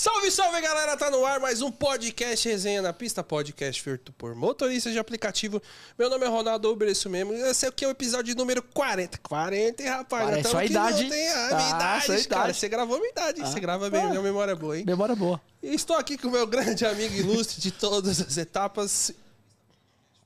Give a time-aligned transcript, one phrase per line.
[0.00, 4.32] Salve, salve galera, tá no ar mais um podcast Resenha na Pista, podcast feito por
[4.32, 5.60] motoristas de aplicativo.
[5.98, 7.32] Meu nome é Ronaldo Uber, isso mesmo.
[7.32, 9.18] Esse aqui é o episódio número 40.
[9.18, 10.24] 40, hein, rapaz?
[10.24, 11.02] Parece Já sua idade.
[11.02, 12.22] não tem a Ah, minha idade, sua cara.
[12.44, 12.58] idade.
[12.58, 13.46] Você gravou minha idade, hein?
[13.48, 14.08] Você Ah, grava bem, ah.
[14.10, 14.84] minha memória é boa, hein?
[14.86, 15.40] Memória boa.
[15.60, 19.10] E estou aqui com o meu grande amigo ilustre de todas as etapas.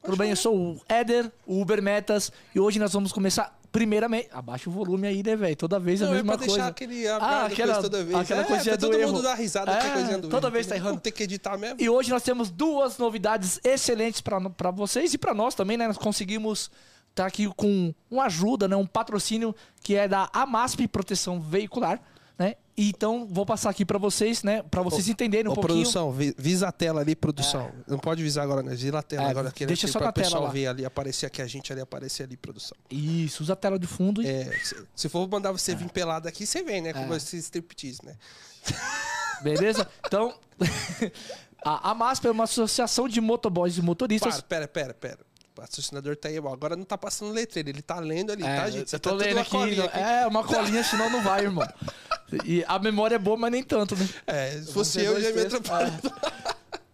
[0.05, 0.28] Tudo bem?
[0.30, 4.28] Eu sou o Éder, o Uber Metas, e hoje nós vamos começar primeiramente.
[4.30, 5.56] Abaixa o volume aí, né, velho?
[5.56, 6.52] Toda vez a Não, é mesma pra coisa.
[6.54, 8.16] deixar aquele a Ah, aquela- toda vez.
[8.18, 9.12] aquela é, coisinha do todo erro.
[9.12, 10.88] mundo dar risada a É, coisinha do toda erro, vez tá errando.
[10.90, 11.76] Vamos ter que editar mesmo.
[11.80, 15.88] E hoje nós temos duas novidades excelentes pra pra vocês e pra nós também, né?
[15.88, 16.70] Nós conseguimos
[17.10, 18.76] estar aqui com uma ajuda, né?
[18.76, 22.00] Um patrocínio que é da AMASP Proteção Veicular,
[22.76, 24.62] então vou passar aqui pra vocês, né?
[24.62, 25.76] Pra vocês entenderem um Ô, pouquinho.
[25.80, 27.70] produção, vi- visa a tela ali, produção.
[27.86, 28.74] Não pode visar agora, né?
[28.74, 29.48] Visa a tela É, agora.
[29.50, 30.50] Aqui, deixa aqui só pra na pessoal tela lá.
[30.52, 32.76] ver ali, aparecer aqui a gente ali, aparecer ali, produção.
[32.90, 36.26] Isso, usa a tela de fundo e É, se, se for mandar você vir pelado
[36.28, 36.92] aqui, você vem, né?
[36.92, 37.16] Com É.
[37.16, 38.14] esse striptease, né?
[39.42, 39.86] Beleza?
[40.06, 40.32] Então,
[41.64, 44.40] a, a MASP é uma associação de motoboys e motoristas.
[44.40, 45.32] Para, pera, pera, pera.
[45.50, 46.50] O patrocinador tá aí, ó.
[46.52, 48.88] Agora não tá passando letreiro, ele tá lendo ali, É, tá, gente?
[48.88, 49.98] Você eu tô tá lendo aqui, aqui.
[49.98, 51.66] É, uma colinha, senão não vai, irmão.
[52.44, 54.08] E a memória é boa, mas nem tanto, né?
[54.27, 55.55] É, se fosse eu, já ia me textos.
[55.61, 56.00] atrapalhar.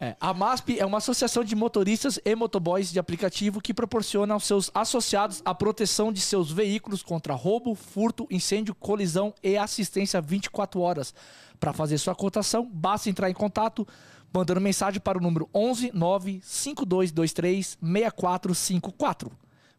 [0.00, 4.46] É, a MASP é uma associação de motoristas e motoboys de aplicativo que proporciona aos
[4.46, 10.80] seus associados a proteção de seus veículos contra roubo, furto, incêndio, colisão e assistência 24
[10.80, 11.12] horas.
[11.58, 13.86] Para fazer sua cotação, basta entrar em contato
[14.33, 19.33] mandando mensagem para o número 11 95223 6454.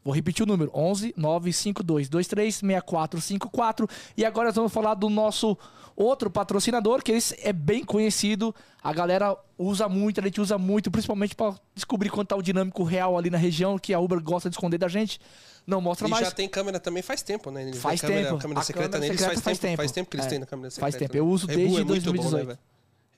[0.03, 3.87] Vou repetir o número: 11 95223 6454.
[4.17, 5.57] E agora nós vamos falar do nosso
[5.95, 8.55] outro patrocinador, que esse é bem conhecido.
[8.81, 12.83] A galera usa muito, a gente usa muito, principalmente para descobrir quanto tá o dinâmico
[12.83, 15.19] real ali na região, que a Uber gosta de esconder da gente.
[15.67, 16.25] Não mostra E mais.
[16.25, 17.71] já tem câmera também faz tempo, né?
[17.73, 18.39] Faz câmera, tempo.
[18.41, 19.77] câmera A secreta câmera secreta faz, tempo.
[19.77, 20.81] Faz tempo que eles É, têm na câmera secreta.
[20.81, 21.13] faz tempo.
[21.13, 21.19] né?
[21.19, 22.47] Eu uso Rebu desde é muito bom, né, 2018.
[22.47, 22.59] velho?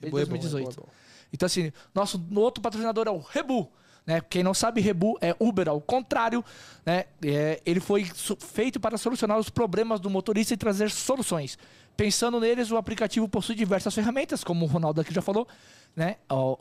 [0.01, 0.69] Desde Rebu é bom, 2018.
[0.69, 0.89] Rebu é bom.
[1.31, 3.71] Então, assim, nosso outro patrocinador é o Rebu.
[4.05, 4.19] Né?
[4.21, 6.43] Quem não sabe, Rebu é Uber ao contrário.
[6.85, 7.05] Né?
[7.23, 11.57] É, ele foi feito para solucionar os problemas do motorista e trazer soluções.
[11.95, 15.47] Pensando neles, o aplicativo possui diversas ferramentas, como o Ronaldo aqui já falou.
[15.95, 16.17] Né?
[16.29, 16.57] Ó,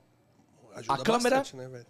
[0.74, 1.84] Ajuda A câmera- bastante, né?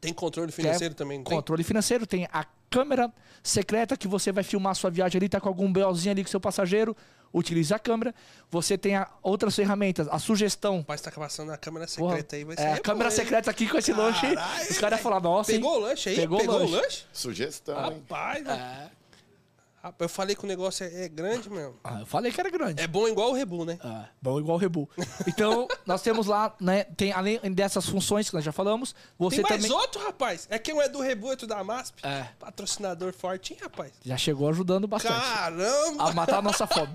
[0.00, 1.36] Tem controle financeiro também, não tem?
[1.36, 5.48] Controle financeiro, tem a câmera secreta que você vai filmar sua viagem ali, tá com
[5.48, 6.96] algum BOzinho ali com seu passageiro,
[7.32, 8.14] utilize a câmera.
[8.50, 10.80] Você tem a- outras ferramentas, a sugestão.
[10.80, 13.16] O pai tá passando a câmera Porra, secreta aí, vai ser é, a câmera hein?
[13.16, 14.34] secreta aqui com esse lanche.
[14.34, 15.58] Caralho, Os caras iam falar, nossa, hein?
[15.58, 16.16] Pegou o lanche aí?
[16.16, 16.72] Pegou o Pegou, o lanche.
[16.74, 17.04] lanche?
[17.12, 18.02] Sugestão, hein?
[18.08, 18.46] Rapaz.
[18.46, 18.90] É.
[19.82, 21.74] Rapaz, eu falei que o negócio é, é grande mesmo.
[21.82, 22.80] Ah, eu falei que era grande.
[22.80, 23.80] É bom igual o Rebu, né?
[23.82, 24.88] Ah, bom igual o Rebu.
[25.26, 29.50] Então, nós temos lá, né, tem além dessas funções que nós já falamos, você Tem
[29.50, 30.46] mais também outro, rapaz.
[30.50, 31.96] É que um é do Rebu, outro da MASP.
[32.06, 32.28] É.
[32.38, 33.90] Patrocinador fortinho, rapaz.
[34.04, 36.04] já chegou ajudando bastante Caramba!
[36.04, 36.94] a matar a nossa fome.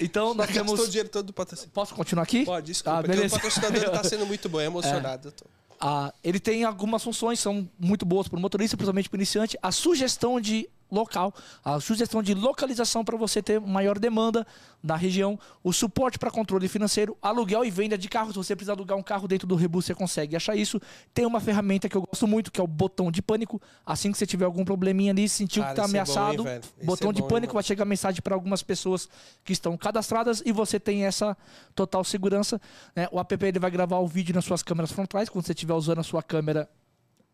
[0.00, 1.70] Então, nós o temos dinheiro todo do patrocínio.
[1.70, 2.46] Posso continuar aqui?
[2.46, 2.96] Pode, desculpa.
[2.96, 3.36] Ah, é que o beleza.
[3.36, 5.28] patrocinador tá sendo muito bom, é emocionado.
[5.28, 5.44] eu tô.
[5.78, 9.58] Ah, ele tem algumas funções, são muito boas para o motorista, principalmente para o iniciante.
[9.62, 11.34] A sugestão de local,
[11.64, 14.46] a sugestão de localização para você ter maior demanda
[14.84, 18.32] da região, o suporte para controle financeiro, aluguel e venda de carros.
[18.32, 20.78] Se você precisar alugar um carro dentro do Rebu, você consegue achar isso.
[21.14, 23.60] Tem uma ferramenta que eu gosto muito, que é o botão de pânico.
[23.86, 26.48] Assim que você tiver algum probleminha ali, sentiu Cara, que está é bom, hein, ameaçado?
[26.48, 29.08] Esse botão é de bom, pânico vai chegar mensagem para algumas pessoas
[29.42, 31.34] que estão cadastradas e você tem essa
[31.74, 32.60] total segurança.
[32.94, 33.08] né?
[33.10, 36.00] O app ele vai gravar o vídeo nas suas câmeras frontais, quando você estiver usando
[36.00, 36.68] a sua câmera,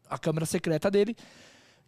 [0.09, 1.17] a câmera secreta dele.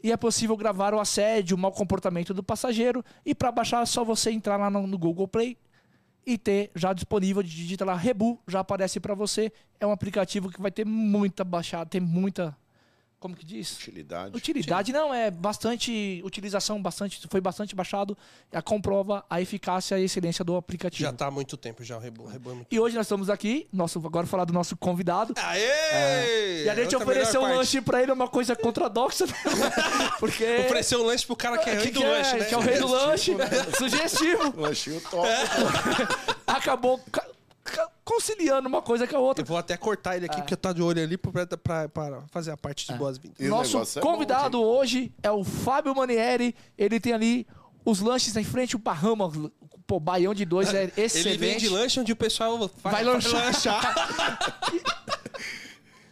[0.02, 3.04] E é possível gravar o assédio, o mau comportamento do passageiro.
[3.24, 5.56] E para baixar é só você entrar lá no, Google Play
[6.26, 9.52] e ter já disponível, digita lá Rebu, já aparece para você.
[9.78, 12.56] É um aplicativo que vai ter muita baixada, tem muita.
[13.22, 13.76] Como que diz?
[13.76, 14.36] Utilidade.
[14.36, 16.20] Utilidade não, é bastante.
[16.24, 17.20] Utilização bastante.
[17.30, 18.18] Foi bastante baixado.
[18.52, 21.04] A comprova a eficácia e a excelência do aplicativo.
[21.08, 22.24] Já tá há muito tempo já o Rebu.
[22.24, 22.66] O Rebu é muito...
[22.68, 25.34] E hoje nós estamos aqui, nosso, agora falar do nosso convidado.
[25.36, 26.64] Aê!
[26.64, 27.56] E a gente ofereceu um parte.
[27.58, 29.34] lanche pra ele, é uma coisa contradoxa, né?
[30.18, 30.44] Porque.
[30.64, 32.44] Ofereceu um lanche pro cara que é rei que, do que lanche, é, né?
[32.46, 33.36] que é o rei do lanche.
[33.78, 34.60] Sugestivo.
[34.60, 35.28] Lanchinho top.
[36.44, 37.31] Acabou ca- ca-
[38.04, 39.42] conciliando uma coisa com a outra.
[39.42, 42.50] Eu vou até cortar ele aqui, porque tá de olho ali pra, pra, pra fazer
[42.50, 43.38] a parte de boas-vindas.
[43.40, 46.54] E o Nosso negócio é bom, convidado hoje é o Fábio Manieri.
[46.76, 47.46] Ele tem ali
[47.84, 49.32] os lanches em frente ao Bahamas.
[49.86, 51.28] Pô, baião de dois é excelente.
[51.28, 53.52] Ele vende lanche onde o pessoal vai, Vai lanchar.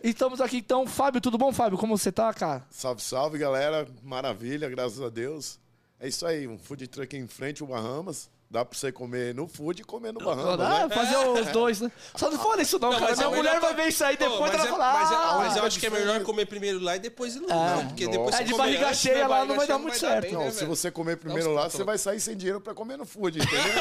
[0.03, 0.87] E estamos aqui então.
[0.87, 1.79] Fábio, tudo bom, Fábio?
[1.79, 2.67] Como você tá, cara?
[2.71, 3.87] Salve, salve, galera.
[4.03, 5.59] Maravilha, graças a Deus.
[5.99, 8.31] É isso aí, um food truck em frente ao Bahamas.
[8.53, 10.93] Dá pra você comer no food e comer no Bahamas, Ah, né?
[10.97, 11.93] fazer os dois, né?
[12.17, 13.11] Só não fala isso não, Não, cara.
[13.13, 14.93] mas Minha é mulher vai ver isso aí depois mas ela é- vai falar.
[14.95, 17.41] Mas, é- "Ah, mas eu acho que é melhor comer primeiro lá e depois ir
[17.47, 17.55] lá.
[17.55, 17.77] É.
[17.77, 19.79] não, porque depois É, você de barriga antes, cheia né, lá barriga não vai cheia
[19.79, 20.23] dar muito certo.
[20.23, 20.69] bem, Não, né, se velho?
[20.69, 23.73] você comer primeiro lá, você vai sair sem dinheiro pra comer no food, entendeu?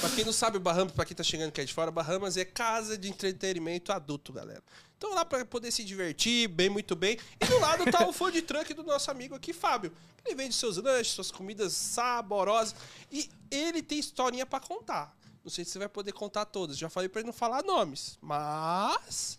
[0.00, 2.44] Pra quem não sabe, o Bahamas, pra quem tá chegando aqui de fora, Bahamas é
[2.44, 4.62] casa de entretenimento adulto, galera.
[5.04, 7.18] Então lá pra poder se divertir, bem, muito bem.
[7.38, 9.92] E do lado tá o food truck do nosso amigo aqui, Fábio.
[10.24, 12.74] Ele vende seus lanches, suas comidas saborosas.
[13.12, 15.14] E ele tem historinha pra contar.
[15.44, 16.78] Não sei se você vai poder contar todas.
[16.78, 18.16] Já falei pra ele não falar nomes.
[18.18, 19.38] Mas.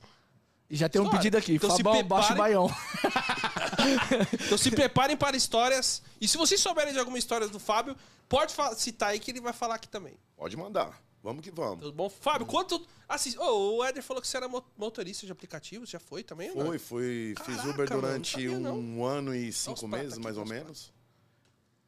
[0.70, 1.56] E já tem um pedido aqui.
[1.56, 2.56] Então se Fabão, baixo preparem.
[2.56, 2.70] baião.
[4.46, 6.04] Então se preparem para histórias.
[6.22, 7.98] E se vocês souberem de alguma história do Fábio,
[8.30, 10.14] pode citar aí que ele vai falar aqui também.
[10.38, 11.02] Pode mandar.
[11.26, 11.80] Vamos que vamos.
[11.80, 12.08] Tudo bom?
[12.08, 12.86] Fábio, quanto.
[13.10, 13.36] Assis...
[13.36, 16.52] Ô, o Éder falou que você era mo- motorista de aplicativos, já foi também?
[16.78, 17.34] Foi.
[17.44, 18.78] Fiz Caraca, Uber mano, não durante não.
[18.80, 20.94] um ano e cinco meses, aqui, mais ou os menos.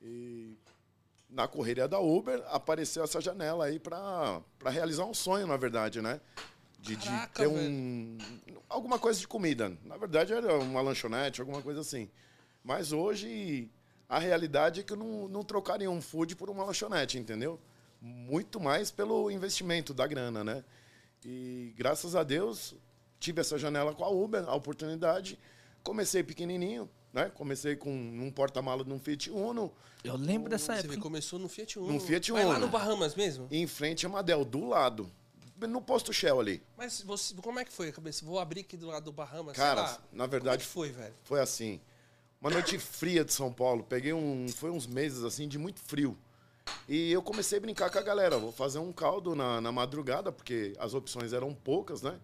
[0.02, 0.58] E
[1.30, 6.02] na correria da Uber apareceu essa janela aí pra, pra realizar um sonho, na verdade,
[6.02, 6.20] né?
[6.80, 8.18] De, de Caraca, ter um.
[8.68, 9.78] Alguma coisa de comida.
[9.86, 12.10] Na verdade, era uma lanchonete, alguma coisa assim.
[12.64, 13.70] Mas hoje
[14.10, 17.60] a realidade é que eu não, não trocaria um food por uma lanchonete, entendeu?
[18.02, 20.64] Muito mais pelo investimento da grana, né?
[21.26, 22.76] E graças a Deus
[23.20, 25.40] tive essa janela com a Uber, a oportunidade.
[25.84, 27.32] Comecei pequenininho, né?
[27.34, 29.74] Comecei com um porta-mala de um Fiat Uno,
[30.04, 30.96] Eu lembro dessa Você época.
[30.96, 31.94] vê, começou no Fiat Uno.
[31.94, 32.66] No Fiat Vai lá Uno.
[32.66, 33.48] no Bahamas mesmo?
[33.50, 35.12] em frente a Madel, do lado.
[35.60, 36.62] No posto Shell ali.
[36.78, 38.24] Mas você, como é que foi a cabeça?
[38.24, 39.56] Vou abrir aqui do lado do Bahamas.
[39.58, 39.90] Cara, lá.
[39.92, 41.16] na Como é verdade, que foi, velho?
[41.24, 41.82] foi assim.
[42.40, 43.84] Uma noite fria de São Paulo.
[43.84, 44.48] Peguei um.
[44.50, 46.16] Foi uns meses assim de muito frio.
[46.88, 48.38] E eu comecei a brincar com a galera.
[48.38, 52.18] Vou fazer um caldo na, na madrugada, porque as opções eram poucas, né?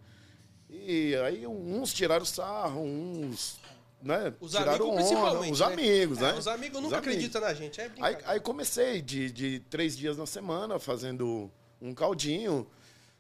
[0.70, 3.60] E aí uns tiraram sarro, uns.
[4.02, 4.34] Né?
[4.40, 5.40] Os tiraram amigos onda.
[5.52, 5.66] Os né?
[5.66, 6.34] amigos, É, né?
[6.34, 7.14] Os amigos Os nunca amigos.
[7.14, 7.80] acreditam na gente.
[7.80, 11.50] É Aí, aí comecei de, de três dias na semana fazendo
[11.82, 12.68] um caldinho.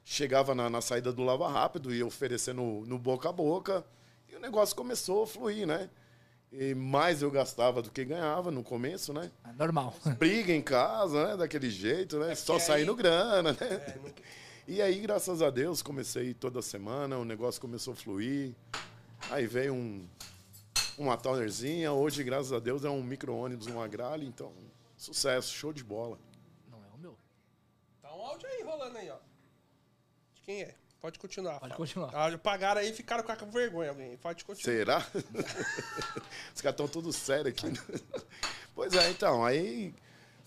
[0.06, 3.86] Chegava na, na saída do Lava Rápido e oferecendo no boca a boca.
[4.30, 5.90] E o negócio começou a fluir, né?
[6.56, 9.32] E mais eu gastava do que ganhava no começo, né?
[9.44, 9.96] É normal.
[10.20, 11.38] Briga em casa, né?
[11.38, 12.36] Daquele jeito, né?
[12.36, 13.58] Só porque saindo aí- grana, né?
[13.62, 14.14] É, não-
[14.66, 18.56] E aí, graças a Deus, comecei toda semana, o negócio começou a fluir.
[19.30, 20.08] Aí veio um,
[20.98, 21.92] uma Townerzinha.
[21.92, 24.26] Hoje, graças a Deus, é um micro-ônibus, um agrale.
[24.26, 24.54] Então,
[24.96, 26.18] sucesso, show de bola.
[26.72, 27.18] Não é o meu.
[28.02, 29.18] Tá um áudio aí rolando aí, ó.
[30.36, 30.76] De quem é?
[31.04, 31.60] Pode continuar.
[31.60, 31.76] Pode Fábio.
[31.76, 32.12] continuar.
[32.14, 34.16] Ah, pagaram aí e ficaram com a vergonha alguém.
[34.16, 34.74] Pode continuar.
[34.78, 34.98] Será?
[36.56, 37.68] Os caras estão todos sérios aqui.
[37.68, 38.00] né?
[38.74, 39.94] Pois é, então, aí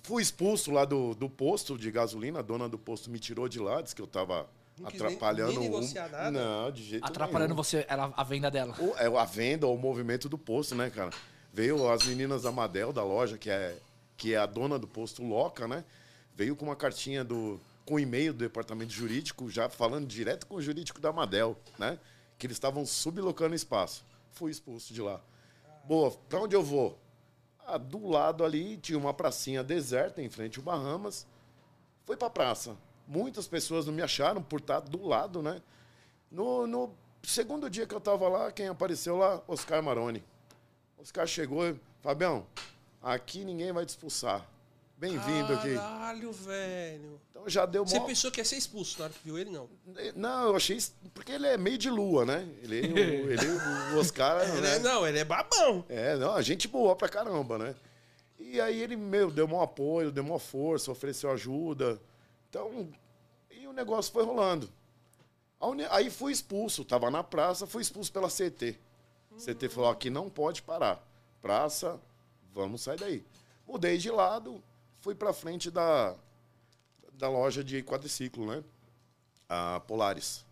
[0.02, 2.38] fui expulso lá do, do posto de gasolina.
[2.38, 4.48] A dona do posto me tirou de lá, disse que eu tava
[4.78, 6.30] Não quis nem- atrapalhando nem o- negociar nada?
[6.30, 7.62] Não, de jeito Atrapalhando nenhum.
[7.62, 8.74] você, era a venda dela.
[8.80, 11.10] O- é a venda, o movimento do posto, né, cara?
[11.52, 13.76] Veio as meninas da Madel, da loja, que é,
[14.16, 15.84] que é a dona do posto Loca, né?
[16.34, 17.60] Veio com uma cartinha do.
[17.86, 21.98] Com e-mail do departamento jurídico, já falando direto com o jurídico da Madel, né?
[22.36, 24.04] Que eles estavam sublocando espaço.
[24.32, 25.20] Fui expulso de lá.
[25.84, 26.98] Boa, pra onde eu vou?
[27.64, 31.26] Ah, do lado ali tinha uma pracinha deserta em frente ao Bahamas.
[32.04, 32.76] Fui pra praça.
[33.06, 35.62] Muitas pessoas não me acharam por estar do lado, né?
[36.30, 39.40] No, no segundo dia que eu tava lá, quem apareceu lá?
[39.46, 40.24] Oscar Maroni.
[40.98, 42.46] Oscar chegou Fabião,
[43.00, 44.44] aqui ninguém vai te expulsar.
[44.98, 45.74] Bem-vindo aqui.
[45.74, 47.20] Caralho, velho.
[47.30, 48.06] Então já deu Você mó...
[48.06, 49.68] pensou que ia ser expulso na hora que viu ele, não?
[50.14, 50.78] Não, eu achei...
[51.12, 52.48] Porque ele é meio de lua, né?
[52.62, 52.98] Ele, o,
[53.30, 53.46] ele,
[53.94, 54.40] o Oscar...
[54.48, 54.76] Ele né?
[54.76, 55.84] é- não, ele é babão.
[55.88, 57.74] É, não, a gente boa pra caramba, né?
[58.38, 62.00] E aí ele, meu, deu maior apoio, deu maior força, ofereceu ajuda.
[62.48, 62.88] Então,
[63.50, 64.70] e o negócio foi rolando.
[65.90, 68.78] Aí fui expulso, tava na praça, fui expulso pela CT.
[69.38, 71.02] CT falou, aqui não pode parar.
[71.42, 72.00] Praça,
[72.54, 73.24] vamos sair daí.
[73.66, 74.62] Mudei de lado,
[75.06, 76.16] fui pra frente da,
[77.12, 78.64] da loja de quadriciclo, né?
[79.48, 80.44] A Polaris.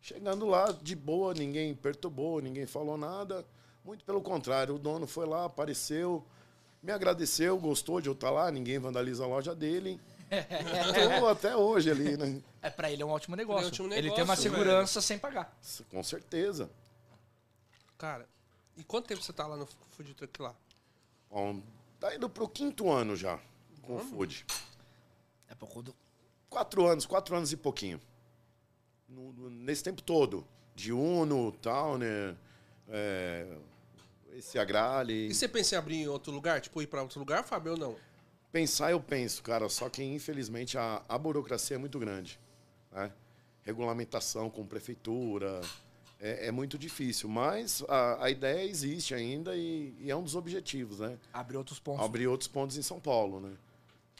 [0.00, 3.44] Chegando lá, de boa, ninguém perturbou, ninguém falou nada.
[3.84, 6.24] Muito pelo contrário, o dono foi lá, apareceu,
[6.82, 10.00] me agradeceu, gostou de eu estar lá, ninguém vandaliza a loja dele.
[10.32, 12.42] Estou até hoje ali, né?
[12.62, 13.66] É, pra ele é um ótimo negócio.
[13.66, 15.54] Ele é um ótimo Ele tem negócio, uma segurança sem pagar.
[15.90, 16.70] Com certeza.
[17.98, 18.26] Cara,
[18.78, 20.54] e quanto tempo você tá lá no food truck lá?
[21.30, 21.60] Bom,
[21.98, 23.38] tá indo pro quinto ano já
[23.90, 24.46] com o food.
[25.48, 25.94] É pouco do...
[26.48, 28.00] Quatro anos, quatro anos e pouquinho.
[29.08, 30.46] No- no- nesse tempo todo.
[30.74, 32.34] De Uno, Towner,
[32.88, 33.46] é,
[34.32, 35.28] esse Agrale.
[35.28, 36.60] E você pensa em abrir em outro lugar?
[36.60, 37.96] Tipo, ir pra outro lugar, Fábio, ou não?
[38.52, 42.38] Pensar eu penso, cara, só que infelizmente a, a burocracia é muito grande.
[42.90, 43.12] Né?
[43.62, 45.60] Regulamentação com prefeitura
[46.18, 50.34] é, é muito difícil, mas a, a ideia existe ainda e, e é um dos
[50.34, 51.16] objetivos, né?
[51.32, 52.04] Abrir outros pontos.
[52.04, 53.52] Abrir outros pontos em São Paulo, né?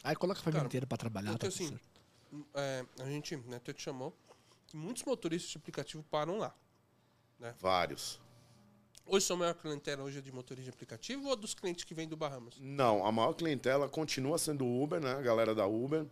[0.03, 1.31] Aí coloca a família Cara, inteira pra trabalhar.
[1.31, 2.45] Porque tá assim, certo.
[2.55, 4.15] é, a gente, né, tu te chamou,
[4.73, 6.53] e muitos motoristas de aplicativo param lá.
[7.59, 8.19] Vários.
[9.05, 12.07] Hoje sua maior clientela hoje é de motorista de aplicativo ou dos clientes que vêm
[12.07, 12.55] do Bahamas?
[12.59, 15.11] Não, a maior clientela continua sendo o Uber, né?
[15.13, 16.05] A galera da Uber.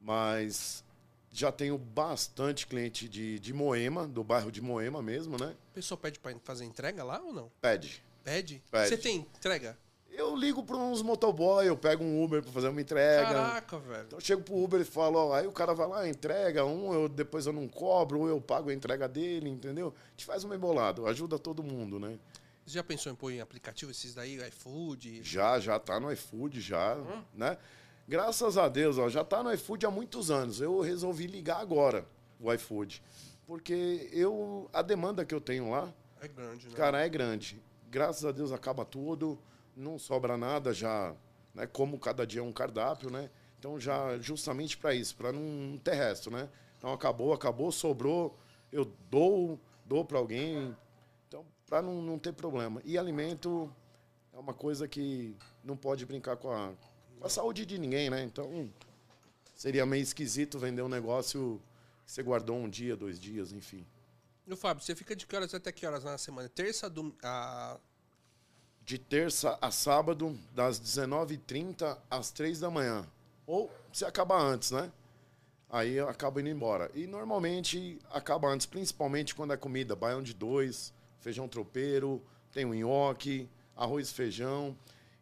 [0.00, 0.84] Mas
[1.30, 5.54] já tenho bastante cliente de, de Moema, do bairro de Moema mesmo, né?
[5.70, 7.50] O pessoal pede pra fazer entrega lá ou não?
[7.60, 8.02] Pede.
[8.22, 8.62] Pede?
[8.70, 8.88] Pede.
[8.88, 9.76] Você tem entrega?
[10.14, 13.32] Eu ligo para uns motoboy, eu pego um Uber para fazer uma entrega.
[13.32, 14.04] Caraca, velho.
[14.06, 16.92] Então eu chego pro Uber e falo, ó, aí o cara vai lá, entrega um,
[16.92, 19.94] eu, depois eu não cobro, ou eu pago a entrega dele, entendeu?
[20.06, 22.18] A gente faz um embolado, ajuda todo mundo, né?
[22.66, 25.22] Você já pensou em pôr em aplicativo esses daí, iFood?
[25.24, 27.22] Já, já tá no iFood, já, Hum.
[27.34, 27.56] né?
[28.06, 30.60] Graças a Deus, ó, já tá no iFood há muitos anos.
[30.60, 32.04] Eu resolvi ligar agora
[32.38, 33.02] o iFood.
[33.46, 36.74] Porque eu, a demanda que eu tenho lá, É grande, né?
[36.74, 37.60] cara, é grande.
[37.90, 39.38] Graças a Deus acaba tudo,
[39.76, 41.14] não sobra nada já,
[41.54, 41.66] né?
[41.66, 43.30] Como cada dia é um cardápio, né?
[43.58, 46.48] Então já justamente para isso, para não ter resto, né?
[46.78, 48.36] Então acabou, acabou, sobrou,
[48.72, 50.76] eu dou, dou para alguém.
[51.28, 52.80] Então, para não, não ter problema.
[52.84, 53.72] E alimento
[54.32, 56.72] é uma coisa que não pode brincar com a,
[57.18, 58.22] com a saúde de ninguém, né?
[58.24, 58.68] Então,
[59.54, 61.62] seria meio esquisito vender um negócio
[62.04, 63.86] que você guardou um dia, dois dias, enfim.
[64.46, 66.48] E o Fábio, você fica de que horas até que horas na semana?
[66.48, 67.12] Terça, dom...
[67.22, 67.78] a...
[68.84, 73.06] de terça a sábado, das 19h30 às 3 da manhã.
[73.46, 74.90] Ou se acaba antes, né?
[75.70, 76.90] Aí eu acabo indo embora.
[76.94, 79.96] E normalmente acaba antes, principalmente quando é comida.
[79.96, 82.22] Baião de dois, feijão tropeiro,
[82.52, 84.76] tem o nhoque, arroz e feijão.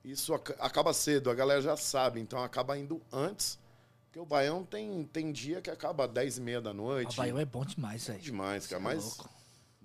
[0.05, 3.59] Isso ac- acaba cedo, a galera já sabe, então acaba indo antes.
[4.07, 7.17] Porque o baião tem, tem dia que acaba às 10 e meia da noite.
[7.17, 8.19] Baião é bom demais, velho.
[8.21, 8.83] Demais, cara.
[8.83, 9.31] É Mas louco.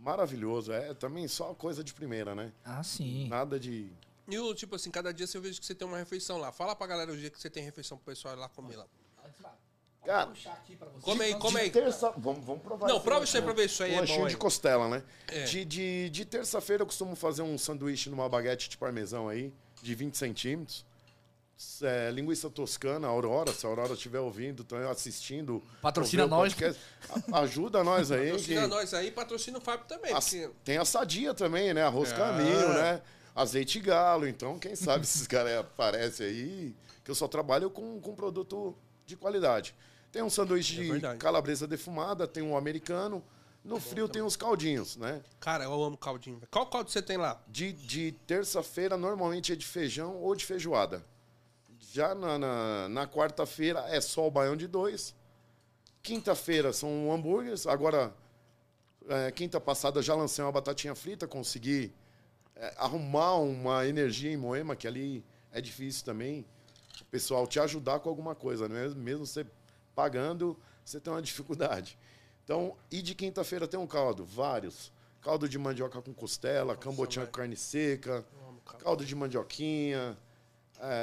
[0.05, 0.71] Maravilhoso.
[0.71, 2.53] É também só coisa de primeira, né?
[2.63, 3.27] Ah, sim.
[3.27, 3.91] Nada de
[4.27, 6.51] E o, tipo assim, cada dia você vejo que você tem uma refeição lá.
[6.51, 8.85] Fala pra galera o dia que você tem refeição pro pessoal ir lá comer lá.
[10.05, 10.31] Cara,
[11.01, 11.71] Come aí, come aí.
[11.71, 12.87] Terça, vamos, vamos provar.
[12.87, 14.39] Não, prova isso aí pra ver se isso aí um é lanchinho bom de aí.
[14.39, 15.03] costela, né?
[15.27, 15.45] É.
[15.45, 19.95] De, de, de terça-feira eu costumo fazer um sanduíche numa baguete de parmesão aí, de
[19.95, 20.85] 20 centímetros.
[21.81, 25.63] É, linguiça toscana, Aurora, se a Aurora estiver ouvindo, tá assistindo.
[25.81, 26.53] Patrocina nós.
[26.53, 26.81] podcast,
[27.31, 28.25] a- ajuda nós aí.
[28.31, 30.13] Patrocina que- nós aí, patrocina o Fábio também.
[30.13, 30.49] As- Porque...
[30.65, 31.83] tem a sadia também, né?
[31.83, 32.15] Arroz É.
[32.15, 33.01] caminho, né?
[33.33, 34.27] Azeite galo.
[34.27, 39.15] Então, quem sabe esses caras aparecem aí, que eu só trabalho com, com produto de
[39.15, 39.73] qualidade.
[40.11, 41.19] Tem um sanduíche É de verdade.
[41.19, 43.23] calabresa defumada, tem um americano.
[43.63, 45.21] No frio tem os caldinhos, né?
[45.39, 46.39] Cara, eu amo caldinho.
[46.51, 47.41] Qual caldo você tem lá?
[47.47, 51.03] De, de terça-feira, normalmente é de feijão ou de feijoada.
[51.95, 55.15] Já na, na, na quarta-feira é só o baião de dois.
[56.03, 57.65] Quinta-feira são hambúrgueres.
[57.65, 58.13] Agora,
[59.07, 61.93] é, quinta passada já lancei uma batatinha frita, consegui
[62.53, 65.23] é, arrumar uma energia em Moema, que ali
[65.53, 66.45] é difícil também.
[66.99, 68.89] O pessoal te ajudar com alguma coisa, né?
[68.89, 69.45] mesmo você
[69.95, 71.97] pagando, você tem uma dificuldade.
[72.43, 74.91] Então, e de quinta-feira tem um caldo, vários.
[75.21, 77.31] Caldo de mandioca com costela, cambotinha velho.
[77.31, 78.25] com carne seca,
[78.79, 80.17] caldo de mandioquinha,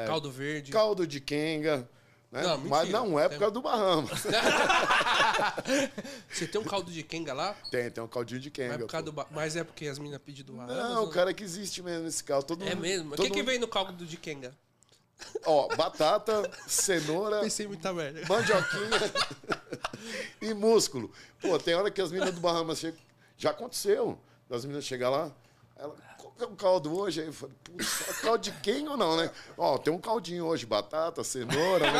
[0.06, 0.70] Caldo verde.
[0.72, 1.88] caldo de quenga.
[2.30, 2.42] Né?
[2.42, 4.10] Não, Mas não é por causa do Bahamas.
[6.32, 7.54] Você tem um caldo de kenga lá?
[7.70, 8.74] tem, tem um caldinho de Mas, quenga.
[8.74, 9.02] é por pô.
[9.02, 11.82] do ba- mas é porque as meninas pedem do Bahamas, Não, ou cara, que existe
[11.82, 12.46] mesmo esse caldo.
[12.46, 13.12] Todo É mundo- mesmo?
[13.14, 14.56] O que, que vem no caldo de kenga?
[15.44, 18.22] Ó, batata, cenoura, Pensei muita merda.
[18.26, 18.90] mandioquinha
[20.40, 21.12] e músculo.
[21.40, 22.98] Pô, tem hora que as meninas do Bahamas chegam.
[23.36, 24.18] Já aconteceu.
[24.48, 25.30] Das meninas chegar lá,
[25.76, 25.94] ela,
[26.44, 27.20] é o caldo hoje?
[27.20, 29.30] Aí eu falei, putz, é caldo de quem ou não, né?
[29.56, 31.87] Ó, tem um caldinho hoje, batata, cenoura.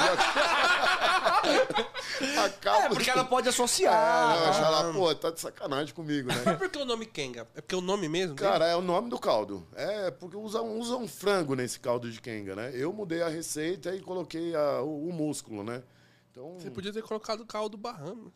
[2.44, 2.84] Acaba.
[2.84, 4.37] É, porque ela pode É, associar.
[4.46, 6.42] não, já lá, pô, tá de sacanagem comigo, né?
[6.44, 7.46] Mas por que o nome kenga?
[7.54, 8.34] É porque o nome mesmo?
[8.34, 8.49] dele?
[8.50, 9.66] Cara, é o nome do caldo.
[9.75, 12.70] É, porque usam, usam frango nesse caldo de quenga, né?
[12.75, 15.82] Eu mudei a receita e coloquei a- o, o músculo, né?
[16.30, 18.32] Então, Você podia ter colocado caldo Bahamas.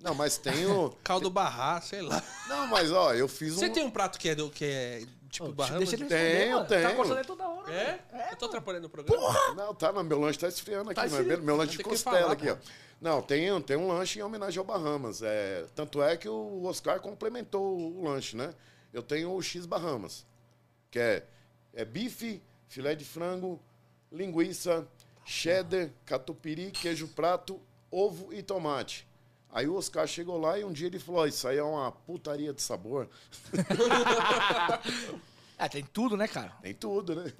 [0.00, 0.90] Não, mas tem o...
[1.02, 2.22] Caldo Barra, sei lá.
[2.48, 3.58] Não, mas ó, eu fiz um...
[3.60, 5.78] Você tem um prato que é, do, que é tipo Ô, Bahamas?
[5.78, 6.66] deixa ele Tenho, responder, mano.
[6.66, 6.88] tenho.
[6.88, 7.72] Tá cortando ele toda hora.
[7.72, 8.00] É?
[8.12, 8.30] velho.
[8.30, 9.54] Eu tô atrapalhando o programa?
[9.54, 11.42] Não, tá, não, meu lanche tá esfriando aqui, Tá mas esfriando.
[11.42, 12.56] meu lanche de costela falar, aqui, ó.
[13.00, 15.20] Não, tem, tem um lanche em homenagem ao Bahamas.
[15.22, 18.54] É, tanto é que o Oscar complementou o lanche, né?
[18.92, 20.24] Eu tenho o X Bahamas,
[20.90, 21.26] que é,
[21.74, 23.60] é bife, filé de frango,
[24.10, 24.86] linguiça,
[25.24, 27.60] cheddar, catupiry, queijo prato,
[27.90, 29.06] ovo e tomate.
[29.56, 31.90] Aí o Oscar chegou lá e um dia ele falou: "Ó, Isso aí é uma
[31.90, 33.08] putaria de sabor.
[35.58, 36.50] É, tem tudo, né, cara?
[36.60, 37.32] Tem tudo, né?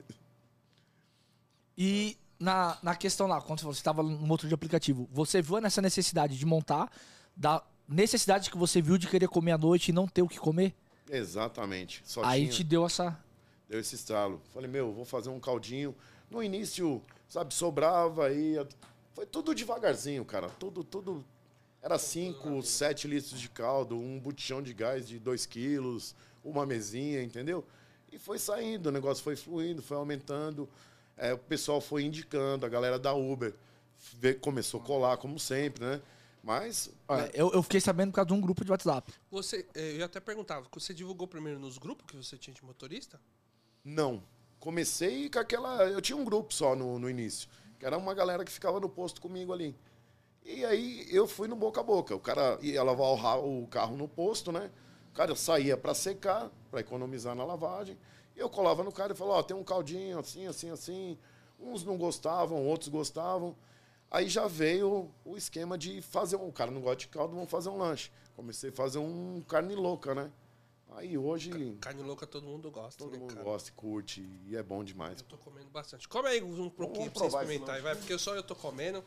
[1.76, 5.82] E na, na questão lá, quando você estava no motor de aplicativo, você viu nessa
[5.82, 6.90] necessidade de montar,
[7.37, 10.38] da necessidade que você viu de querer comer à noite e não ter o que
[10.38, 10.75] comer?
[11.11, 12.00] Exatamente.
[12.06, 13.20] Só Aí tinha- te deu essa.
[13.68, 14.40] Deu esse estalo.
[14.54, 15.94] Falei, meu, vou fazer um caldinho.
[16.30, 18.54] No início, sabe, sobrava aí.
[19.12, 20.49] Foi tudo devagarzinho, cara.
[20.49, 21.23] Tudo, tudo.
[21.87, 27.23] Era 5, 7 litros de caldo, um botijão de gás de 2 quilos, uma mesinha,
[27.23, 27.64] entendeu?
[28.11, 30.69] E foi saindo, o negócio foi fluindo, foi aumentando.
[31.16, 33.55] É, o pessoal foi indicando, a galera da Uber
[34.40, 36.02] começou a colar, como sempre, né?
[36.43, 36.90] Mas.
[37.09, 39.12] ah, É, Eu, eu fiquei sabendo por causa de um grupo de WhatsApp.
[39.31, 42.64] Você, eh, eu ia até perguntava, você divulgou primeiro nos grupos que você tinha de
[42.64, 43.21] motorista?
[43.85, 44.21] Não.
[44.59, 45.85] Comecei com aquela.
[45.85, 48.88] Eu tinha um grupo só no, no início, que era uma galera que ficava no
[48.88, 49.73] posto comigo ali.
[50.47, 52.15] E aí eu fui no boca a boca.
[52.15, 54.71] O cara ia lavar o, carro no posto, né?
[55.11, 57.99] O cara saía para secar, para economizar na lavagem.
[58.37, 61.19] Eu colava no cara e falava: Ó, tem um caldinho assim, assim, assim.
[61.59, 63.57] Uns não gostavam, outros gostavam.
[64.09, 66.47] Aí já veio o esquema de fazer um.
[66.47, 68.12] O cara não gosta de caldo, vamos fazer um lanche.
[68.37, 70.31] Comecei a fazer um carne louca, né?
[70.95, 71.76] Aí hoje.
[71.81, 73.45] Carne louca todo mundo gosta, Todo né, mundo cara?
[73.45, 75.21] gosta, curte e é bom demais.
[75.21, 76.09] Eu tô comendo bastante.
[76.09, 79.03] Come aí um pouquinho pra você experimentar, vai, porque só eu tô comendo.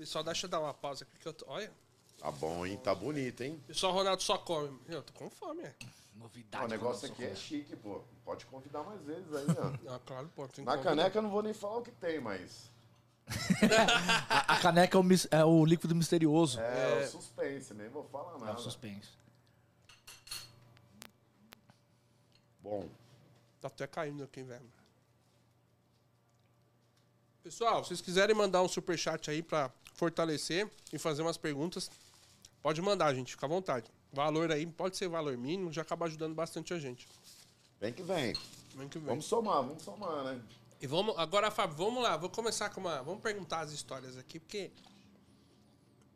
[0.00, 1.44] Pessoal, deixa eu dar uma pausa aqui que eu tô.
[1.46, 1.70] Olha,
[2.18, 2.78] Tá bom, hein?
[2.82, 3.62] Tá bonito, hein?
[3.66, 4.80] pessoal, Ronaldo só come.
[4.88, 5.74] Eu tô com fome, é.
[6.16, 6.64] Novidade.
[6.64, 8.00] o negócio aqui é chique, pô.
[8.24, 9.72] Pode convidar mais vezes aí, ó.
[9.94, 10.42] Ah, claro, pô.
[10.44, 10.78] Na convidar.
[10.82, 12.70] caneca eu não vou nem falar o que tem, mas.
[14.30, 16.58] A, a caneca é o, mis- é o líquido misterioso.
[16.60, 18.58] É, o suspense, nem vou falar É o nada.
[18.58, 19.10] suspense.
[22.62, 22.88] Bom,
[23.60, 24.64] Tá até caindo aqui, velho.
[27.42, 31.90] Pessoal, se vocês quiserem mandar um superchat aí pra fortalecer e fazer umas perguntas,
[32.62, 33.32] pode mandar, gente.
[33.32, 33.86] Fica à vontade.
[34.10, 37.06] Valor aí, pode ser valor mínimo, já acaba ajudando bastante a gente.
[37.78, 38.34] vem que vem.
[38.74, 39.08] Vem que vem.
[39.08, 40.40] Vamos somar, vamos somar, né?
[40.80, 42.16] E vamos, agora, Fábio, vamos lá.
[42.16, 43.02] Vou começar com uma.
[43.02, 44.70] Vamos perguntar as histórias aqui, porque.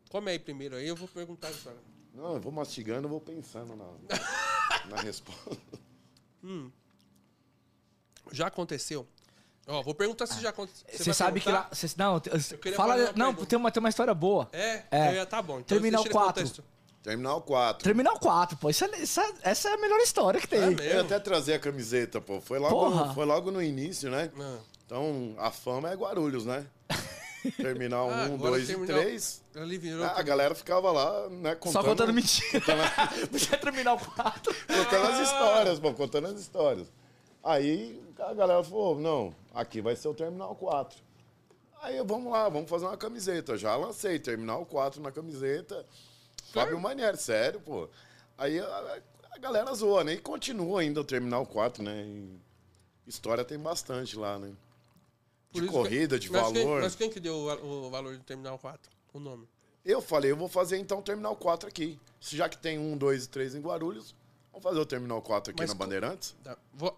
[0.08, 1.78] Come aí primeiro aí, eu vou perguntar a história.
[2.14, 3.86] Não, eu vou mastigando, eu vou pensando na,
[4.88, 5.58] na resposta.
[8.32, 9.06] Já aconteceu?
[9.66, 10.84] Ó, vou perguntar se já aconteceu.
[10.92, 11.68] Você sabe que lá.
[11.72, 12.20] cê- não,
[12.76, 13.12] fala.
[13.16, 14.48] Não, tem uma, tem uma história boa.
[14.52, 14.82] É?
[14.90, 15.08] É.
[15.10, 15.54] Eu ia- tá bom.
[15.60, 16.42] Então Terminal deixa ele contar 4.
[16.42, 16.70] a história.
[17.02, 17.84] Terminal 4.
[17.84, 18.70] Terminal 4, pô.
[18.70, 20.58] Isso é- essa, essa é a melhor história que tem.
[20.60, 20.82] É Eu mesmo?
[20.84, 22.40] ia até trazer a camiseta, pô.
[22.40, 23.14] Foi logo, Porra.
[23.14, 24.30] foi logo no início, né?
[24.38, 24.56] Ah.
[24.86, 26.66] Então, a fama é Guarulhos, né?
[27.56, 29.42] Terminal Ah, 1, agora 2 e terminal- 3.
[29.56, 30.04] Ali virou.
[30.04, 31.54] A galera ficava lá, né?
[31.54, 32.62] Contando, Só contando mentira.
[33.32, 34.54] Você é Terminal 4.
[34.66, 36.86] contando as histórias, pô, contando as histórias.
[37.44, 40.98] Aí a galera falou, não, aqui vai ser o Terminal 4.
[41.82, 43.56] Aí vamos lá, vamos fazer uma camiseta.
[43.58, 45.84] Já lancei Terminal 4 na camiseta.
[46.52, 47.88] Fábio Manieri, sério, pô.
[48.38, 49.00] Aí a,
[49.32, 50.14] a galera zoa, né?
[50.14, 52.04] E continua ainda o Terminal 4, né?
[52.06, 52.40] E
[53.06, 54.52] história tem bastante lá, né?
[55.52, 56.82] Por De isso que- corrida, de mas Quem, valor.
[56.82, 58.90] mas quem que deu o, o valor do Terminal 4?
[59.12, 59.46] O nome?
[59.84, 61.98] Eu falei, eu vou fazer então o Terminal 4 aqui.
[62.20, 64.14] Já que tem um, dois e três em Guarulhos,
[64.50, 66.34] vamos fazer o Terminal 4 aqui Mas na Bandeirantes?
[66.42, 66.96] Tá, vou-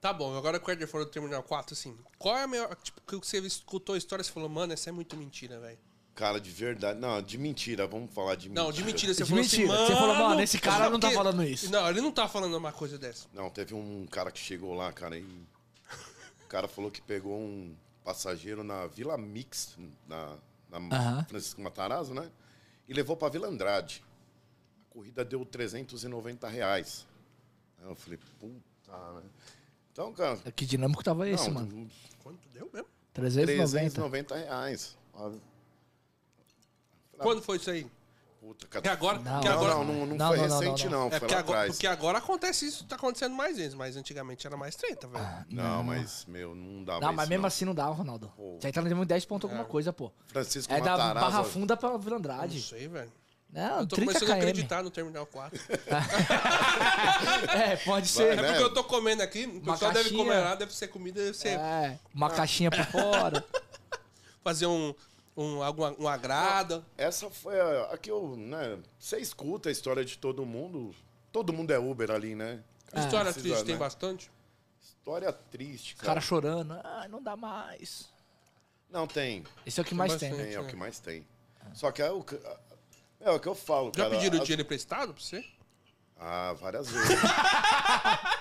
[0.00, 2.74] tá bom, agora que o Edgar falou do Terminal 4, assim, qual é a maior.
[2.76, 5.78] Tipo, que você escutou a história e você falou, mano, essa é muito mentira, velho.
[6.14, 6.98] Cara, de verdade.
[6.98, 8.64] Não, de mentira, vamos falar de mentira.
[8.64, 9.72] Não, de mentira, você De falou mentira.
[9.72, 11.70] assim, Você falou, mano, esse cara não tá falando isso.
[11.70, 13.26] Não, ele não tá falando uma coisa dessa.
[13.32, 15.22] Não, teve um cara que chegou lá, cara, e
[16.42, 20.36] o cara falou que pegou um passageiro na Vila Mix, na,
[20.68, 21.24] na Aham.
[21.24, 22.30] Francisco Matarazzo, né?
[22.88, 24.02] E levou pra Vila Andrade.
[24.90, 27.06] A corrida deu 390 reais.
[27.78, 29.22] Aí eu falei, puta, né?
[29.92, 31.88] Então, cara, Que dinâmico tava esse, não, mano?
[32.22, 32.88] Quanto deu mesmo?
[33.12, 33.90] 390.
[33.90, 34.96] 390 reais.
[37.18, 37.86] Quando foi isso aí?
[38.40, 38.80] Puta, cara.
[38.80, 39.18] Porque agora.
[39.18, 41.06] Não, Não, agora não, não, não Não, foi não, não, recente, não, não.
[41.08, 41.72] é Foi porque lá agora, atrás.
[41.76, 45.44] porque agora acontece isso, tá acontecendo mais vezes, mas antigamente era mais treta, velho.
[45.50, 47.48] Não, mas, meu, não dá Não, mais mas isso, mesmo não.
[47.48, 48.32] assim não dá, Ronaldo.
[48.34, 48.56] Pô.
[48.58, 50.10] Você tá no 10 ponto alguma coisa, pô.
[50.28, 50.96] Francisco É da.
[51.12, 52.62] Barra Funda pra Vila não Andrade.
[52.62, 53.12] sei, velho.
[53.52, 54.38] Não, Eu tô 30 começando a km.
[54.40, 55.60] acreditar no Terminal 4.
[57.54, 58.32] É, pode ser.
[58.32, 58.48] É né?
[58.48, 60.24] porque eu tô comendo aqui, o Uma pessoal deve caixinha.
[60.24, 63.44] comer lá, deve ser comida, deve ser É, uma caixinha por fora.
[64.42, 64.94] fazer um,
[65.36, 66.84] um, alguma, um agrado.
[66.96, 68.78] Essa foi a, a que eu, né?
[68.98, 70.94] Você escuta a história de todo mundo.
[71.32, 72.60] Todo mundo é Uber ali, né?
[72.92, 73.00] É.
[73.00, 73.78] História Precisa, triste tem né?
[73.80, 74.30] bastante?
[74.82, 76.06] História triste, Os cara.
[76.14, 76.72] caras chorando.
[76.84, 78.08] Ah, não dá mais.
[78.90, 79.44] Não, tem.
[79.64, 80.36] Esse é o que mais bastante.
[80.36, 80.44] tem.
[80.46, 80.70] Tem, é o né?
[80.70, 81.26] que mais tem.
[81.74, 82.24] Só que é o
[83.20, 84.10] é o que eu falo, Já cara.
[84.16, 85.44] pediram as- dinheiro emprestado pra você?
[86.18, 87.08] Ah, várias vezes.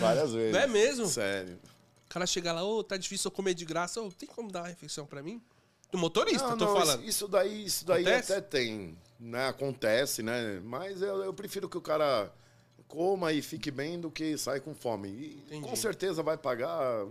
[0.00, 0.52] várias vezes.
[0.52, 1.06] Não é mesmo?
[1.06, 1.58] Sério.
[2.06, 4.62] O cara chega lá, ô, tá difícil eu comer de graça, ô, tem como dar
[4.62, 5.40] uma refeição pra mim?
[5.90, 7.04] Do motorista, Não, tô não, falando.
[7.04, 8.32] Isso, daí, isso daí Acontece?
[8.32, 9.48] até tem, né?
[9.48, 10.60] Acontece, né?
[10.64, 12.32] Mas eu, eu prefiro que o cara
[12.88, 15.08] coma e fique bem do que saia com fome.
[15.08, 15.68] E Entendi.
[15.68, 17.06] com certeza vai pagar.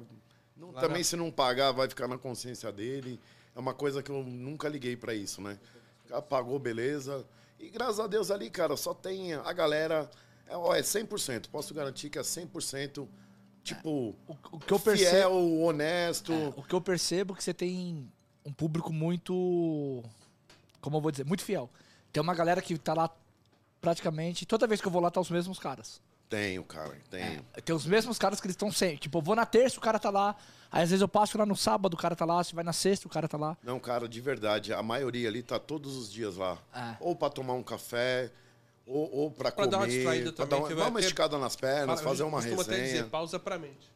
[0.58, 3.20] Não- também se não pagar, vai ficar na consciência dele.
[3.56, 5.58] É uma coisa que eu nunca liguei pra isso, né?
[6.06, 7.26] O cara pagou, beleza.
[7.60, 10.10] E graças a Deus ali, cara, só tem a galera.
[10.48, 11.50] É, ó, é 100%.
[11.50, 13.08] Posso garantir que é 100%.
[13.64, 15.10] Tipo, O, o que eu percebo.
[15.10, 16.32] fiel, honesto.
[16.56, 18.12] O que eu percebo é que você tem
[18.46, 20.04] um público muito.
[20.82, 21.26] Como eu vou dizer?
[21.26, 21.70] Muito fiel.
[22.14, 23.10] Tem uma galera que tá lá
[23.82, 24.46] praticamente.
[24.46, 26.00] Toda vez que eu vou lá, tá os mesmos caras.
[26.30, 27.44] Tenho, cara, tenho.
[27.64, 28.98] Tem os mesmos caras que eles estão sempre.
[28.98, 30.36] Tipo, eu vou na terça, o cara tá lá.
[30.72, 32.44] Aí às vezes eu passo lá no sábado, o cara tá lá.
[32.44, 33.56] Se vai na sexta, o cara tá lá.
[33.64, 36.58] Não, cara, de verdade, a maioria ali tá todos os dias lá.
[36.74, 36.96] É.
[37.00, 38.32] Ou pra tomar um café,
[38.86, 41.00] ou, ou pra, Pra comer, dar uma distraída pra também, dar uma, que dar uma
[41.00, 42.98] ter- esticada nas pernas, fazer eu uma costumo até resenha.
[42.98, 43.94] dizer, pausa pra mente.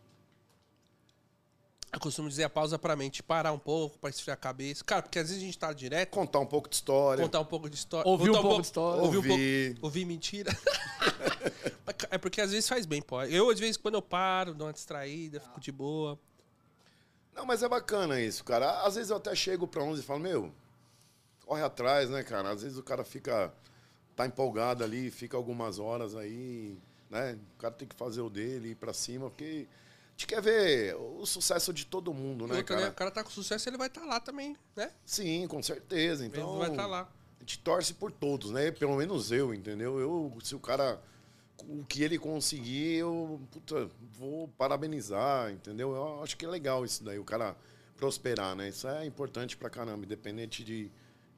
[1.91, 4.83] Eu costumo dizer a pausa pra mente, parar um pouco, pra esfriar a cabeça.
[4.83, 7.23] Cara, porque às vezes a gente tá direto, Contar um pouco de história.
[7.23, 8.07] contar um pouco de história.
[8.07, 9.01] Ouvir contar um pouco de história.
[9.01, 9.71] Ouvir um Ouvir.
[9.73, 9.85] pouco.
[9.87, 10.55] Ouvir mentira.
[12.11, 13.21] É porque às vezes faz bem, pô.
[13.23, 16.19] Eu, às vezes, quando eu paro, dou uma distraída, fico de boa.
[17.33, 18.81] Não, mas é bacana isso, cara.
[18.83, 20.51] Às vezes eu até chego pra uns e falo, meu,
[21.45, 22.49] corre atrás, né, cara?
[22.51, 23.53] Às vezes o cara fica,
[24.15, 26.77] tá empolgado ali, fica algumas horas aí,
[27.09, 27.37] né?
[27.55, 30.95] O cara tem que fazer o dele, ir pra cima, porque a gente quer ver
[30.95, 32.81] o sucesso de todo mundo, né, outra, cara?
[32.81, 32.89] né?
[32.89, 34.91] O cara tá com sucesso, ele vai estar lá também, né?
[35.05, 36.23] Sim, com certeza.
[36.25, 37.09] Ele Então, vai estar lá.
[37.37, 38.69] a gente torce por todos, né?
[38.71, 39.97] Pelo menos eu, entendeu?
[39.97, 41.01] Eu, se o cara,
[41.67, 45.93] o que ele conseguir, eu, puta, vou parabenizar, entendeu?
[45.95, 47.55] Eu acho que é legal isso daí, o cara
[47.95, 48.69] prosperar, né?
[48.69, 50.91] Isso é importante pra caramba, independente de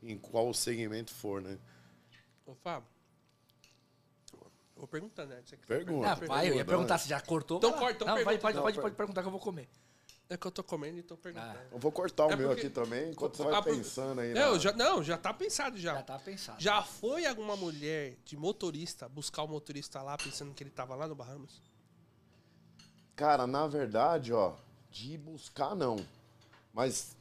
[0.03, 1.57] em qual segmento for, né?
[2.45, 2.88] Ô, Fábio.
[4.75, 5.41] Vou perguntando, né?
[5.45, 6.12] Você que- Pergunta.
[6.12, 7.57] Ah, vai, eu ia perguntar se já cortou.
[7.57, 8.63] Então corta, então Não, vai, pergunta, pode, então.
[8.63, 9.69] pode, pode perguntar que eu vou comer.
[10.34, 11.58] É que eu tô comendo e tô perguntando.
[11.60, 11.65] Ah.
[11.74, 14.22] Eu vou cortar o É meu porque- aqui também, enquanto você vai Ah, por- pensando
[14.22, 14.34] aí.
[14.34, 15.96] Não, na- já, não, já tá pensado já.
[15.96, 16.62] Já tá pensado.
[16.62, 21.06] Já foi alguma mulher de motorista buscar o motorista lá pensando que ele tava lá
[21.06, 21.62] no Bahamas?
[23.15, 24.54] Cara, na verdade, ó,
[24.89, 25.98] de buscar não.
[26.74, 27.15] Mas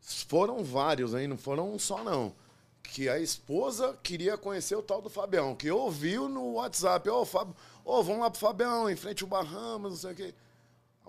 [0.00, 1.26] foram vários, hein?
[1.28, 2.34] Não foram um só, não.
[2.82, 7.54] Que a esposa queria conhecer o tal do Fabião, que ouviu no WhatsApp, ô, Fábio,
[7.84, 10.34] ô, vamos lá pro Fabião, em frente ao Bahamas, não sei o quê.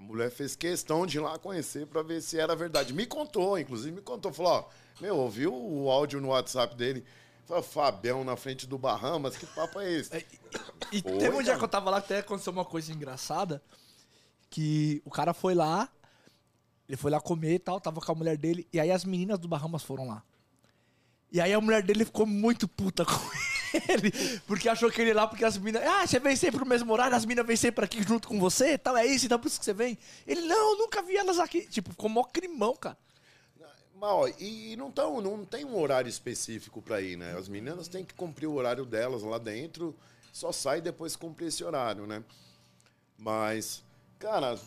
[0.02, 2.92] A mulher fez questão de ir lá conhecer pra ver se era verdade.
[2.92, 4.34] Me contou, inclusive, me contou.
[4.34, 4.66] Falou, ó,
[5.00, 7.06] meu, ouviu o áudio no WhatsApp dele?
[7.46, 10.26] Falou, Fabião na frente do Bahamas, que papo é esse?
[10.92, 13.62] E Foi, teve um dia que eu tava lá até aconteceu uma coisa engraçada.
[14.50, 15.88] Que o cara foi lá,
[16.90, 19.40] ele foi lá comer e tal, tava com a mulher dele, e aí as meninas
[19.40, 20.24] do Bahamas foram lá.
[21.32, 23.51] E aí a mulher dele ficou muito puta com ele,
[24.48, 25.88] porque achou que ele ia lá, porque as meninas.
[25.88, 28.78] Ah, você vem sempre no mesmo horário, as meninas vêm sempre aqui junto com você
[28.78, 29.98] tal, é isso, então por isso que você vem.
[30.26, 31.62] Ele, não, nunca vi elas aqui.
[31.68, 32.98] Tipo, ficou mó crimão, cara.
[33.96, 37.38] Mas, ó, e, e não, tão, não tem um horário específico pra ir, né?
[37.38, 39.96] As meninas têm que cumprir o horário delas lá dentro,
[40.34, 42.24] só sai depois cumprir esse horário, né?
[43.16, 43.84] Mas,
[44.18, 44.58] cara,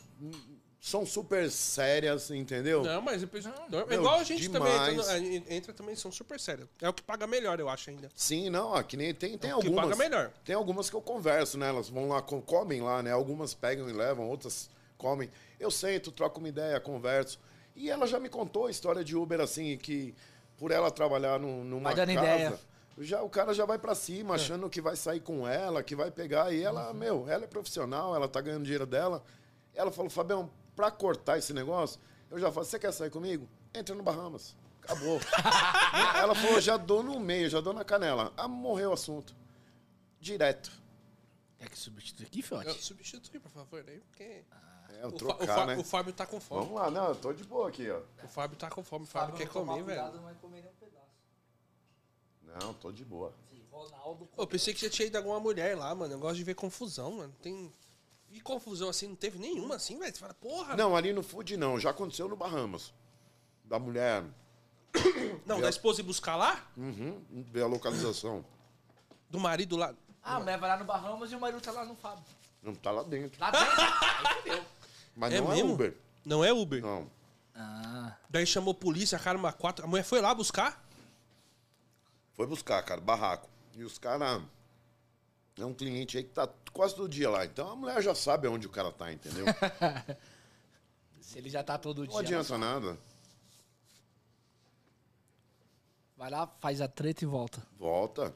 [0.86, 2.82] são super sérias, entendeu?
[2.82, 5.06] Não, mas eu penso- não, é Meu, igual a gente também entra, demais.
[5.08, 6.68] no- a gente entra também, são super sérios.
[6.78, 8.10] É o que paga melhor, eu acho ainda.
[8.14, 9.86] Sim, não, ó, que nem tem, tem É o que algumas.
[9.86, 10.30] paga melhor.
[10.44, 11.70] Tem algumas que eu converso, né?
[11.70, 13.10] Elas vão lá, co- comem lá, né?
[13.12, 14.68] Algumas pegam e levam, outras
[14.98, 15.30] comem.
[15.58, 17.40] Eu sento, troco uma ideia, converso.
[17.74, 20.14] E ela já me contou a história de Uber, assim, que
[20.58, 22.60] por ela trabalhar num, numa Vai dando casa, ideia.
[22.98, 26.10] já, o cara já vai pra cima, achando que vai sair com ela, que vai
[26.10, 26.52] pegar.
[26.52, 29.24] E ela, meu, ela é profissional, ela tá ganhando dinheiro dela.
[29.74, 33.48] Ela falou, Fabião, pra cortar esse negócio, eu já falo, você quer sair comigo?
[33.72, 34.56] Entra no Bahamas.
[34.82, 35.18] Acabou.
[36.16, 38.32] ela falou, já dou no meio, já dou na canela.
[38.36, 39.34] Ah, morreu o assunto.
[40.20, 40.70] Direto.
[41.58, 42.82] É que substitui aqui, Fiote?
[42.82, 44.44] Substitui, por favor, aí, porque.
[45.00, 45.76] É, o trocar, o né?
[45.76, 46.60] o Fábio tá com fome.
[46.60, 48.00] Vamos lá, não, eu tô de boa aqui, ó.
[48.22, 50.20] O Fábio tá com fome, o Fábio quer comer, velho.
[50.20, 51.04] vai comer nem um pedaço.
[52.42, 53.32] Não, tô de boa.
[53.74, 54.28] Ronaldo.
[54.36, 56.14] Eu pensei que você tinha ido alguma mulher lá, mano.
[56.14, 57.34] Eu gosto de ver confusão, mano.
[57.42, 57.72] Tem.
[58.34, 60.12] E confusão assim, não teve nenhuma assim, velho?
[60.12, 60.74] Você fala, porra.
[60.76, 62.92] Não, ali no food não, já aconteceu no Bahamas.
[63.64, 64.24] Da mulher,
[65.46, 66.66] Não, da esposa ir buscar lá?
[66.76, 68.44] uhum, ver a localização.
[69.30, 69.94] Do marido lá.
[70.20, 72.24] Ah, a mulher vai lá no Bahamas e o marido tá lá no Fábio.
[72.60, 73.40] Não tá lá dentro.
[73.40, 73.80] Lá dentro?
[73.80, 74.64] Aí fudeu.
[75.14, 75.70] Mas É não mesmo?
[75.70, 75.96] é Uber.
[76.24, 76.82] Não é Uber.
[76.82, 77.08] Não.
[77.54, 78.16] Ah.
[78.28, 79.84] Daí chamou a polícia, a cara uma quatro.
[79.84, 80.84] A mulher foi lá buscar?
[82.34, 83.48] Foi buscar, cara, barraco.
[83.76, 84.42] E os caras.
[85.58, 87.44] É um cliente aí que tá quase todo dia lá.
[87.44, 89.44] Então a mulher já sabe onde o cara tá, entendeu?
[91.20, 92.20] Se ele já tá todo Não dia.
[92.20, 92.98] adianta nada.
[96.16, 97.62] Vai lá, faz a treta e volta.
[97.78, 98.34] Volta.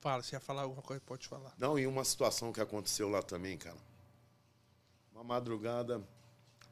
[0.00, 1.52] Fala, se ia falar alguma coisa, pode falar.
[1.58, 3.76] Não, e uma situação que aconteceu lá também, cara.
[5.12, 6.02] Uma madrugada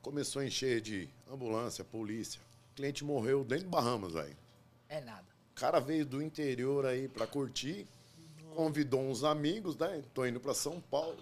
[0.01, 2.41] começou a encher de ambulância, polícia.
[2.73, 4.37] O cliente morreu dentro do Bahamas, velho.
[4.89, 5.27] É nada.
[5.51, 7.89] O cara veio do interior aí pra curtir,
[8.57, 10.03] convidou uns amigos, né?
[10.14, 11.19] Tô indo pra São Paulo.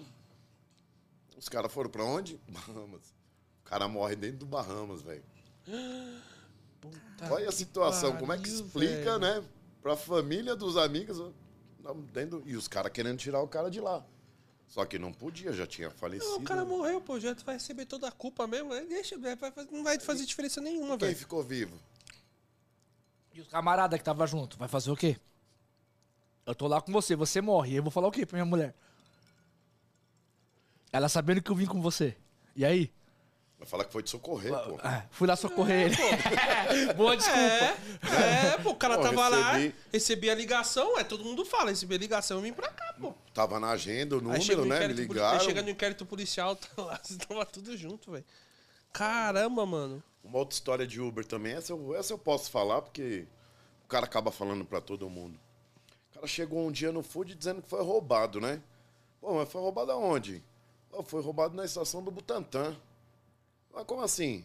[1.37, 2.40] Os caras foram pra onde?
[2.49, 3.12] Bahamas.
[3.61, 5.25] O cara morre dentro do Bahamas, velho.
[6.81, 9.42] Puta Olha a situação, como é que pariu, explica, velho.
[9.42, 9.44] né?
[9.83, 11.18] Pra família dos amigos.
[11.20, 14.05] ó, dentro- E os caras querendo tirar o cara de lá.
[14.66, 16.33] Só que não podia, já tinha falecido.
[16.33, 17.18] Não, o cara morreu, pô.
[17.20, 18.73] Já vai receber toda a culpa mesmo.
[18.73, 21.16] aí Deixa, vai- vai- não vai fazer diferença nenhuma, Quem velho.
[21.18, 21.79] ficou vivo?
[23.33, 25.16] E os camarada que tava junto, vai fazer o quê?
[26.46, 27.74] Eu tô lá com você, você morre.
[27.76, 28.74] Eu vou falar o quê pra minha mulher?
[30.92, 32.16] Ela sabendo que eu vim com você.
[32.54, 32.92] E aí?
[33.59, 34.78] Vai falar que foi te socorrer, pô.
[34.83, 35.96] Ah, fui lá socorrer ele.
[36.94, 37.38] Boa desculpa.
[37.40, 39.74] É, é, pô, o cara Pô, tava lá, recebi.
[39.92, 43.14] recebi a ligação, é, todo mundo fala, recebi a ligação e vim pra cá, pô.
[43.33, 44.87] Tava na agenda, o número, né?
[44.87, 45.40] Me inquérito poli- ligaram.
[45.40, 48.24] Chega no inquérito policial, tá lá, vocês tava tudo junto, velho.
[48.92, 50.02] Caramba, mano.
[50.22, 53.26] Uma outra história de Uber também, essa eu, essa eu posso falar porque
[53.85, 55.38] o cara acaba falando pra todo mundo.
[56.14, 58.61] O cara chegou um dia no food dizendo que foi roubado, né?
[59.20, 60.42] Pô, mas foi roubado aonde?
[60.90, 62.77] Pô, foi roubado na estação do Butantã.
[63.74, 64.44] Mas como assim?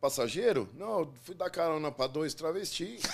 [0.00, 0.68] Passageiro?
[0.74, 3.02] Não, eu fui dar carona pra dois travestis.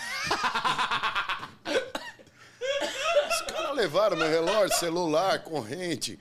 [3.31, 6.19] Os caras levaram meu relógio, celular, corrente.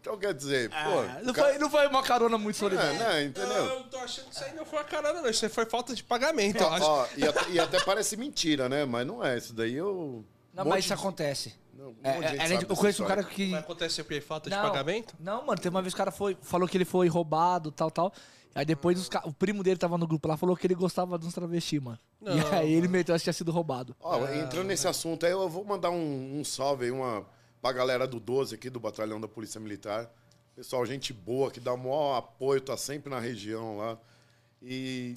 [0.00, 0.76] Então quer dizer, pô.
[0.76, 2.98] Ah, não, o cara- foi, não foi uma carona muito É, solidária.
[2.98, 3.64] né, entendeu?
[3.64, 5.30] Eu tô achando que isso aí não foi a carona, não.
[5.30, 6.84] Isso aí foi falta de pagamento, eu acho.
[6.84, 8.84] Ó, e, até, e até parece mentira, né?
[8.84, 9.38] Mas não é.
[9.38, 10.24] Isso daí eu.
[10.52, 11.54] Não, um mas isso de- acontece.
[11.74, 13.50] Não, um É, é, eu conheço um cara que.
[13.50, 14.20] Mas acontece o quê?
[14.20, 15.14] Falta de pagamento?
[15.18, 17.90] Não, mano, teve uma vez que o cara foi, falou que ele foi roubado, tal,
[17.90, 18.12] tal.
[18.54, 21.26] Aí depois os o primo dele tava no grupo lá, falou que ele gostava de
[21.26, 21.98] uns travestis, mano.
[22.20, 23.96] Não, e aí ele meteu que tinha sido roubado.
[23.98, 27.26] Ó, entrando nesse assunto aí, eu vou mandar um, um salve aí uma,
[27.62, 30.10] pra galera do 12 aqui, do Batalhão da Polícia Militar.
[30.54, 33.98] Pessoal, gente boa, que dá o maior apoio, tá sempre na região lá.
[34.60, 35.16] E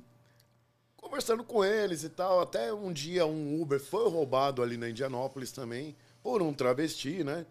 [1.10, 5.52] conversando com eles e tal, até um dia um Uber foi roubado ali na Indianópolis
[5.52, 7.46] também, por um travesti, né?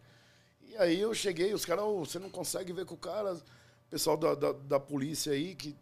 [0.68, 3.42] E aí eu cheguei, os caras, "Ô, você não consegue ver com o cara, o
[3.88, 5.76] pessoal da, da, da polícia aí que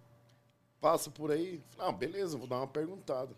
[0.83, 1.63] passa por aí.
[1.79, 3.35] Ah, beleza, vou dar uma perguntada.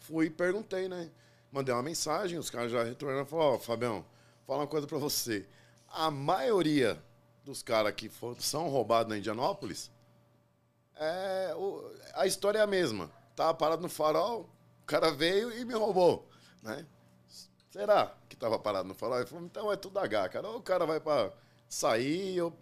[0.00, 1.08] Fui e perguntei, né?
[1.52, 4.04] Mandei uma mensagem, os caras já retornaram e falaram, ó, Fabião,
[4.46, 5.46] fala uma coisa pra você.
[5.88, 7.00] A maioria
[7.44, 8.10] dos caras que
[8.40, 9.88] são roubados na Indianópolis,
[10.96, 13.10] é, o- a história é a mesma.
[13.38, 14.50] Tava parado no farol,
[14.82, 16.28] o cara veio e me roubou,
[16.60, 16.84] né?
[17.70, 19.18] Será que tava parado no farol?
[19.18, 20.48] Ele falou, então é tudo H, cara.
[20.48, 21.30] Ou o cara vai pra
[21.68, 22.52] sair, eu...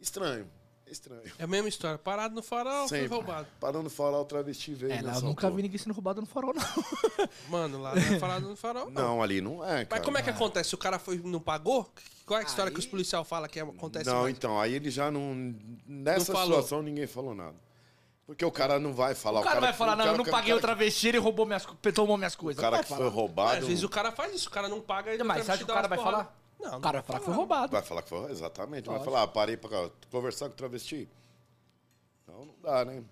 [0.00, 0.48] Estranho,
[0.86, 1.32] estranho.
[1.36, 1.98] É a mesma história.
[1.98, 3.08] Parado no farol, Sempre.
[3.08, 3.48] foi roubado.
[3.58, 6.54] Parando no farol, o travesti veio É, não, nunca vi ninguém sendo roubado no farol,
[6.54, 6.62] não.
[7.50, 8.88] Mano, lá não é parado no farol.
[8.92, 9.02] Não.
[9.02, 9.88] Não, ali não é, cara.
[9.90, 10.76] Mas como é que acontece?
[10.76, 11.90] O cara foi, não pagou?
[12.24, 14.36] Qual é a história que os Aí- policiais falam que acontece Não, mais?
[14.36, 15.34] então, aí ele já não.
[15.88, 17.63] Nessa Não situação ninguém falou nada.
[18.26, 19.40] Porque o cara não vai falar.
[19.40, 21.66] O cara vai falar, não, eu não o paguei o cara, travesti, ele roubou minhas,
[21.94, 22.60] tomou minhas O coisas.
[22.60, 23.58] cara Não que foi roubado.
[23.58, 25.70] Às vezes o cara faz isso, o cara não paga ele Mas você acha que
[25.70, 26.34] o cara vai falar?
[26.58, 27.72] Não, O cara vai falar que foi roubado.
[27.72, 28.30] Vai falar que foi.
[28.30, 28.88] Exatamente.
[28.88, 31.06] Vai falar, ah, parei pra conversar com o travesti.
[32.26, 33.02] Não, não dá, né?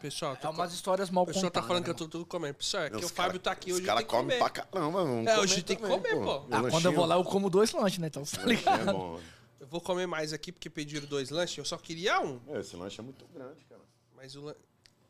[0.00, 1.62] Pessoal, É umas histórias mal o pessoal contadas.
[1.62, 2.54] tá falando que eu né, tô tudo comendo.
[2.54, 3.86] Pessoal, é que Os o Fábio cara- tá aqui Os hoje.
[3.86, 4.90] caras tem que comem pra caramba.
[5.04, 6.46] Vamos É, hoje tem que comer, pô.
[6.50, 8.06] Ah, quando eu vou lá, eu como dois lanches, né?
[8.08, 8.90] Então, tá lanchinho ligado?
[8.90, 9.20] é bom.
[9.64, 11.56] Eu vou comer mais aqui porque pediram dois lanches.
[11.56, 12.38] Eu só queria um.
[12.48, 13.80] É, Esse lanche é muito grande, cara.
[14.14, 14.54] Mas o lan...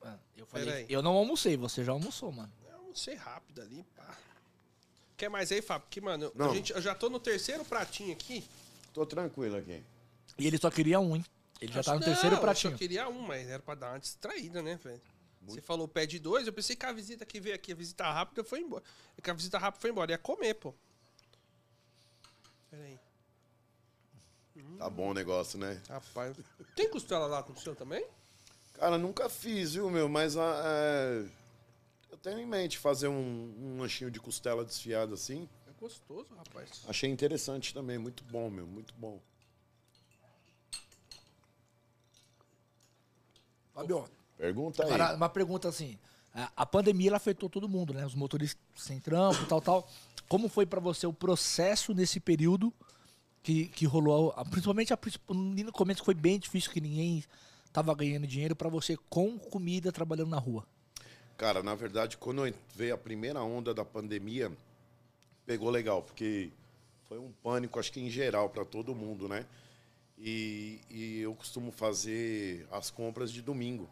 [0.01, 0.87] Ah, Eu, falei, aí.
[0.88, 2.53] eu não almocei, você já almoçou, mano.
[2.69, 4.17] Eu almocei rápido ali, pá.
[5.17, 5.87] Quer mais aí, Fábio?
[5.88, 6.53] Porque, mano, Não.
[6.53, 8.45] a gente, eu já tô no terceiro pratinho aqui.
[8.93, 9.83] Tô tranquilo aqui.
[10.38, 11.25] E ele só queria um, hein?
[11.61, 12.73] Ele já tá no Não, terceiro Eu pratinho.
[12.75, 15.01] só queria um, mas era pra dar uma distraída, né, velho?
[15.43, 18.45] Você falou pede dois, eu pensei que a visita que veio aqui, a visita rápida,
[18.45, 18.85] foi embora.
[19.21, 20.73] Que a visita rápida foi embora, ia comer, pô.
[22.71, 22.99] Pera aí.
[24.79, 25.81] Tá bom o negócio, né?
[25.88, 26.37] Rapaz,
[26.77, 28.07] tem costela lá com o senhor também?
[28.75, 30.09] Cara, nunca fiz, viu, meu?
[30.09, 31.27] Mas ah, é,
[32.11, 35.49] eu tenho em mente fazer um, um lanchinho de costela desfiada assim.
[35.67, 36.83] É gostoso, rapaz.
[36.87, 37.99] Achei interessante também.
[37.99, 38.67] Muito bom, meu.
[38.67, 39.21] Muito bom.
[43.73, 44.05] Fabio,
[44.37, 44.88] Pergunta aí.
[44.93, 45.99] Agora, uma pergunta assim.
[46.57, 48.05] a- pandemia ela afetou todo mundo, né?
[48.07, 49.88] Os motoristas sem trampo, tal, tal.
[50.29, 52.73] Como foi pra você o processo nesse período
[53.44, 54.33] que, que rolou?
[54.50, 57.22] Principalmente a, no começo foi bem difícil, que ninguém
[57.70, 60.66] tava ganhando dinheiro pra você com comida trabalhando na rua.
[61.37, 64.50] Cara, na verdade, quando veio a primeira onda da pandemia,
[65.44, 66.50] pegou legal, porque
[67.07, 69.44] foi um pânico, acho que em geral, para todo mundo, né?
[70.16, 73.90] E, e eu costumo fazer as compras de domingo.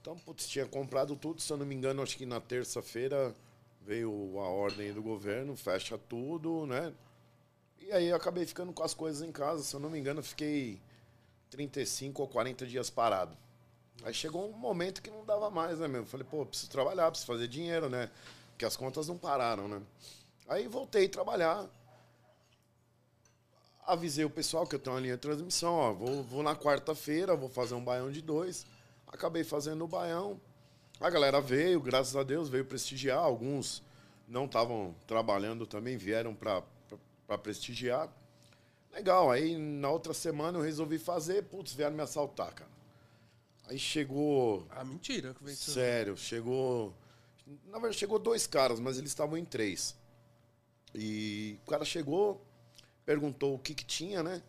[0.00, 3.36] Então, putz, tinha comprado tudo, se eu não me engano, acho que na terça-feira
[3.84, 6.92] veio a ordem do governo, fecha tudo, né?
[7.92, 10.22] E aí eu acabei ficando com as coisas em casa, se eu não me engano,
[10.22, 10.80] fiquei
[11.50, 13.36] 35 ou 40 dias parado.
[14.02, 16.06] Aí chegou um momento que não dava mais, né, meu?
[16.06, 18.10] Falei, pô, preciso trabalhar, preciso fazer dinheiro, né?
[18.48, 19.82] Porque as contas não pararam, né?
[20.48, 21.68] Aí voltei a trabalhar.
[23.86, 25.92] Avisei o pessoal que eu tenho uma linha de transmissão, ó.
[25.92, 28.64] Vou, vou na quarta-feira, vou fazer um baião de dois.
[29.06, 30.40] Acabei fazendo o baião.
[30.98, 33.18] A galera veio, graças a Deus, veio prestigiar.
[33.18, 33.82] Alguns
[34.26, 36.62] não estavam trabalhando também, vieram para
[37.38, 38.12] prestigiar.
[38.92, 42.70] Legal, aí na outra semana eu resolvi fazer, putz, vieram me assaltar, cara.
[43.68, 44.66] Aí chegou.
[44.70, 45.34] Ah, mentira.
[45.54, 46.94] Sério, chegou.
[47.66, 49.96] Na verdade, chegou dois caras, mas eles estavam em três.
[50.94, 52.44] E o cara chegou,
[53.04, 54.42] perguntou o que que tinha, né?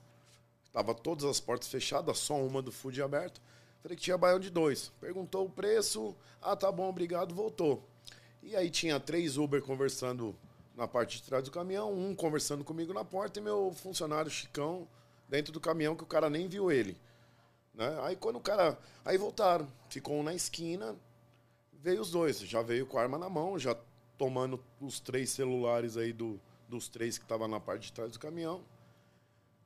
[0.73, 3.39] Tava todas as portas fechadas, só uma do food aberto.
[3.81, 4.91] Falei que tinha baião de dois.
[4.99, 6.15] Perguntou o preço.
[6.41, 7.87] Ah, tá bom, obrigado, voltou.
[8.41, 10.35] E aí tinha três Uber conversando
[10.75, 14.87] na parte de trás do caminhão, um conversando comigo na porta e meu funcionário Chicão
[15.29, 16.97] dentro do caminhão que o cara nem viu ele.
[17.73, 17.99] Né?
[18.03, 18.77] Aí quando o cara.
[19.03, 19.67] Aí voltaram.
[19.89, 20.95] Ficou um na esquina,
[21.71, 22.39] veio os dois.
[22.39, 23.75] Já veio com a arma na mão, já
[24.17, 28.19] tomando os três celulares aí do, dos três que estavam na parte de trás do
[28.19, 28.63] caminhão.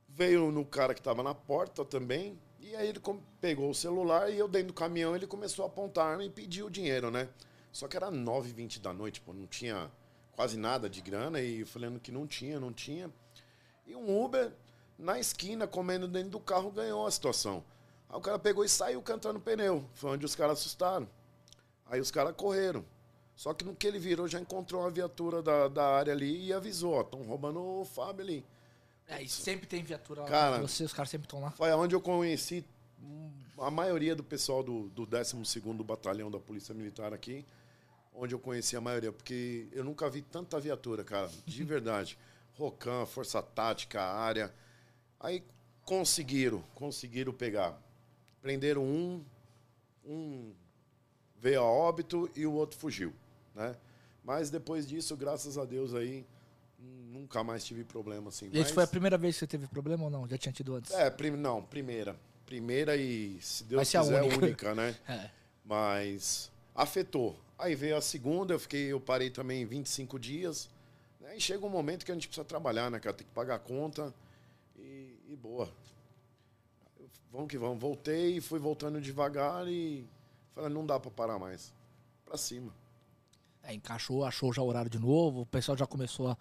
[0.10, 2.40] Veio no cara que estava na porta também.
[2.60, 3.02] E aí ele
[3.40, 6.72] pegou o celular e eu dentro do caminhão ele começou a apontar e pediu o
[6.72, 7.30] dinheiro, né?
[7.72, 9.92] Só que era 9h20 da noite, pô, não tinha
[10.38, 13.12] quase nada de grana e falando que não tinha, não tinha.
[13.88, 14.54] E um Uber
[14.98, 17.64] na esquina comendo dentro do carro ganhou a situação.
[18.08, 19.84] Aí o cara pegou e saiu cantando pneu.
[19.96, 21.10] Foi onde os caras assustaram.
[21.88, 22.86] Aí os caras correram.
[23.36, 26.54] Só que no que ele virou, já encontrou uma viatura da, da área ali e
[26.54, 28.46] avisou, ó, estão roubando o Fábio ali.
[29.08, 30.28] É, e sempre tem viatura lá.
[30.28, 31.50] Cara, você, os caras sempre estão lá.
[31.50, 32.64] Foi onde eu conheci
[33.58, 37.44] a maioria do pessoal do, do 12º Batalhão da Polícia Militar aqui,
[38.18, 42.18] onde eu conheci a maioria, porque eu nunca vi tanta viatura, cara, de verdade.
[42.56, 44.52] Rocan, Força Tática, área.
[45.20, 45.44] Aí
[45.86, 47.80] conseguiram, conseguiram pegar.
[48.42, 49.24] Prenderam um,
[50.04, 50.54] um
[51.40, 53.14] veio a óbito e o outro fugiu,
[53.54, 53.76] né?
[54.24, 56.26] Mas depois disso, graças a Deus aí,
[56.80, 58.50] nunca mais tive problema assim.
[58.52, 58.72] E Mas...
[58.72, 60.28] foi a primeira vez que você teve problema ou não?
[60.28, 60.92] Já tinha tido antes?
[60.92, 61.32] É, prim...
[61.32, 62.16] não, primeira.
[62.46, 64.38] Primeira e, se Deus quiser, a única.
[64.38, 64.96] única, né?
[65.08, 65.30] É.
[65.64, 67.36] Mas afetou.
[67.58, 70.70] Aí veio a segunda, eu fiquei, eu parei também 25 dias.
[71.20, 71.36] Né?
[71.36, 73.16] E chega um momento que a gente precisa trabalhar, né, cara?
[73.16, 74.14] Tem que pagar a conta
[74.78, 75.68] e, e boa.
[77.32, 77.80] Vamos que vamos.
[77.80, 80.06] Voltei, fui voltando devagar e
[80.54, 81.74] falei, não dá para parar mais.
[82.24, 82.72] Pra cima.
[83.64, 86.38] É, encaixou, achou já o horário de novo, o pessoal já começou a.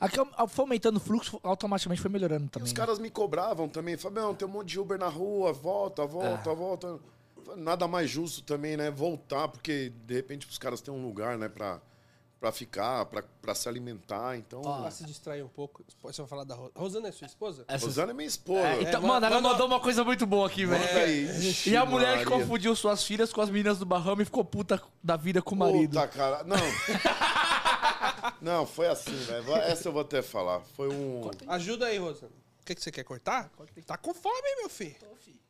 [0.00, 0.16] Aqui,
[0.48, 2.66] foi aumentando o fluxo, automaticamente foi melhorando também.
[2.66, 2.76] E os né?
[2.76, 3.96] caras me cobravam também.
[3.96, 6.54] Fabião, tem um monte de Uber na rua, volta, volta, é.
[6.54, 7.00] volta.
[7.56, 8.90] Nada mais justo também, né?
[8.90, 11.80] Voltar, porque de repente os caras têm um lugar, né, pra,
[12.40, 14.36] pra ficar, pra, pra se alimentar.
[14.36, 14.62] Então.
[14.62, 15.84] Pra se distrair um pouco.
[16.02, 16.72] Você vai falar da Rosana.
[16.74, 17.64] Rosana é sua esposa?
[17.68, 17.86] Essa...
[17.86, 18.66] Rosana é minha esposa.
[18.66, 20.82] É, então, é, mano, ela mandou uma coisa muito boa aqui, velho.
[20.82, 22.24] É, e a mulher Maria.
[22.24, 25.54] que confundiu suas filhas com as meninas do Bahama e ficou puta da vida com
[25.54, 25.98] o marido.
[25.98, 26.42] Puta, cara.
[26.44, 26.56] Não.
[28.42, 29.54] Não, foi assim, velho.
[29.54, 30.60] Essa eu vou até falar.
[30.76, 31.30] Foi um.
[31.46, 32.32] Ajuda aí, Rosana.
[32.62, 33.50] O que, que você quer cortar?
[33.84, 34.94] Tá com fome, meu filho.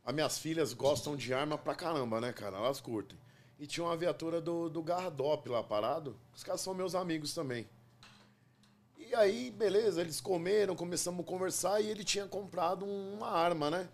[0.02, 2.56] As minhas filhas gostam de arma pra caramba, né, cara?
[2.56, 3.18] Elas curtem.
[3.58, 6.16] E tinha uma viatura do, do Garradop lá parado.
[6.34, 7.68] Os caras são meus amigos também.
[8.96, 13.90] E aí, beleza, eles comeram, começamos a conversar e ele tinha comprado uma arma, né?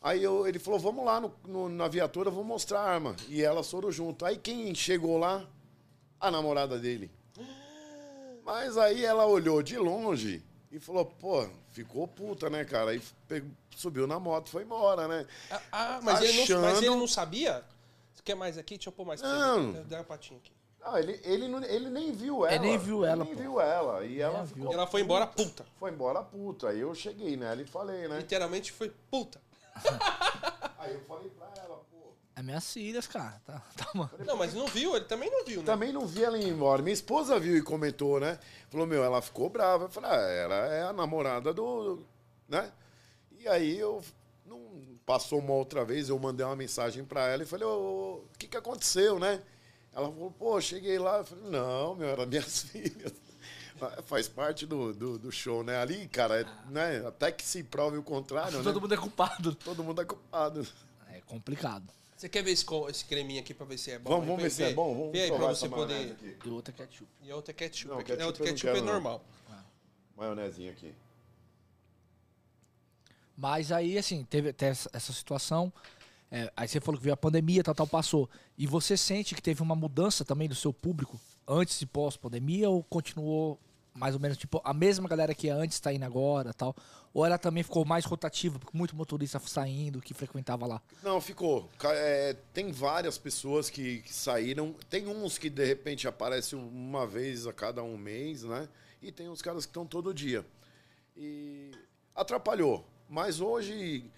[0.00, 3.16] Aí eu, ele falou, vamos lá no, no, na viatura, vou mostrar a arma.
[3.28, 4.24] E elas foram junto.
[4.24, 5.44] Aí quem chegou lá?
[6.20, 7.10] A namorada dele.
[8.46, 12.90] Mas aí ela olhou de longe e falou, pô, ficou puta, né, cara?
[12.90, 15.24] Aí pegou, subiu na moto foi embora, né?
[15.48, 16.28] Ah, ah mas, Achando...
[16.28, 17.64] ele não, mas ele não sabia?
[18.12, 18.74] Você quer mais aqui?
[18.74, 19.72] Deixa eu pôr mais não.
[19.84, 20.52] Dá uma patinha aqui.
[20.82, 22.56] Ah, ele, ele, não, ele nem viu ela.
[22.56, 23.24] Ele nem viu ela.
[23.24, 24.04] Ele nem viu ela.
[24.04, 25.64] E ela, ficou ela foi embora puta.
[25.78, 26.70] Foi embora puta.
[26.70, 28.18] Aí eu cheguei nela e falei, né?
[28.18, 29.40] Literalmente foi puta.
[30.76, 31.43] Aí eu falei pra
[32.36, 33.40] é minhas filhas, cara.
[33.46, 35.66] Tá, tá, não, mas não viu, ele também não viu, né?
[35.66, 36.82] Também não vi ela ir embora.
[36.82, 38.38] Minha esposa viu e comentou, né?
[38.68, 39.84] Falou, meu, ela ficou brava.
[39.84, 42.02] Eu falei, ah, ela é a namorada do.
[42.48, 42.72] né?
[43.38, 44.02] E aí eu.
[44.44, 44.60] Não,
[45.06, 48.56] passou uma outra vez, eu mandei uma mensagem pra ela e falei, o que que
[48.56, 49.40] aconteceu, né?
[49.92, 51.18] Ela falou, pô, cheguei lá.
[51.18, 53.12] Eu falei, não, meu, eram minhas filhas.
[54.06, 55.76] Faz parte do, do, do, show, né?
[55.78, 57.06] Ali, cara, é, né?
[57.06, 58.58] até que se prove o contrário.
[58.62, 58.80] Todo né?
[58.80, 59.54] mundo é culpado.
[59.54, 60.66] Todo mundo é culpado.
[61.10, 61.92] É complicado.
[62.16, 64.10] Você quer ver esse, esse creminho aqui pra ver se é bom?
[64.10, 64.94] Vamos, vamos ver, se é bom?
[64.94, 66.12] Vamos Vê aí pra você poder.
[66.12, 66.36] Aqui.
[66.44, 67.10] E outra é ketchup.
[67.22, 67.88] E outra é ketchup.
[67.90, 69.24] Não, ketchup, é, outra ketchup é normal.
[69.50, 69.62] Ah.
[70.16, 70.94] Maionezinha aqui.
[73.36, 75.72] Mas aí, assim, teve até essa situação.
[76.30, 78.30] É, aí você falou que veio a pandemia, tal, tal, passou.
[78.56, 82.82] E você sente que teve uma mudança também do seu público antes e pós-pandemia ou
[82.82, 83.58] continuou
[83.94, 86.74] mais ou menos, tipo, a mesma galera que antes está indo agora tal?
[87.12, 90.82] Ou ela também ficou mais rotativa, porque muito motorista saindo, que frequentava lá?
[91.00, 91.70] Não, ficou.
[91.84, 94.74] É, tem várias pessoas que, que, saíram.
[94.90, 98.68] Tem uns que, de repente, aparecem uma vez a cada um mês, né?
[99.00, 100.44] E tem uns caras que estão todo dia.
[101.16, 101.70] E
[102.16, 102.84] atrapalhou.
[103.08, 104.10] Mas hoje,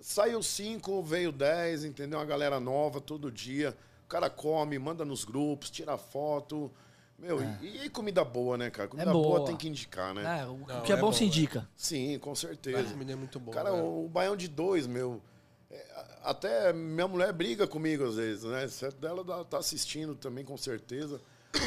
[0.00, 2.20] saiu cinco, veio dez, entendeu?
[2.20, 3.76] Uma galera nova todo dia.
[4.04, 6.70] O cara come, manda nos grupos, tira foto
[7.18, 7.58] meu, é.
[7.62, 8.88] e, e, comida boa, né, cara?
[8.88, 9.38] Comida é boa.
[9.38, 9.46] boa.
[9.46, 10.40] tem que indicar, né?
[10.40, 11.26] É, o Não, que é, é bom, se é.
[11.26, 11.68] indica.
[11.74, 12.80] Sim, com certeza.
[12.80, 13.54] A comida é muito boa.
[13.54, 13.82] Cara, né?
[13.82, 15.22] o, baião de dois, meu.
[15.70, 18.68] É, até minha mulher briga comigo às vezes, né?
[18.68, 21.20] Certo dela tá assistindo também, com certeza.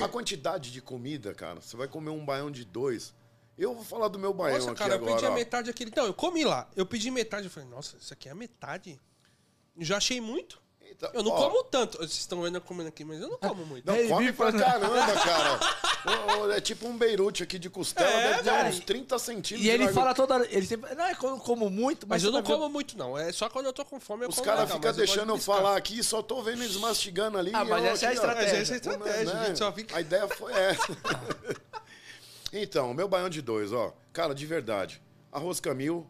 [0.04, 1.62] A quantidade de comida, cara.
[1.62, 3.14] Você vai comer um baião de dois.
[3.58, 5.16] Eu vou falar do meu baião Nossa, aqui cara, eu agora.
[5.16, 5.92] pedi a metade aquele.
[5.96, 6.70] Não, eu comi lá.
[6.76, 7.46] Eu pedi metade.
[7.46, 9.02] Eu falei, nossa, isso aqui é a metade?
[9.78, 10.62] Já achei muito.
[10.92, 11.98] Então, Eu não ó, como tanto.
[11.98, 13.86] Vocês estão vendo eu comendo aqui, mas eu não como muito.
[13.86, 16.56] Não, come pra caramba, cara.
[16.56, 19.66] É tipo um Beirute aqui de costela, É, deve ter uns 30 centímetros.
[19.66, 20.46] E ele de fala toda.
[20.50, 20.94] Ele sempre.
[20.96, 22.24] Não, é que eu como muito, mas.
[22.24, 23.18] Mas eu não como muito, não.
[23.18, 25.38] É só quando eu tô com fome eu Os como caras ficam eu deixando eu
[25.38, 27.52] falar aqui, só tô vendo eles mastigando ali.
[27.54, 28.60] Ah, mas eu essa é a aqui, ó, estratégia.
[28.60, 29.42] Mas essa é a estratégia, né?
[29.42, 29.98] a gente só fica...
[29.98, 30.98] A ideia foi essa.
[32.52, 33.94] então, meu baião de dois, ó.
[34.12, 35.02] Cara, de verdade.
[35.32, 36.10] Arroz camil,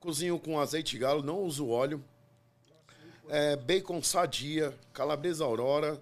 [0.00, 2.02] cozinho com azeite galo, não uso óleo.
[3.28, 6.00] É, bacon sadia, calabresa aurora,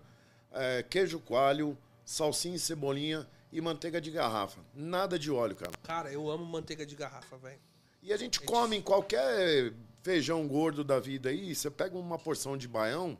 [0.52, 4.60] é, queijo coalho, salsinha e cebolinha e manteiga de garrafa.
[4.74, 5.72] Nada de óleo, cara.
[5.82, 7.60] Cara, eu amo manteiga de garrafa, velho.
[8.02, 9.72] E a gente come em qualquer
[10.02, 13.18] feijão gordo da vida aí, você pega uma porção de baião,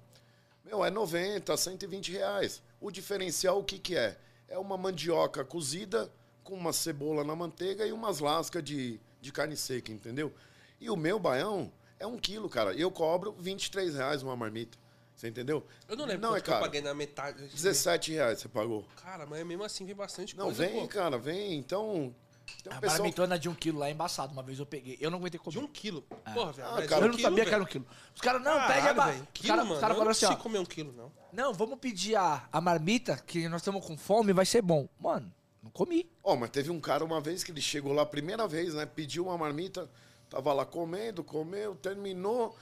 [0.64, 2.62] meu, é 90, 120 reais.
[2.80, 4.16] O diferencial, o que que é?
[4.48, 6.10] É uma mandioca cozida
[6.44, 10.32] com uma cebola na manteiga e umas lascas de, de carne seca, entendeu?
[10.80, 12.72] E o meu baião é um quilo, cara.
[12.74, 14.76] Eu cobro 23 reais uma marmita,
[15.14, 15.66] você entendeu?
[15.88, 16.64] Eu não lembro Não, quanto é que eu caro.
[16.64, 17.38] paguei na metade.
[17.48, 18.84] 17 reais você pagou.
[19.02, 20.88] Cara, mas mesmo assim vem bastante Não, coisa, vem, pô.
[20.88, 21.54] cara, vem.
[21.58, 22.14] Então,
[22.62, 22.98] tem um A pessoal...
[23.00, 24.32] marmitona de um quilo lá é embaçado.
[24.32, 24.96] Uma vez eu peguei.
[25.00, 25.52] Eu não aguentei comer.
[25.52, 26.02] De um quilo.
[26.34, 26.68] Porra, velho.
[26.68, 27.54] Ah, cara, um eu não quilo, sabia que velho.
[27.54, 27.86] era um quilo.
[28.14, 29.22] Os caras, não, Caralho, pede a velho.
[29.22, 29.80] Os Quilo, caras mano.
[29.80, 30.28] cara eu falaram não assim, ó.
[30.28, 31.12] consigo comer um quilo, não.
[31.32, 34.88] Não, vamos pedir a, a marmita, que nós estamos com fome, vai ser bom.
[34.98, 35.32] Mano,
[35.62, 36.08] não comi.
[36.22, 38.86] Ó, mas teve um cara uma vez que ele chegou lá, primeira vez, né?
[38.86, 39.90] Pediu uma marmita,
[40.28, 42.56] tava lá comendo, comeu, terminou.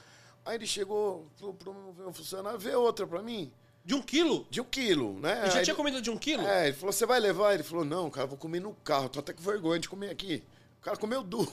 [0.45, 3.51] Aí ele chegou pro, pro meu funcionário, vê outra pra mim.
[3.83, 4.47] De um quilo?
[4.49, 5.41] De um quilo, né?
[5.43, 6.43] Ele já Aí tinha ele- comido de um quilo?
[6.47, 7.53] É, ele falou, você vai levar?
[7.53, 10.43] Ele falou, não, cara, vou comer no carro, tô até com vergonha de comer aqui.
[10.79, 11.49] O cara comeu duas.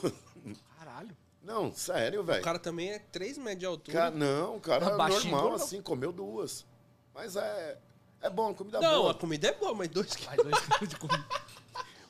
[0.77, 1.15] Caralho.
[1.43, 2.43] Não, sério, O velho.
[2.43, 3.97] cara também é 3 metros de altura.
[3.97, 5.55] Cara, não, o cara Não, baixinho, normal, não.
[5.55, 6.65] assim, comeu duas.
[7.13, 7.77] Mas é,
[8.21, 9.11] é bom, comida não, boa.
[9.11, 10.27] a comida é boa, mas 2 quilos.
[10.27, 11.25] Mais dois quilos de comida.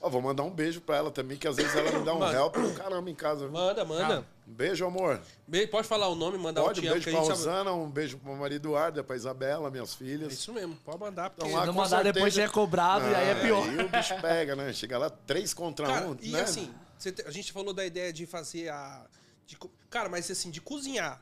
[0.05, 2.19] Ó, vou mandar um beijo pra ela também, que às vezes ela me dá um
[2.19, 2.37] Mano.
[2.37, 3.45] help do caramba em casa.
[3.45, 3.51] viu?
[3.53, 4.25] Manda, manda.
[4.45, 5.21] Um beijo, amor.
[5.47, 7.29] Be- Pode falar o nome, mandar Pode, um um beijo que a pra.
[7.29, 10.33] Rosana, um beijo pro meu marido Eduardo, pra Isabela, minhas É filhas.
[10.33, 11.29] isso mesmo, pode mandar.
[11.29, 11.45] Porque...
[11.47, 13.35] Então, lá, Se não com mandar depois certeza- já é cobrado e aí é Ah,
[13.41, 13.63] pior.
[13.69, 14.73] Aí o bicho pega, né?
[14.73, 16.41] Chega lá três contra Cara, um, e né?
[16.41, 19.05] assim, você te- a gente falou da ideia de fazer a.
[19.47, 21.21] de co- cara, mas assim, de cozinhar.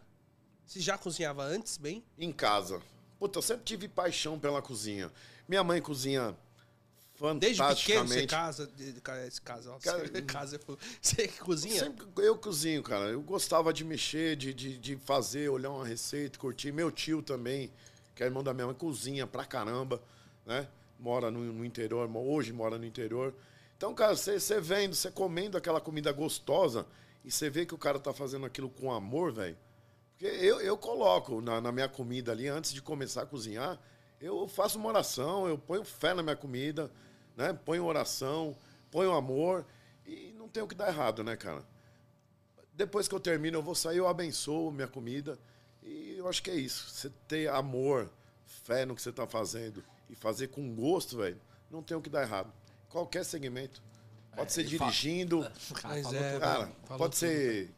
[0.65, 2.03] Você já cozinhava antes, bem?
[2.17, 2.81] Em casa.
[3.19, 5.11] Puta, eu sempre tive paixão pela cozinha.
[5.47, 6.35] Minha mãe cozinha
[7.37, 8.65] Desde pequeno você casa.
[8.65, 8.83] De,
[9.27, 10.59] esse casa, Cara, você, casa
[10.99, 11.79] você cozinha?
[11.79, 13.09] Sempre eu cozinho, cara.
[13.09, 16.71] Eu gostava de mexer, de, de, de fazer, olhar uma receita, curtir.
[16.71, 17.71] Meu tio também,
[18.15, 20.01] que é irmão da minha mãe, cozinha pra caramba,
[20.45, 20.67] né?
[20.99, 23.33] Mora no, no interior, hoje mora no interior.
[23.77, 26.87] Então, cara, você você vendo, você comendo aquela comida gostosa
[27.23, 29.57] e você vê que o cara tá fazendo aquilo com amor, velho.
[30.11, 33.79] Porque eu, eu coloco na, na minha comida ali, antes de começar a cozinhar,
[34.19, 36.91] eu faço uma oração, eu ponho fé na minha comida,
[37.41, 37.53] né?
[37.65, 38.55] Ponho oração,
[38.89, 39.65] ponho amor
[40.05, 41.63] e não tem o que dar errado, né, cara?
[42.73, 45.37] Depois que eu termino, eu vou sair, eu abençoo minha comida.
[45.83, 46.89] E eu acho que é isso.
[46.89, 48.09] Você ter amor,
[48.45, 51.39] fé no que você tá fazendo e fazer com gosto, velho,
[51.69, 52.51] não tem o que dar errado.
[52.89, 53.81] Qualquer segmento.
[54.35, 55.41] Pode ser ele fala- dirigindo,
[55.81, 57.15] Cara, é, cara, Falou pode tudo.
[57.15, 57.69] ser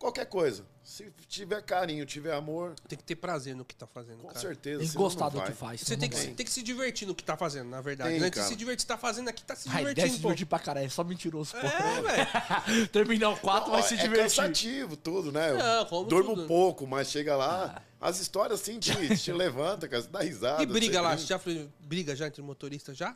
[0.00, 0.64] qualquer coisa.
[0.82, 4.40] Se tiver carinho, tiver amor, Tem que ter prazer no que tá fazendo, com cara.
[4.40, 4.84] certeza.
[4.84, 5.82] Senão gostar do que faz.
[5.82, 8.18] Você tem que, tem que se divertir no que tá fazendo, na verdade.
[8.18, 8.48] Tem, é cara.
[8.48, 10.28] se divertir, tá fazendo aqui, tá se A ideia é divertindo, se pô.
[10.28, 11.66] divertir pra caralho, é só mentiroso, pô.
[11.66, 12.88] É, velho.
[12.90, 14.22] Terminar o 4 vai se é divertir.
[14.36, 15.50] cansativo tudo, né?
[15.50, 16.48] Eu Não, como Durmo tudo.
[16.48, 20.62] pouco, mas chega lá, as histórias assim te, te levanta, cara, você dá risada.
[20.62, 23.14] E briga lá, já foi briga já entre motoristas já?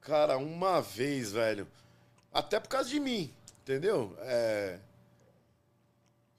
[0.00, 1.68] Cara, uma vez, velho.
[2.32, 4.16] Até por causa de mim, entendeu?
[4.20, 4.78] É...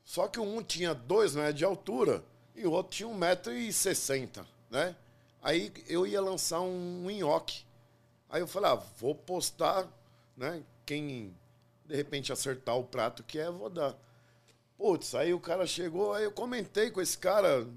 [0.08, 2.24] Só que um tinha dois metros de altura
[2.56, 4.96] e o outro tinha um metro e sessenta, né?
[5.42, 7.66] Aí eu ia lançar um nhoque.
[8.30, 9.86] Aí eu falei, ah, vou postar,
[10.38, 10.64] né?
[10.86, 11.36] Quem
[11.86, 13.98] de repente acertar o prato que é, vou dar.
[14.78, 17.68] Putz, aí o cara chegou, aí eu comentei com esse cara,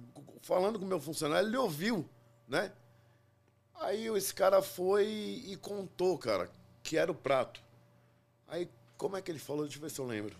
[0.41, 2.09] falando com o meu funcionário, ele ouviu,
[2.47, 2.70] né?
[3.74, 6.49] Aí esse cara foi e contou, cara,
[6.85, 7.61] que era o prato.
[8.47, 9.64] Aí, como é que ele falou?
[9.64, 10.37] Deixa eu ver se eu lembro.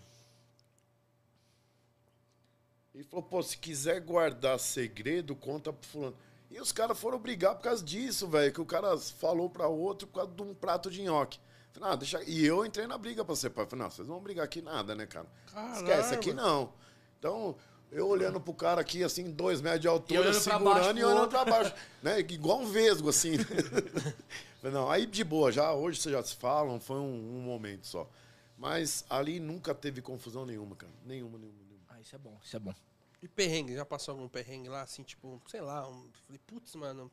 [2.93, 6.15] Ele falou, pô, se quiser guardar segredo, conta pro fulano.
[6.49, 10.07] E os caras foram brigar por causa disso, velho, que o cara falou pra outro
[10.07, 11.39] por causa de um prato de nhoque.
[11.71, 12.21] Falei, ah, deixa...
[12.25, 13.65] E eu entrei na briga pra ser pai.
[13.65, 15.27] Falei, não, vocês não vão brigar aqui nada, né, cara?
[15.73, 16.73] Esquece, aqui não.
[17.17, 17.55] Então,
[17.89, 21.03] eu olhando pro cara aqui, assim, dois metros de altura, olhando pra segurando baixo e
[21.05, 21.73] olhando pra baixo.
[22.03, 22.19] né?
[22.19, 23.37] Igual um vesgo, assim.
[24.61, 27.87] Falei, não, aí de boa, já hoje vocês já se falam, foi um, um momento
[27.87, 28.09] só.
[28.57, 30.91] Mas ali nunca teve confusão nenhuma, cara.
[31.05, 31.60] Nenhuma, nenhuma,
[32.01, 32.73] isso é bom, isso é bom.
[33.21, 36.09] E perrengue, já passou algum perrengue lá, assim, tipo, sei lá, um...
[36.25, 37.11] falei, putz, mano.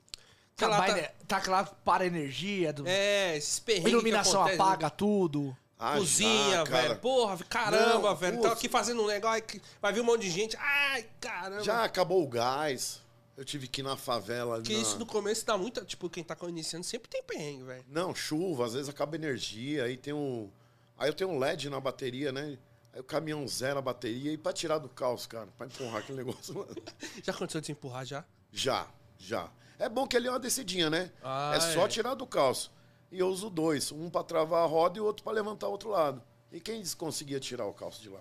[0.57, 1.11] Sei Tá, lá, tá...
[1.27, 1.41] tá...
[1.41, 2.87] claro, para a energia, do...
[2.87, 5.57] É, esses perrengues iluminação que acontecem, apaga tudo.
[5.79, 6.89] Ah, Cozinha, já, cara.
[6.89, 7.01] velho.
[7.01, 8.37] Porra, caramba, Não, velho.
[8.39, 8.49] putz.
[8.49, 9.45] Tá aqui fazendo um negócio,
[9.81, 10.57] vai vir um monte de gente.
[10.57, 11.63] Ai, caramba.
[11.63, 13.01] Já acabou o gás.
[13.37, 14.57] Eu tive que ir na favela.
[14.57, 15.85] Porque na- isso no começo dá muita.
[15.85, 17.85] Tipo, quem tá iniciando sempre tem perrengue, velho.
[17.87, 20.51] Não, chuva, às vezes acaba energia, aí tem um.
[20.99, 22.59] Aí eu tenho um LED na bateria, né?
[22.99, 26.19] Aí o caminhão zera a bateria e pra tirar do caos, cara, pra empurrar aquele
[26.19, 26.53] negócio.
[26.53, 26.75] mano.
[27.23, 28.25] Já aconteceu de se empurrar já?
[28.51, 29.49] Já, já.
[29.79, 31.13] É bom que ele é uma descidinha, né?
[31.23, 31.89] Ah, é só é.
[31.89, 32.73] tirar do calço.
[33.13, 35.71] E eu uso dois, um pra travar a roda e o outro pra levantar o
[35.71, 36.21] outro lado.
[36.51, 38.21] E quem conseguia tirar o calço de lá?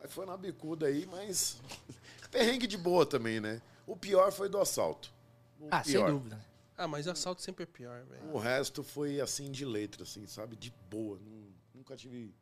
[0.00, 1.60] Aí foi na bicuda aí, mas
[2.30, 3.60] perrengue de boa também, né?
[3.84, 5.12] O pior foi do assalto.
[5.58, 6.08] O Ah, sem pior.
[6.12, 6.36] dúvida.
[6.36, 6.44] né?
[6.76, 8.32] Ah, mas assalto sempre é pior, velho.
[8.32, 10.54] O resto foi assim de letra, assim, sabe?
[10.54, 11.18] De boa.
[11.18, 12.32] Nun- Nunca tive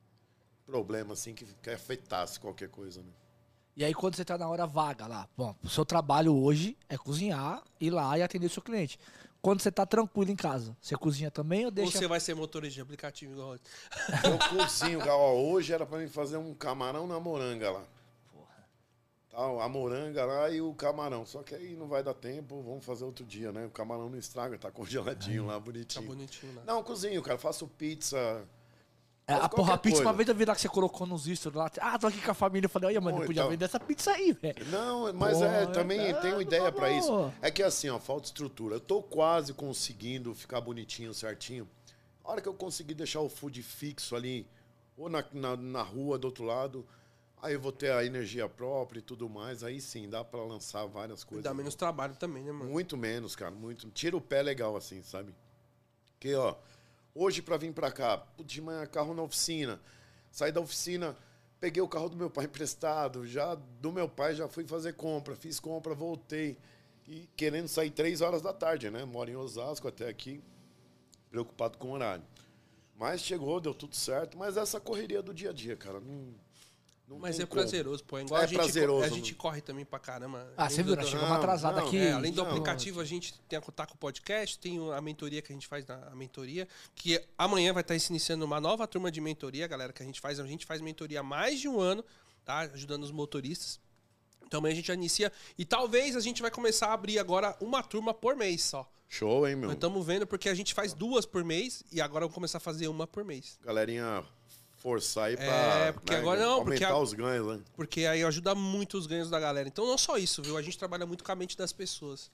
[0.66, 3.10] problema assim que, que afetasse qualquer coisa, né?
[3.76, 6.96] E aí, quando você tá na hora vaga lá, bom, o seu trabalho hoje é
[6.96, 8.98] cozinhar, ir lá e atender o seu cliente.
[9.42, 11.98] Quando você tá tranquilo em casa, você cozinha também ou Ou deixa.
[11.98, 13.54] você vai ser motorista de aplicativo igual.
[14.24, 15.14] Eu cozinho, cara.
[15.14, 17.84] Ó, hoje era pra mim fazer um camarão na moranga lá.
[19.30, 21.26] Tá, a moranga lá e o camarão.
[21.26, 23.66] Só que aí não vai dar tempo, vamos fazer outro dia, né?
[23.66, 26.06] O camarão não estraga, tá congeladinho lá, Tá bonitinho.
[26.06, 26.62] bonitinho lá.
[26.64, 27.38] Não, cozinho, cara.
[27.38, 28.42] Faço pizza.
[29.28, 30.16] É, a porra, a pizza, uma coisa.
[30.16, 31.68] vez eu vi lá que você colocou nos stories lá.
[31.80, 32.66] Ah, tô aqui com a família.
[32.66, 33.50] Eu falei, olha, mano, Pô, eu podia então.
[33.50, 34.64] vender essa pizza aí, velho.
[34.66, 36.98] Não, mas Pô, é, também é, tenho ideia pra favor.
[36.98, 37.32] isso.
[37.42, 38.76] É que assim, ó, falta estrutura.
[38.76, 41.68] Eu tô quase conseguindo ficar bonitinho, certinho.
[42.24, 44.46] A hora que eu conseguir deixar o food fixo ali,
[44.96, 46.86] ou na, na, na rua do outro lado,
[47.42, 49.64] aí eu vou ter a energia própria e tudo mais.
[49.64, 51.42] Aí sim, dá pra lançar várias coisas.
[51.42, 52.70] Dá menos trabalho também, né, mano?
[52.70, 53.90] Muito menos, cara, muito.
[53.90, 55.34] Tira o pé legal assim, sabe?
[56.12, 56.54] Porque, ó,
[57.16, 59.80] hoje pra vir pra cá, de manhã carro na oficina.
[60.30, 61.16] Saí da oficina,
[61.58, 65.34] peguei o carro do meu pai emprestado, já do meu pai já fui fazer compra,
[65.34, 66.58] fiz compra, voltei.
[67.08, 69.04] E querendo sair três horas da tarde, né?
[69.04, 70.42] Moro em Osasco até aqui,
[71.30, 72.24] preocupado com o horário.
[72.98, 74.36] Mas chegou, deu tudo certo.
[74.36, 76.34] Mas essa correria do dia a dia, cara, não.
[77.08, 77.60] Não Mas é como.
[77.60, 78.18] prazeroso, pô.
[78.18, 79.36] É igual É a gente, prazeroso, a gente mano.
[79.38, 80.52] corre também pra caramba.
[80.56, 81.98] Ah, você viu, nós Não, chegamos atrasado não, aqui.
[81.98, 82.50] É, além do Não.
[82.50, 85.66] aplicativo, a gente tem a contar com o podcast, tem a mentoria que a gente
[85.66, 89.66] faz na a mentoria, que amanhã vai estar se iniciando uma nova turma de mentoria,
[89.66, 90.40] galera, que a gente faz.
[90.40, 92.04] A gente faz mentoria há mais de um ano,
[92.44, 92.58] tá?
[92.60, 93.78] Ajudando os motoristas.
[94.44, 95.32] Então amanhã a gente já inicia.
[95.58, 98.88] E talvez a gente vai começar a abrir agora uma turma por mês só.
[99.08, 99.66] Show, hein, meu?
[99.68, 102.60] Nós estamos vendo porque a gente faz duas por mês e agora vamos começar a
[102.60, 103.58] fazer uma por mês.
[103.62, 104.24] galerinha
[104.90, 107.64] forçar aí pra É, porque agora não, porque aumentar a- os ganhos, né?
[107.74, 109.66] Porque aí ajuda muito os ganhos da galera.
[109.66, 110.56] Então não só isso, viu?
[110.56, 112.30] A gente trabalha muito com a mente das pessoas.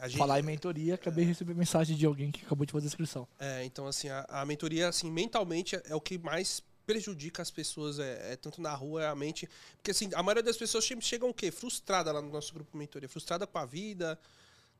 [0.00, 2.86] A gente- Falar em mentoria, acabei de receber mensagem de alguém que acabou de fazer
[2.86, 3.28] a inscrição.
[3.38, 7.50] É, então assim, a, a mentoria, assim, mentalmente é, é o que mais prejudica as
[7.50, 9.46] pessoas, é, é tanto na rua, é a mente.
[9.76, 11.50] Porque assim, a maioria das pessoas sempre chegam o quê?
[11.50, 14.18] Frustrada lá no nosso grupo mentoria, frustrada com a vida,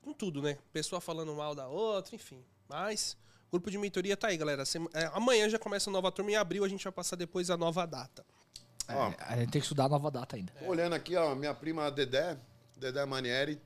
[0.03, 0.57] com tudo, né?
[0.72, 2.42] Pessoa falando mal da outra, enfim.
[2.68, 3.16] Mas
[3.51, 4.64] grupo de mentoria tá aí, galera.
[4.94, 7.57] É, amanhã já começa a nova turma, em abril a gente vai passar depois a
[7.57, 8.24] nova data.
[8.88, 10.53] Ó, É, a gente tem que estudar a nova data ainda.
[10.62, 12.38] Olhando aqui, ó, minha prima Dedé,
[12.76, 13.61] Dedé Manieri,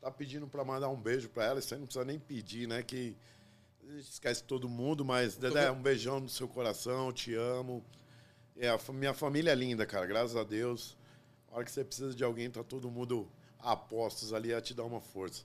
[0.00, 1.58] tá pedindo pra mandar um beijo pra ela.
[1.58, 2.82] Isso aí não precisa nem pedir, né?
[2.82, 3.16] Que
[3.82, 7.84] a gente esquece todo mundo, mas Dedé, um beijão no seu coração, te amo.
[8.56, 10.96] É, a minha família é linda, cara, graças a Deus.
[11.50, 13.28] A hora que você precisa de alguém, tá todo mundo
[13.58, 15.44] a postos ali a te dar uma força.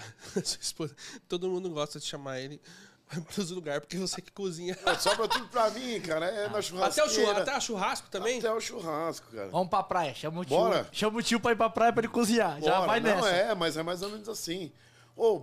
[0.44, 0.96] Sua esposa-
[1.28, 2.60] Todo mundo gosta de chamar ele
[3.08, 4.74] para os lugares, porque você que cozinha.
[4.76, 6.26] Pô, Sobra tudo pra mim, cara.
[6.26, 8.38] É na Até o, churrasco, até o churrasco também?
[8.38, 9.48] Até o churrasco, cara.
[9.50, 10.56] Vamos pra praia, chama o tio.
[10.56, 10.88] Bora.
[10.92, 12.60] Chama o tio pra ir pra praia pra ele cozinhar.
[12.62, 12.86] Já Bora.
[12.86, 13.28] vai não, nessa.
[13.28, 14.72] é, mas é mais ou menos assim.
[15.16, 15.42] Ô,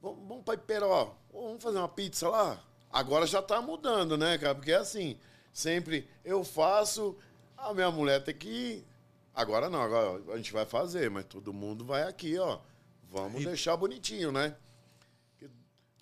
[0.00, 1.14] vamos pra Iperó.
[1.32, 2.62] Ô, vamos fazer uma pizza lá?
[2.92, 4.54] Agora já tá mudando, né, cara?
[4.54, 5.16] Porque é assim,
[5.52, 7.16] sempre eu faço,
[7.56, 8.86] a minha mulher tem que ir.
[9.34, 12.58] Agora não, agora a gente vai fazer, mas todo mundo vai aqui, ó.
[13.10, 14.54] Vamos deixar bonitinho, né?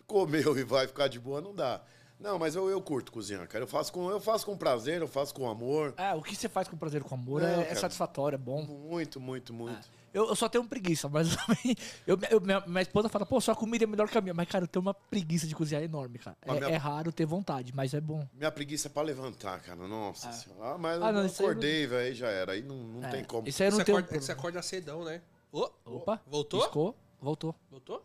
[0.07, 1.83] Comeu e vai ficar de boa, não dá.
[2.19, 3.63] Não, mas eu, eu curto cozinhar, cara.
[3.63, 5.95] Eu faço, com, eu faço com prazer, eu faço com amor.
[5.97, 7.81] É, o que você faz com prazer e com amor Não, é, é cara.
[7.81, 8.63] satisfatório, é bom.
[8.65, 9.89] Muito, muito, muito.
[10.13, 11.77] Eu, eu só tenho preguiça, mas também.
[12.07, 14.35] Eu, eu- minha, minha esposa fala, pô, sua comida é melhor que a minha.
[14.35, 16.37] Mas, cara, eu tenho uma preguiça de cozinhar enorme, cara.
[16.43, 18.27] É, minha- é raro ter vontade, mas é bom.
[18.35, 19.87] Minha preguiça é pra levantar, cara.
[19.87, 20.75] Nossa senhora.
[20.75, 22.53] Ah, mas Ah, não, eu acordei, velho, aí já era.
[22.53, 23.47] Aí não, não É, tem como.
[23.47, 23.95] Isso aí eu Você não tem.
[23.97, 25.21] acorda, você acorda cedão, né?
[25.53, 26.61] Ô, Opa, Voltou?
[26.61, 27.55] Piscou, voltou.
[27.71, 28.05] voltou?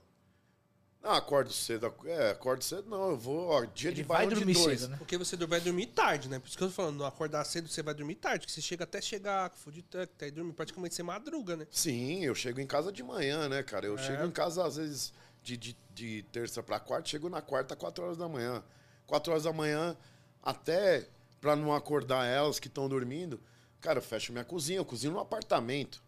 [1.01, 1.93] Não, acordo cedo.
[2.05, 3.09] É, acordo cedo não.
[3.11, 4.79] Eu vou, ó, dia Ele de vai barão de dormir dois.
[4.79, 4.97] cedo, né?
[4.97, 6.39] Porque você vai dormir tarde, né?
[6.39, 8.85] Por isso que eu tô falando, acordar cedo você vai dormir tarde, que você chega
[8.85, 11.67] até chegar com food truck, até dormir praticamente você madruga, né?
[11.69, 13.85] Sim, eu chego em casa de manhã, né, cara?
[13.85, 14.01] Eu É.
[14.01, 15.13] chego em casa, às vezes,
[15.43, 18.63] de, de, de terça pra quarta, chego na quarta, 4 horas da manhã.
[19.05, 19.97] 4 horas da manhã,
[20.41, 21.05] até
[21.41, 23.41] pra não acordar elas que estão dormindo,
[23.81, 24.79] cara, eu fecho minha cozinha.
[24.79, 26.01] Eu cozinho no apartamento,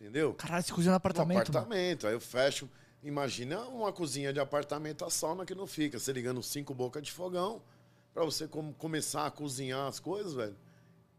[0.00, 0.34] entendeu?
[0.34, 1.48] Caralho, você cozinha no apartamento.
[1.48, 1.58] No mano.
[1.66, 2.06] apartamento.
[2.06, 2.68] Aí eu fecho.
[3.02, 5.98] Imagina uma cozinha de apartamento, a sauna que não fica.
[5.98, 7.62] Você ligando cinco bocas de fogão,
[8.12, 10.56] pra você com- começar a cozinhar as coisas, velho.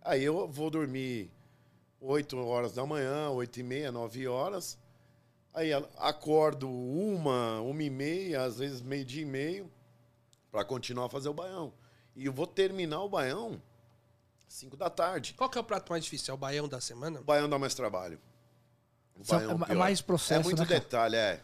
[0.01, 1.31] Aí eu vou dormir
[2.01, 4.77] 8 horas da manhã, 8 e meia, 9 horas.
[5.53, 9.71] Aí acordo uma, uma e meia, às vezes meio dia e meio,
[10.51, 11.73] pra continuar a fazer o baião.
[12.15, 13.61] E eu vou terminar o baião
[14.47, 15.33] 5 da tarde.
[15.33, 16.31] Qual que é o prato mais difícil?
[16.31, 17.19] É o baião da semana?
[17.19, 18.19] O baião dá mais trabalho.
[19.67, 21.41] É mais processo, É muito né, detalhe, é.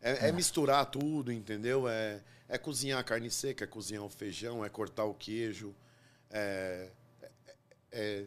[0.00, 1.88] É, é misturar tudo, entendeu?
[1.88, 5.74] É, é cozinhar a carne seca, é cozinhar o feijão, é cortar o queijo,
[6.30, 6.88] é,
[7.90, 8.24] é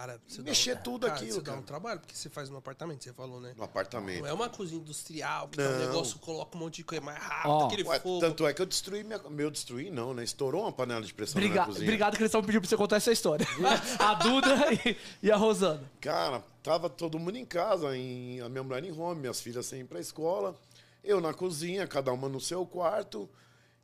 [0.00, 1.58] Cara, você Mexer dá um, tudo cara, aquilo, Você dá cara.
[1.58, 3.52] um trabalho, porque você faz no apartamento, você falou, né?
[3.54, 4.20] no apartamento.
[4.20, 5.78] Não é uma cozinha industrial, que tá um Não.
[5.78, 7.66] negócio, coloca um monte de coisa mais rápido, Ó.
[7.66, 8.18] aquele Ué, fogo.
[8.20, 9.18] tanto é que eu destruí minha.
[9.28, 10.24] Meu, destruí não, né?
[10.24, 11.84] Estourou uma panela de pressão na Briga- minha cozinha.
[11.84, 13.46] Obrigado que eles estão pedindo pra você contar essa história.
[14.00, 15.82] a Duda e, e a Rosana.
[16.00, 19.80] Cara, tava todo mundo em casa, em, a minha mulher em home, minhas filhas sem
[19.80, 20.58] ir pra escola,
[21.04, 23.28] eu na cozinha, cada uma no seu quarto,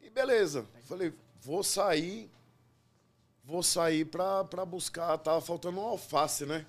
[0.01, 0.65] e beleza.
[0.89, 1.13] Falei,
[1.43, 2.31] vou sair,
[3.47, 6.67] vou sair pra, pra buscar, tava faltando um alface, né?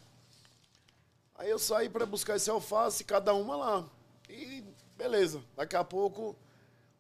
[1.36, 3.86] Aí eu saí pra buscar esse alface, cada uma lá.
[4.30, 4.64] E
[4.96, 6.36] beleza, daqui a pouco,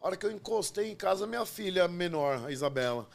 [0.02, 3.08] a hora que eu encostei em casa, minha filha menor, a Isabela.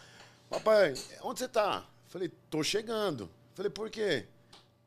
[0.48, 1.84] Papai, onde você tá?
[2.06, 3.28] Falei, tô chegando.
[3.54, 4.26] Falei, por quê?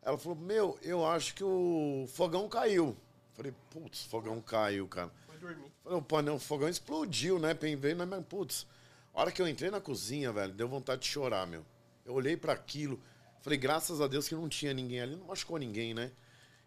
[0.02, 2.96] Ela falou, meu, eu acho que o fogão caiu.
[3.34, 5.12] Falei, putz, fogão caiu, cara.
[5.28, 5.72] Vai dormir.
[5.84, 7.54] Falei, o painel, o fogão explodiu, né?
[7.54, 8.22] Veio na minha.
[8.22, 8.68] Putz,
[9.16, 11.66] a hora que eu entrei na cozinha, velho, deu vontade de chorar, meu.
[12.06, 13.00] Eu olhei para aquilo,
[13.42, 16.12] falei, graças a Deus que não tinha ninguém ali, não machucou ninguém, né?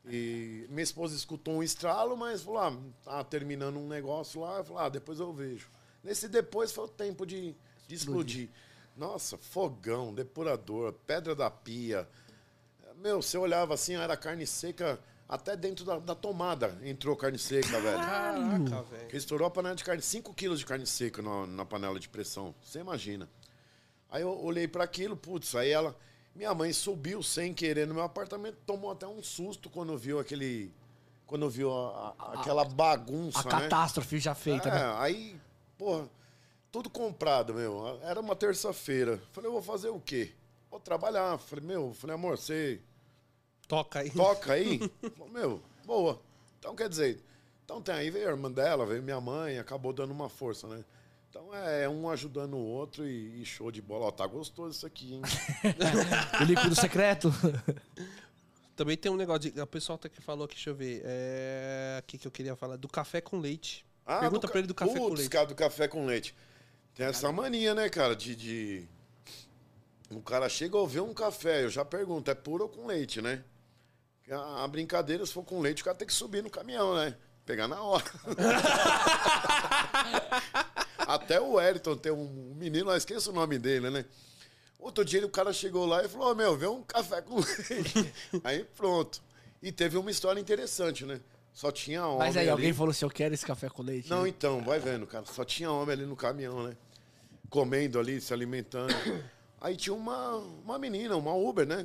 [0.07, 4.59] E minha esposa escutou um estralo, mas falou, ah, tá terminando um negócio lá.
[4.59, 5.69] Eu falei, ah, depois eu vejo.
[6.03, 7.55] Nesse depois foi o tempo de,
[7.87, 8.49] de explodir.
[8.97, 12.09] Nossa, fogão, depurador, pedra da pia.
[12.97, 14.99] Meu, você olhava assim, era carne seca,
[15.29, 17.99] até dentro da, da tomada entrou carne seca, velho.
[17.99, 19.17] Caraca, velho.
[19.17, 22.55] Estourou a panela de carne, 5 quilos de carne seca na, na panela de pressão.
[22.63, 23.29] Você imagina.
[24.11, 25.95] Aí eu olhei para aquilo, putz, aí ela.
[26.35, 30.73] Minha mãe subiu sem querer no meu apartamento, tomou até um susto quando viu aquele.
[31.27, 33.51] Quando viu a- a- aquela bagunça, A né?
[33.51, 34.95] catástrofe já feita, é, né?
[34.99, 35.37] aí,
[35.77, 36.09] porra,
[36.73, 37.99] tudo comprado, meu.
[38.03, 39.21] Era uma terça-feira.
[39.33, 40.33] Falei, eu vou fazer o quê?
[40.71, 41.37] Vou trabalhar.
[41.39, 42.81] Falei, meu, falei, amor, você
[43.69, 44.11] Toca aí.
[44.11, 44.79] toca aí.
[45.17, 46.21] Falei, meu, boa.
[46.59, 47.23] Então, quer dizer,
[47.65, 50.83] então tem aí, veio a irmã dela, veio minha mãe, acabou dando uma força, né?
[51.31, 54.07] Então é um ajudando o outro e, e show de bola.
[54.07, 55.23] Ó, tá gostoso isso aqui, hein?
[56.41, 57.31] O líquido secreto.
[58.75, 59.61] Também tem um negócio de.
[59.61, 61.03] O pessoal até que falou aqui, deixa eu ver.
[61.05, 61.99] É.
[62.01, 62.77] O que, que eu queria falar?
[62.77, 63.85] Do café com leite.
[64.07, 65.31] Pergunta ca- pra ele do café com Putz, leite.
[65.31, 66.35] cara, do café com leite.
[66.95, 68.89] Tem essa mania, né, cara, de, de...
[70.11, 73.21] O cara chega a ver um café, eu já pergunto, é puro ou com leite,
[73.21, 73.45] né?
[74.31, 77.15] A, a brincadeira, se for com leite, o cara tem que subir no caminhão, né?
[77.47, 78.05] Pegar na hora.
[80.99, 84.05] Até o Wellington tem um menino, eu esqueço o nome dele, né?
[84.79, 88.13] Outro dia o cara chegou lá e falou, "Ô, meu, vê um café com leite.
[88.45, 89.23] aí pronto.
[89.63, 91.21] E teve uma história interessante, né?
[91.53, 92.51] Só tinha homem Mas aí ali.
[92.51, 94.09] alguém falou assim: eu quero esse café com leite.
[94.09, 95.25] Não, então, vai vendo, cara.
[95.27, 96.77] Só tinha homem ali no caminhão, né?
[97.51, 98.95] Comendo ali, se alimentando.
[99.61, 101.85] Aí tinha uma, uma menina, uma Uber, né?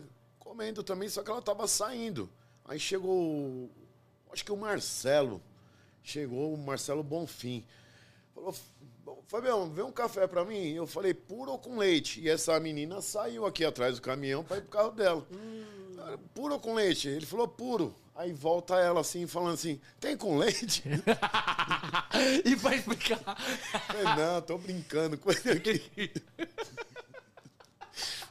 [0.53, 2.29] Comendo também, só que ela tava saindo.
[2.63, 3.71] Aí chegou,
[4.31, 5.41] acho que o Marcelo.
[6.03, 7.65] Chegou o Marcelo Bonfim.
[8.35, 8.53] Falou,
[9.25, 10.73] Fabião, vê um café pra mim.
[10.73, 12.21] Eu falei, puro ou com leite?
[12.21, 15.25] E essa menina saiu aqui atrás do caminhão pra ir pro carro dela.
[15.97, 17.07] Ah, Puro ou com leite?
[17.07, 17.95] Ele falou, puro.
[18.13, 20.83] Aí volta ela assim, falando assim, tem com leite?
[22.45, 23.17] e vai explicar.
[23.87, 26.11] Falei, não, tô brincando com ele aqui.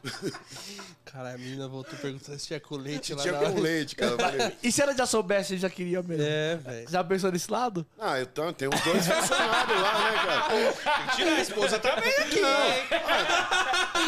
[1.05, 4.16] Cara, a menina voltou perguntando se tinha com leite lá Tinha com leite, cara.
[4.16, 6.24] Falei, E se ela já soubesse, já queria mesmo?
[6.26, 6.90] É, velho.
[6.90, 7.86] Já pensou nesse lado?
[7.98, 11.16] ah, eu tô, tem uns dois funcionários lá, né, cara?
[11.16, 13.03] Tira a esposa também aqui, hein?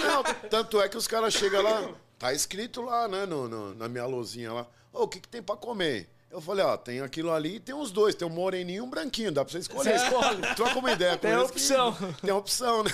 [0.03, 3.88] Não, tanto é que os caras chegam lá, tá escrito lá, né, no, no- na
[3.88, 4.66] minha luzinha lá.
[4.92, 6.09] Ô, o que, que tem pra comer?
[6.30, 8.14] Eu falei, ó, tem aquilo ali e tem os dois.
[8.14, 9.30] Tem um moreninho e um branquinho.
[9.30, 9.97] Dá pra você escolher.
[9.99, 10.55] Você escolhe.
[10.57, 11.92] Troca uma ideia com Tem eles opção.
[11.92, 12.90] que- Tem opção, né?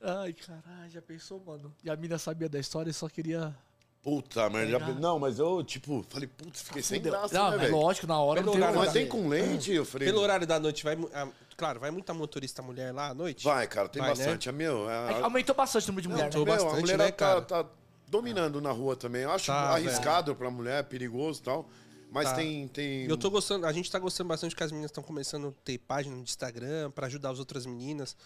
[0.00, 1.74] Ai, caralho, já pensou, mano?
[1.82, 3.54] E a mina sabia da história e só queria.
[4.02, 4.78] Puta, mas já...
[4.78, 7.76] Não, mas eu, tipo, falei, putz, fiquei sem graça, não, né, mas velho?
[7.76, 9.72] lógico, na hora Pelo não tem horário Mas tem com leite?
[9.72, 10.94] Eu falei, Pelo horário da noite, vai.
[10.94, 11.26] mu- ah,
[11.56, 13.42] claro, vai muita motorista mulher lá à noite?
[13.42, 14.16] vai, cara, tem Vai, né?
[14.16, 14.48] bastante.
[14.48, 16.52] A meu, a- É que Aumentou bastante o número de mulher, Aumentou né?
[16.52, 17.42] Meu, bastante, a mulher né, tá, cara?
[17.42, 17.66] tá
[18.06, 19.22] dominando na rua também.
[19.22, 21.68] Eu acho Tá, arriscado pra mulher, perigoso e tal.
[22.08, 22.36] Mas Tá.
[22.36, 23.06] tem, tem.
[23.06, 25.64] E Eu tô gostando, a gente tá gostando bastante que as meninas estão começando a
[25.64, 28.16] ter página no Instagram pra ajudar as outras meninas.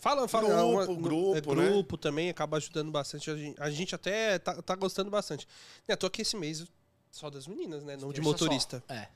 [0.00, 0.48] Fala, fala.
[0.48, 1.70] Grupo, uma- grupo, é, né?
[1.70, 3.30] grupo também acaba ajudando bastante.
[3.30, 5.46] A gente, a gente até tá, tá gostando bastante.
[5.86, 6.66] Né, tô aqui esse mês
[7.10, 7.96] só das meninas, né?
[7.96, 8.82] Não de motorista.
[8.88, 8.94] só.
[8.94, 9.08] É.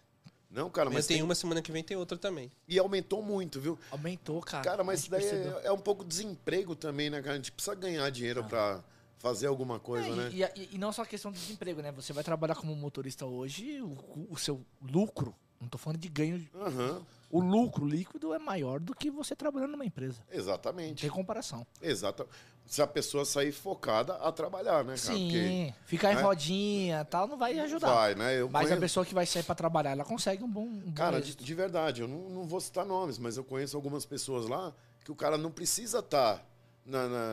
[0.50, 1.24] Não, cara, Mas mas tem tem...
[1.24, 2.48] uma semana que vem tem outra também.
[2.68, 3.76] E aumentou muito, viu?
[3.90, 4.62] Aumentou, cara.
[4.62, 7.32] Cara, mas isso daí é, é um pouco desemprego também, né, cara?
[7.32, 8.84] A gente precisa ganhar dinheiro pra
[9.18, 10.30] fazer alguma coisa, É, né?
[10.32, 11.90] e, e- e não só a questão do desemprego, né?
[11.92, 16.46] Você vai trabalhar como motorista hoje, o, o seu lucro, não tô falando de ganho,
[16.54, 17.02] Aham,
[17.36, 20.22] o lucro líquido é maior do que você trabalhando numa empresa.
[20.30, 21.00] Exatamente.
[21.00, 21.66] tem comparação.
[21.82, 22.28] Exato.
[22.64, 25.16] Se a pessoa sair focada a trabalhar, né, cara?
[25.16, 26.22] Sim, ficar em né?
[26.22, 27.92] rodinha e tal não vai ajudar.
[27.92, 28.40] vai, né?
[28.40, 30.78] Eu Mas a conheço- pessoa que vai sair pra trabalhar, ela consegue um bom, um
[30.78, 31.42] bom Cara, de, êxito.
[31.44, 34.72] de verdade, eu não, não vou citar nomes, mas eu conheço algumas pessoas lá
[35.04, 36.46] que o cara não precisa estar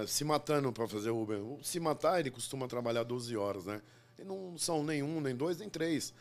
[0.08, 1.40] se matando pra fazer Uber.
[1.62, 3.82] Se matar, ele costuma trabalhar 12 horas, né?
[4.18, 6.14] E não são nem um, nem dois, nem três.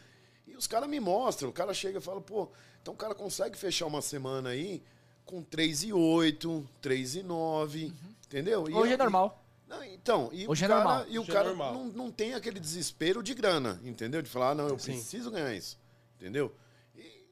[0.47, 2.49] E os caras me mostram, o cara chega e fala, pô,
[2.83, 4.83] então o cara consegue fechar uma semana aí
[5.25, 7.93] com 3 e 8, 3 e 9,
[8.27, 8.69] entendeu?
[8.69, 9.45] E Hoje é eu- normal.
[9.69, 11.07] Não, então, e Hoje o é cara, normal.
[11.09, 11.75] E o Hoje é cara normal.
[11.75, 14.21] não, não tem aquele desespero de grana, entendeu?
[14.21, 14.93] De falar, ah, não, eu Sim.
[14.95, 15.79] preciso ganhar isso,
[16.17, 16.53] entendeu?
[16.97, 17.25] E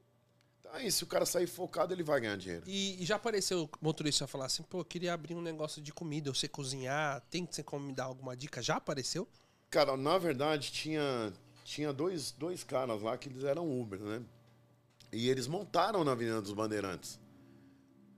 [0.60, 2.62] então é isso, se o cara sair focado, ele vai ganhar dinheiro.
[2.64, 6.28] E, e já apareceu motorista falar assim, pô, eu queria abrir um negócio de comida,
[6.28, 8.62] eu sei cozinhar, tem que ser como me dar alguma dica?
[8.62, 9.26] Já apareceu?
[9.68, 11.32] Cara, na verdade, tinha,
[11.68, 14.22] tinha dois, dois caras lá que eles eram Uber, né?
[15.12, 17.20] E eles montaram na Avenida dos Bandeirantes.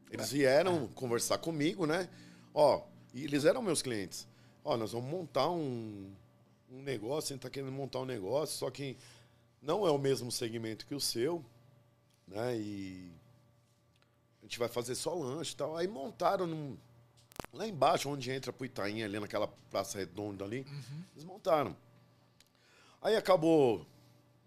[0.09, 2.09] Eles vieram conversar comigo, né?
[2.55, 4.27] Ó, e eles eram meus clientes.
[4.65, 6.13] Ó, nós vamos montar um,
[6.71, 8.97] um negócio, a gente tá querendo montar um negócio, só que
[9.61, 11.45] não é o mesmo segmento que o seu,
[12.29, 12.57] né?
[12.57, 13.13] E
[14.43, 15.77] a gente vai fazer só lanche e tal.
[15.77, 16.77] Aí montaram num,
[17.53, 20.65] lá embaixo, onde entra pro Itaim, ali naquela praça redonda ali,
[21.13, 21.77] eles montaram.
[23.03, 23.87] Aí acabou,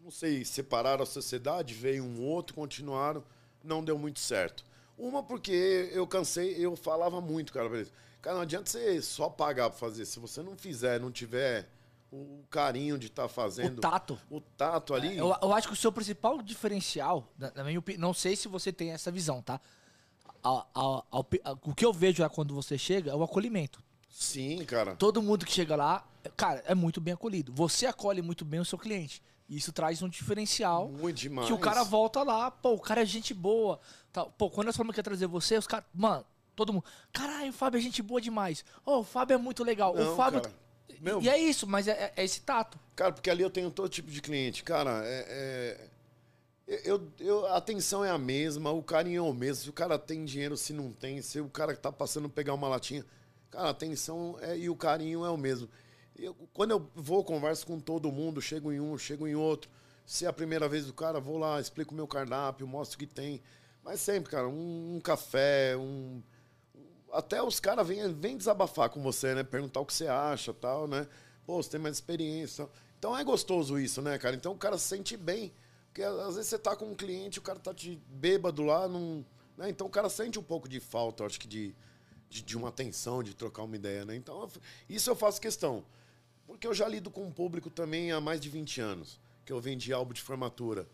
[0.03, 3.23] não sei, separaram a sociedade, veio um outro, continuaram,
[3.63, 4.63] não deu muito certo.
[4.97, 7.91] Uma porque eu cansei, eu falava muito, cara, pra eles.
[8.21, 10.05] Cara, não adianta você só pagar pra fazer.
[10.05, 11.67] Se você não fizer, não tiver
[12.11, 14.19] o carinho de estar fazendo O tato.
[14.29, 15.17] o tato ali.
[15.17, 18.71] Eu, eu acho que o seu principal diferencial, na, minha opinião, não sei se você
[18.71, 19.59] tem essa visão, tá?
[20.43, 21.19] A- a- a
[21.63, 23.81] o que eu vejo lá quando você chega é o acolhimento.
[24.09, 24.95] Sim, cara.
[24.95, 26.07] Todo mundo que chega lá,
[26.37, 27.51] cara, é muito bem acolhido.
[27.53, 29.21] Você acolhe muito bem o seu cliente.
[29.49, 31.47] Isso traz um diferencial Muito demais.
[31.47, 33.79] que o cara volta lá, pô, o cara é gente boa.
[34.11, 34.31] Tal.
[34.37, 37.53] Pô, quando nós falamos que ia trazer você, os caras, mano, todo mundo, caralho, o
[37.53, 38.63] Fábio é gente boa demais.
[38.85, 39.93] Ô, o Fábio é muito legal.
[39.93, 40.41] Não, o Fábio.
[40.41, 40.55] cara.
[41.01, 42.79] Meu- E é isso, mas é, é- esse tato.
[42.95, 44.63] Cara, porque ali eu tenho todo tipo de cliente.
[44.63, 45.89] Cara, é.
[46.67, 49.63] é- eu, eu, a atenção é a mesma, o carinho é o mesmo.
[49.65, 52.69] Se o cara tem dinheiro, se não tem, se o cara tá passando pegar uma
[52.69, 53.05] latinha.
[53.51, 55.67] Cara, a atenção é, e o carinho é o mesmo.
[56.17, 59.69] Eu, quando eu vou, converso com todo mundo, chego em um, chego em outro.
[60.05, 62.99] Se é a primeira vez do cara, vou lá, explico o meu cardápio, mostro o
[62.99, 63.41] que tem.
[63.83, 66.21] Mas sempre, cara, um, um café, um,
[67.11, 69.43] até os caras vêm vêm desabafar com você, né?
[69.43, 71.07] Perguntar o que você acha tal, né?
[71.45, 72.67] Pô, você tem mais experiência.
[72.97, 74.35] Então é gostoso isso, né, cara?
[74.35, 75.53] Então o cara se sente bem.
[75.87, 79.23] Porque às vezes você tá com um cliente, o cara tá de bêbado lá, não,
[79.55, 79.69] né?
[79.69, 81.75] Então o cara sente um pouco de falta, acho que de,
[82.29, 84.15] de, de uma atenção, de trocar uma ideia, né?
[84.15, 84.49] Então
[84.89, 85.85] isso eu faço questão.
[86.53, 89.59] Porque eu já lido com o público também há mais de 20 anos, que eu
[89.59, 90.87] vendi álbum de formatura.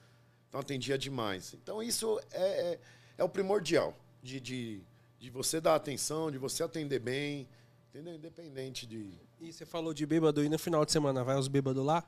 [0.47, 1.53] Então atendia demais.
[1.53, 2.79] Então isso é, é,
[3.17, 3.93] é o primordial,
[4.23, 4.81] de, de,
[5.19, 7.45] de você dar atenção, de você atender bem,
[7.89, 8.15] entendeu?
[8.15, 9.11] Independente de...
[9.41, 12.03] E você falou de bêbado e no final de semana vai os bêbados lá?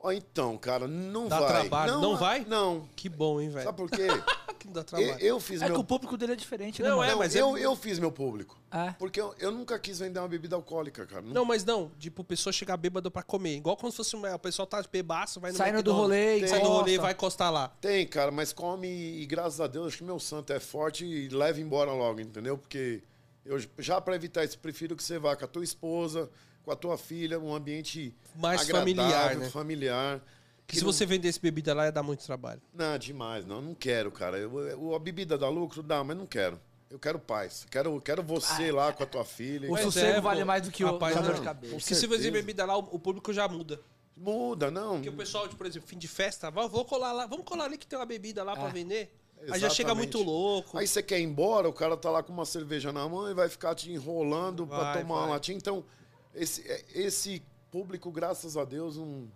[0.00, 1.48] Ó, então, cara, não Dá vai.
[1.48, 2.00] trabalho?
[2.00, 2.44] Não vai?
[2.46, 2.88] Não.
[2.96, 3.64] Que bom, hein, velho?
[3.64, 4.06] Sabe por quê?
[4.58, 5.18] que não dá eu, trabalho.
[5.18, 5.80] eu fiz É que meu...
[5.80, 6.88] o público dele é diferente, né?
[6.88, 8.58] Não, é, Não, mas eu, é- eu fiz meu público.
[8.70, 8.92] É.
[8.98, 11.22] Porque eu, eu nunca quis vender uma bebida alcoólica, cara.
[11.22, 13.56] Não, mas não, tipo, pessoa chegar bêbado pra comer.
[13.56, 14.34] Igual se fosse uma.
[14.34, 17.12] O pessoal tá bebaço, vai no Saindo do rolê e Sai do rolê e vai
[17.12, 17.68] encostar lá.
[17.80, 21.28] Tem, cara, mas come e graças a Deus, acho que meu santo é forte e
[21.28, 22.58] leva embora logo, entendeu?
[22.58, 23.02] Porque
[23.44, 26.28] eu já para evitar isso, prefiro que você vá com a tua esposa,
[26.62, 29.50] com a tua filha, um ambiente Mais agradável, familiar, né?
[29.50, 30.22] familiar.
[30.68, 32.60] Que se não- você vendesse bebida lá ia dar muito trabalho.
[32.74, 34.38] Não, demais, não, não quero, cara.
[34.38, 35.82] Eu, eu- a bebida dá lucro?
[35.82, 36.60] Dá, mas não quero.
[36.90, 37.66] Eu quero paz.
[37.70, 39.70] Quero, quero você lá com a tua filha.
[39.70, 41.34] O sossego é, vale mais do que o dor não.
[41.34, 41.74] de cabeça.
[41.74, 43.80] Porque se você bebida lá, o o público já muda.
[44.16, 44.94] Muda, não.
[44.94, 47.86] Porque o pessoal, por exemplo, fim de festa, vou colar lá, vamos colar ali que
[47.86, 48.72] tem uma bebida lá pra É.
[48.72, 49.14] vender.
[49.50, 50.14] Aí já chega Exatamente.
[50.16, 50.76] muito louco.
[50.76, 53.34] Aí você quer ir embora, o cara tá lá com uma cerveja na mão e
[53.34, 55.24] vai ficar te enrolando pra Vai, tomar vai.
[55.24, 55.56] uma latinha.
[55.56, 55.84] Então,
[56.34, 57.40] esse, é- esse
[57.70, 59.28] público, graças a Deus, não.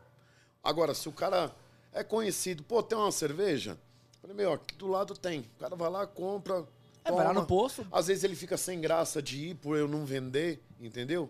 [0.63, 1.55] Agora, se o cara
[1.93, 3.73] é conhecido, pô, tem uma cerveja?
[4.15, 5.41] Eu Falei, meu, aqui do lado tem.
[5.41, 6.65] O cara vai lá, compra.
[7.05, 7.41] É, vai lá toma.
[7.41, 7.87] no posto.
[7.91, 11.29] Às vezes ele fica sem graça de ir por eu não vender, entendeu?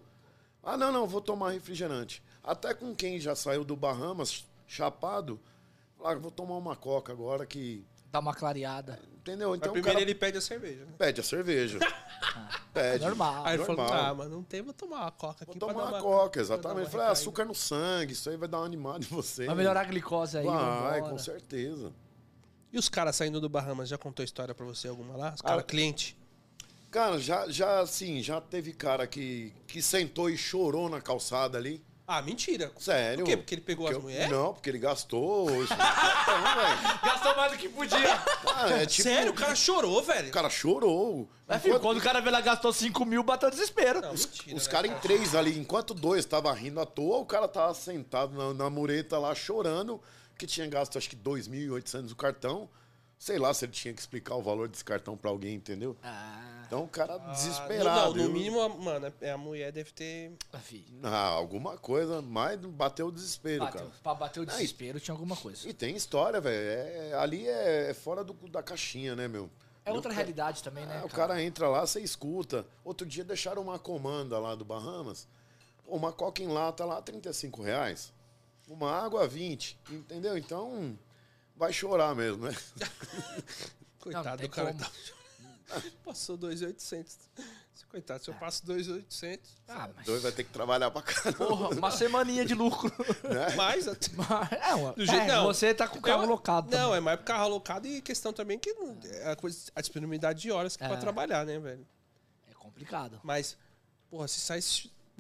[0.62, 2.22] Ah, não, não, vou tomar refrigerante.
[2.44, 5.40] Até com quem já saiu do Bahamas, chapado,
[5.96, 7.84] falar, vou tomar uma coca agora que.
[8.10, 9.00] Dá uma clareada.
[9.22, 9.54] Entendeu?
[9.54, 10.84] Então o primeiro cara ele pede a cerveja.
[10.84, 10.92] né?
[10.98, 11.78] pede a cerveja.
[12.74, 13.04] pede.
[13.04, 13.46] Normal.
[13.46, 14.04] Aí ele falou, normal.
[14.04, 16.90] ah, mas não tem, vou tomar uma coca aqui Vou tomar uma uma coca, exatamente.
[16.90, 19.46] Falei, ah, açúcar no sangue, isso aí vai dar uma animada em você.
[19.46, 20.44] Vai melhorar a glicose aí.
[20.44, 20.56] Vai,
[21.00, 21.12] vambora.
[21.12, 21.92] com certeza.
[22.72, 25.32] E os caras saindo do Bahamas, já contou história pra você alguma lá?
[25.34, 26.16] Os Ah, caras cliente?
[26.90, 31.82] Cara, já, já assim, já teve cara que, que sentou e chorou na calçada ali.
[32.14, 32.70] Ah, mentira.
[32.78, 33.24] Sério.
[33.24, 33.36] Por quê?
[33.38, 34.30] Porque ele pegou Porque as eu- mulheres?
[34.30, 35.48] Não, porque ele gastou.
[35.64, 37.00] Isso velho.
[37.04, 38.18] Gastou mais do que podia.
[38.44, 39.32] Cara, é tipo, Sério?
[39.32, 40.28] O cara chorou, velho?
[40.28, 41.28] O cara chorou.
[41.46, 44.00] Mas, Enquanto- quando o cara vê lá gastou 5 mil, bateu desespero.
[44.00, 44.56] Não, mentira.
[44.56, 47.72] Os né, caras em três ali, enquanto dois estavam rindo à toa, o cara tava
[47.74, 50.00] sentado na, na mureta lá chorando,
[50.38, 52.68] que tinha gasto acho que 2.800 o cartão.
[53.22, 55.96] Sei lá se ele tinha que explicar o valor desse cartão pra alguém, entendeu?
[56.02, 58.16] Ah, Então o cara Ah, desesperado.
[58.16, 60.32] Não, no mínimo, a- mano, é- a mulher deve ter.
[60.64, 60.98] filho.
[61.04, 63.92] Ah, alguma coisa, mas bateu o desespero, Bateu, cara.
[64.02, 65.68] pra bater o desespero tinha alguma coisa.
[65.68, 66.56] E tem história, velho.
[66.56, 69.48] É- ali é, é fora do- da caixinha, né, meu?
[69.84, 70.98] É outra realidade também, né?
[71.00, 72.66] É, o cara entra lá, você escuta.
[72.84, 75.28] Outro dia deixaram uma comanda lá do Bahamas.
[75.84, 78.12] Pô, uma coca em lata lá, 35 reais.
[78.66, 79.78] Uma água, 20.
[79.88, 80.36] Entendeu?
[80.36, 80.98] Então,
[81.57, 82.57] vai chorar mesmo, né?
[84.00, 84.74] Coitado do cara.
[84.74, 84.90] Tá...
[86.05, 87.16] Passou 2,800.
[87.88, 89.50] Coitado, se eu passo 2,800.
[89.68, 90.07] Ah, mas.
[90.07, 91.36] Dois vai ter que trabalhar pra caramba.
[91.46, 92.90] Porra, uma semaninha de lucro.
[93.55, 94.09] Mais até.
[94.14, 95.44] Mas, é, uma, Do jeito- é, não.
[95.44, 96.70] você tá com o carro É, locado.
[96.70, 96.96] Não, também.
[96.96, 98.74] é mais pro carro alocado e questão também que
[99.11, 100.88] é a, coisa, a disponibilidade de horas que É.
[100.88, 101.86] pra trabalhar, né, velho?
[102.50, 103.20] é complicado.
[103.22, 103.59] Mas,
[104.11, 104.61] porra, se sai.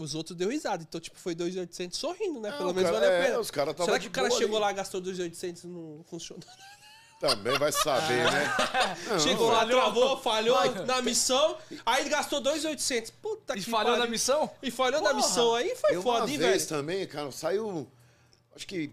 [0.02, 0.82] Os outros deu risada.
[0.82, 2.50] Então, tipo, foi 2,800 sorrindo, né?
[2.50, 3.40] Não, Pelo menos cara- valeu a é, pena.
[3.40, 4.64] os caras tava Será que o cara chegou ali.
[4.66, 6.42] lá, gastou 2,800 e não funcionou?
[7.20, 8.52] Também vai saber, né?
[9.08, 9.80] Não, Chegou lá, Falhou.
[9.80, 13.12] travou, falhou na missão, aí gastou 2,800.
[13.12, 14.50] Puta E que falhou na missão?
[14.60, 15.22] E falhou na Porra.
[15.22, 16.68] missão aí, foi Eu foda, uma hein, vez velho?
[16.80, 17.86] também, cara, saiu.
[18.56, 18.90] Acho que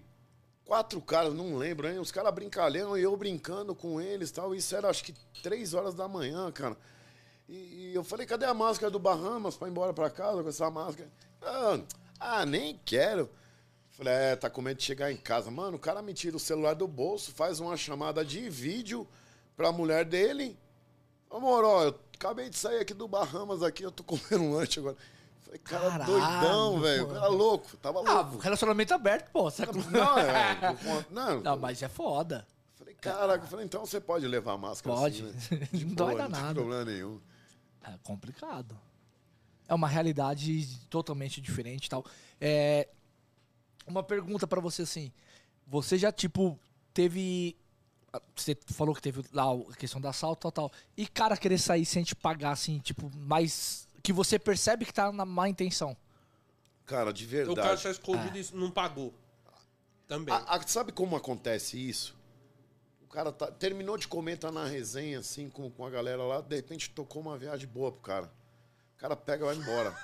[0.63, 1.97] quatro caras, não lembro, hein?
[1.97, 4.53] Os caras brincalhão e eu brincando com eles e tal.
[4.53, 6.77] Isso era acho que três horas da manhã, cara.
[7.49, 10.49] E, e eu falei, cadê a máscara do Bahamas pra ir embora pra casa com
[10.49, 11.09] essa máscara?
[11.41, 11.79] Ah,
[12.19, 13.27] ah, nem quero.
[13.89, 15.49] Falei, é, tá com medo de chegar em casa.
[15.49, 19.07] Mano, o cara me tira o celular do bolso, faz uma chamada de vídeo
[19.57, 20.55] pra mulher dele.
[21.31, 24.79] Amor, ó, eu acabei de sair aqui do Bahamas aqui, eu tô comendo um lanche
[24.79, 24.95] agora.
[25.41, 27.07] Falei, cara, Caralho, doidão, velho.
[27.07, 27.17] mano.
[27.19, 28.37] Era louco, tava Ah, louco.
[28.37, 29.49] relacionamento aberto, pô.
[29.49, 29.65] Você...
[29.65, 30.77] Não, é.
[31.09, 32.45] Não, Não, mas é foda.
[32.75, 35.25] Falei, caraca, eu falei, então você pode levar a máscara Pode.
[35.25, 35.67] assim, né?
[35.73, 37.19] Não boa, vai dar Não tem problema nenhum.
[37.83, 38.77] É complicado.
[39.67, 42.05] É uma realidade totalmente diferente e tal.
[42.41, 42.87] É,
[43.87, 45.11] uma pergunta pra você assim.
[45.67, 46.59] Você já, tipo,
[46.93, 47.55] teve.
[48.35, 50.79] Você falou que teve lá a questão do assalto tal, tal.
[50.97, 53.87] E cara querer sair sem te pagar, assim, tipo, mais.
[54.01, 55.95] Que você percebe que tá na má intenção.
[56.85, 57.83] Cara, de O cara verdade.
[57.83, 59.13] tá escondido e não pagou.
[60.07, 60.33] Também.
[60.33, 62.17] A- a- sabe como acontece isso?
[63.09, 66.41] O cara tá- terminou de comer, tá na resenha, assim, com, com a galera lá,
[66.41, 68.31] de repente tocou uma viagem boa pro cara.
[68.95, 69.95] O cara pega e vai embora.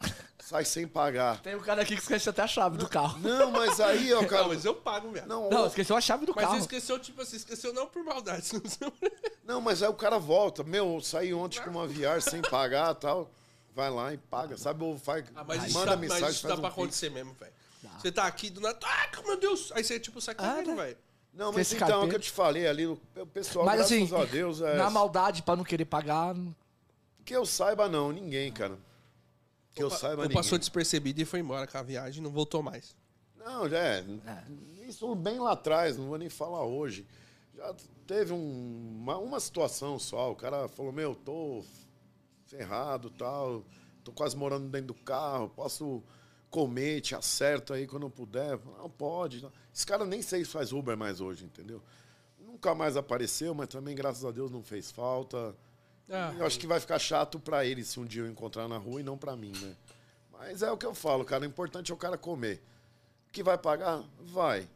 [0.42, 1.40] Sai sem pagar.
[1.42, 3.18] Tem um cara aqui que esqueceu até a chave do carro.
[3.18, 4.42] Não, mas aí, ó, cara.
[4.42, 5.26] Não, mas eu pago, velho.
[5.26, 6.54] Não, Não, ó, esqueceu a chave do Mas carro.
[6.56, 8.46] você esqueceu, tipo assim, esqueceu não por maldade.
[8.46, 8.92] senão-
[9.44, 10.62] não, mas aí o cara volta.
[10.62, 13.28] Meu, eu saí ontem com uma viagem sem pagar e tal.
[13.74, 14.82] Vai lá e paga, sabe?
[14.84, 17.10] Ou faz, Ah, mas isso manda dá, mensagem, mas isso faz dá um pra acontecer
[17.10, 17.52] mesmo, velho.
[18.00, 18.78] Você tá aqui do nada.
[18.84, 19.70] Ah, meu Deus!
[19.72, 20.82] Aí você, tipo, sai correndo, Ah, né?
[20.84, 20.98] velho.
[21.36, 22.96] Não, mas então, é o que eu te falei ali, o
[23.32, 24.76] pessoal, Mas graças assim, a Deus, é...
[24.76, 26.34] na maldade, pra não querer pagar.
[27.26, 28.78] Que eu saiba, não, ninguém, cara.
[29.74, 30.36] Que eu Pa- saiba, Ou ninguém.
[30.36, 32.96] passou despercebido e foi embora com a viagem não voltou mais.
[33.36, 34.04] Não, já é.
[34.88, 37.06] Isso bem lá atrás, não vou nem falar hoje.
[37.54, 37.74] Já
[38.06, 41.62] teve um- uma, uma situação só, o cara falou, meu, tô
[42.46, 43.62] ferrado tal,
[44.02, 46.02] tô quase morando dentro do carro, posso
[46.56, 48.58] comer, te acerto aí quando puder.
[48.78, 49.46] Não, pode.
[49.74, 51.82] Esse cara nem sei se faz Uber mais hoje, entendeu?
[52.40, 55.54] Nunca mais apareceu, mas também, graças a Deus, não fez falta.
[56.08, 58.78] Ah, Eu acho que vai ficar chato pra ele se um dia eu encontrar na
[58.78, 59.76] rua e não pra mim, né?
[60.32, 61.44] Mas é o que eu falo, cara.
[61.44, 62.62] O importante é o cara comer.
[63.30, 64.02] Que vai pagar?
[64.20, 64.66] Vai.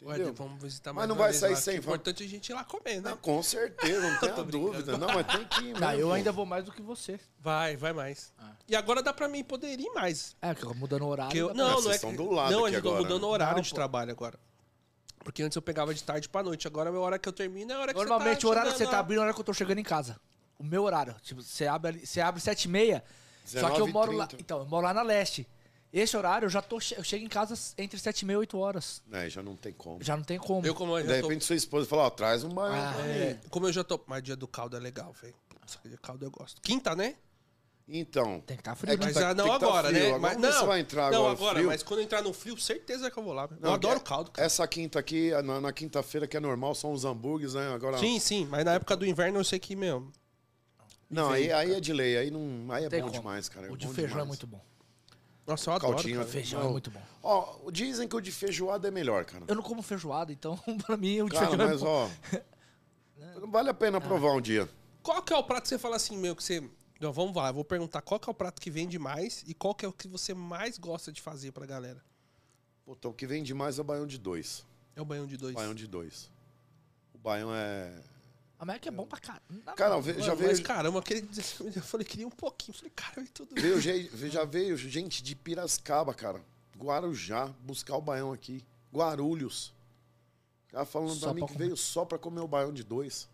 [0.00, 0.32] Ué, Entendeu?
[0.34, 1.94] vamos visitar Mas mais não uma vai sair lá, sem O fome.
[1.96, 3.10] importante é a gente ir lá comer, né?
[3.10, 4.96] Não, com certeza, não tenha dúvida.
[4.96, 6.00] Não, mas tem que ir Não, mesmo.
[6.02, 7.18] eu ainda vou mais do que você.
[7.40, 8.32] Vai, vai mais.
[8.38, 8.52] Ah.
[8.68, 10.36] E agora dá pra mim poder ir mais.
[10.40, 11.32] É, que eu mudando o horário.
[11.32, 13.02] Que eu, não, vocês não é estão que, do lado Não, aqui eu tô agora,
[13.02, 13.74] mudando o horário Não, de pô.
[13.74, 14.38] trabalho agora.
[15.24, 16.66] Porque antes eu pegava de tarde pra noite.
[16.68, 18.72] Agora a hora que eu termino é a hora que Normalmente você o tá horário
[18.72, 20.18] que você tá abrindo é a hora que eu tô chegando em casa.
[20.58, 21.14] O meu horário.
[21.22, 23.04] Tipo, você abre, ali- você abre 7 e meia.
[23.44, 24.26] Só que eu moro lá.
[24.28, 24.40] 19h30.
[24.40, 25.46] Então, eu moro lá na leste.
[25.92, 26.76] Esse horário eu já tô.
[26.96, 29.02] Eu chego em casa entre 7 e meia e 8 horas.
[29.10, 30.02] É, já não tem como.
[30.02, 30.66] Já não tem como.
[30.66, 31.28] Eu, como eu De já tô.
[31.28, 33.08] repente sua esposa fala, ó, traz um banho Ah, mim.
[33.08, 33.98] É, como eu já tô.
[34.06, 35.34] Mas dia do caldo é legal, velho.
[35.82, 36.60] Dia do caldo eu gosto.
[36.60, 37.14] Quinta, né?
[37.90, 38.42] Então.
[38.42, 38.92] Tem que estar frio.
[38.92, 39.06] É que né?
[39.06, 39.98] Mas tá- já não tá agora, frio.
[40.00, 40.06] né?
[40.08, 41.66] Agora Mas, não, se vai entrar não agora agora, frio.
[41.68, 43.48] mas quando entrar no frio, certeza que eu vou lá.
[43.58, 44.44] Não, eu adoro é- caldo, cara.
[44.46, 47.72] Essa quinta aqui, na, na quinta-feira que é normal, são os hambúrgueres, né?
[47.72, 47.96] Agora.
[47.96, 50.06] Sim, sim, mas na época do inverno eu sei que, meu.
[51.08, 53.20] Não, aí, aí é de lei, aí, não, aí é Tem bom como.
[53.20, 53.68] demais, cara.
[53.68, 54.28] é O de feijão é demais.
[54.28, 54.60] muito bom.
[55.48, 55.94] Nossa, eu adoro.
[55.94, 56.28] Caldinho, cara.
[56.28, 57.02] Feijão é muito bom.
[57.22, 59.46] Ó, dizem que o de feijoada é melhor, cara.
[59.48, 61.88] Eu não como feijoada, então pra mim o de Cara, feijão é mas bom.
[61.88, 64.68] ó, Vale a pena provar um dia.
[65.02, 66.62] Qual que é o prato que você fala assim, meu, que você.
[67.00, 69.54] Não, vamos lá, eu vou perguntar qual que é o prato que vende mais e
[69.54, 72.02] qual que é o que você mais gosta de fazer pra galera.
[72.84, 74.66] Puta, o que vem demais é o baião de dois.
[74.94, 75.54] É o banhão de dois.
[75.54, 76.30] Baião de dois.
[77.14, 77.92] O baião é.
[78.58, 79.72] A Mac é bom pra caramba.
[79.76, 80.62] Cara, ve- Mano, já Mas veio.
[80.64, 81.28] caramba, aquele.
[81.76, 82.76] Eu falei, queria um pouquinho.
[82.76, 83.54] Falei, cara, veio tudo.
[83.54, 86.42] Veio, ge- já veio gente de Piracicaba, cara.
[86.76, 88.64] Guarujá, buscar o baião aqui.
[88.92, 89.68] Guarulhos.
[90.68, 91.64] O cara falando Só pra mim pra que comer.
[91.66, 93.28] veio só pra comer o baião de dois.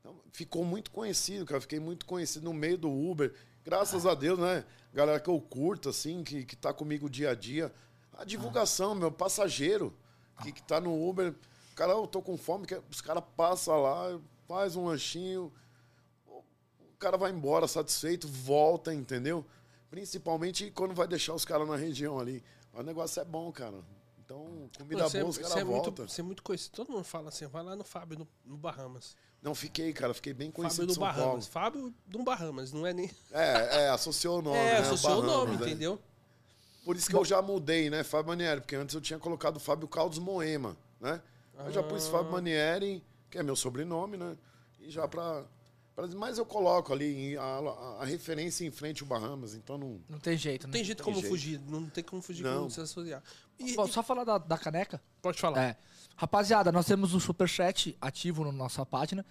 [0.00, 1.60] Então, ficou muito conhecido, cara.
[1.60, 3.34] Fiquei muito conhecido no meio do Uber.
[3.64, 4.64] Graças a Deus, né?
[4.92, 7.72] Galera que eu curto, assim, que, que tá comigo dia a dia.
[8.14, 9.94] A divulgação, meu, passageiro
[10.42, 11.34] que, que tá no Uber.
[11.76, 14.18] Cara, eu tô com fome, os caras passam lá,
[14.48, 15.52] faz um lanchinho.
[16.26, 19.44] O cara vai embora satisfeito, volta, entendeu?
[19.90, 22.42] Principalmente quando vai deixar os caras na região ali.
[22.72, 23.76] Mas o negócio é bom, cara.
[24.24, 26.08] Então, comida Você, boa, os caras é voltam.
[26.08, 26.72] você é muito conhecido.
[26.72, 29.14] Todo mundo fala assim, vai lá no Fábio, no, no Bahamas.
[29.42, 31.24] Não fiquei, cara, fiquei bem Fábio conhecido do em São Paulo.
[31.24, 31.46] Bahamas.
[31.46, 33.10] Fábio do Bahamas, não é nem.
[33.30, 34.78] É, é, associou o nome, é, né?
[34.78, 35.66] associou o Bahamas, nome, né?
[35.66, 36.00] entendeu?
[36.86, 39.86] Por isso que eu já mudei, né, Fábio Manieri, porque antes eu tinha colocado Fábio
[39.86, 41.20] Caldos Moema, né?
[41.64, 42.06] Eu já pus.
[42.08, 44.36] Fábio Manieri, que é meu sobrenome, né?
[44.80, 45.44] E já pra.
[45.94, 50.00] pra mas eu coloco ali a, a- a referência em frente ao Bahamas, então não.
[50.08, 50.72] Não tem jeito, Não né?
[50.74, 51.28] tem jeito tem como jeito.
[51.30, 51.60] fugir.
[51.68, 52.58] Não tem como fugir Não.
[52.58, 53.22] como se associar.
[53.58, 55.00] E, Bom, e- só falar da, da caneca.
[55.22, 55.62] pode falar.
[55.62, 55.76] É.
[56.16, 59.24] Rapaziada, nós temos o superchat ativo na nossa página.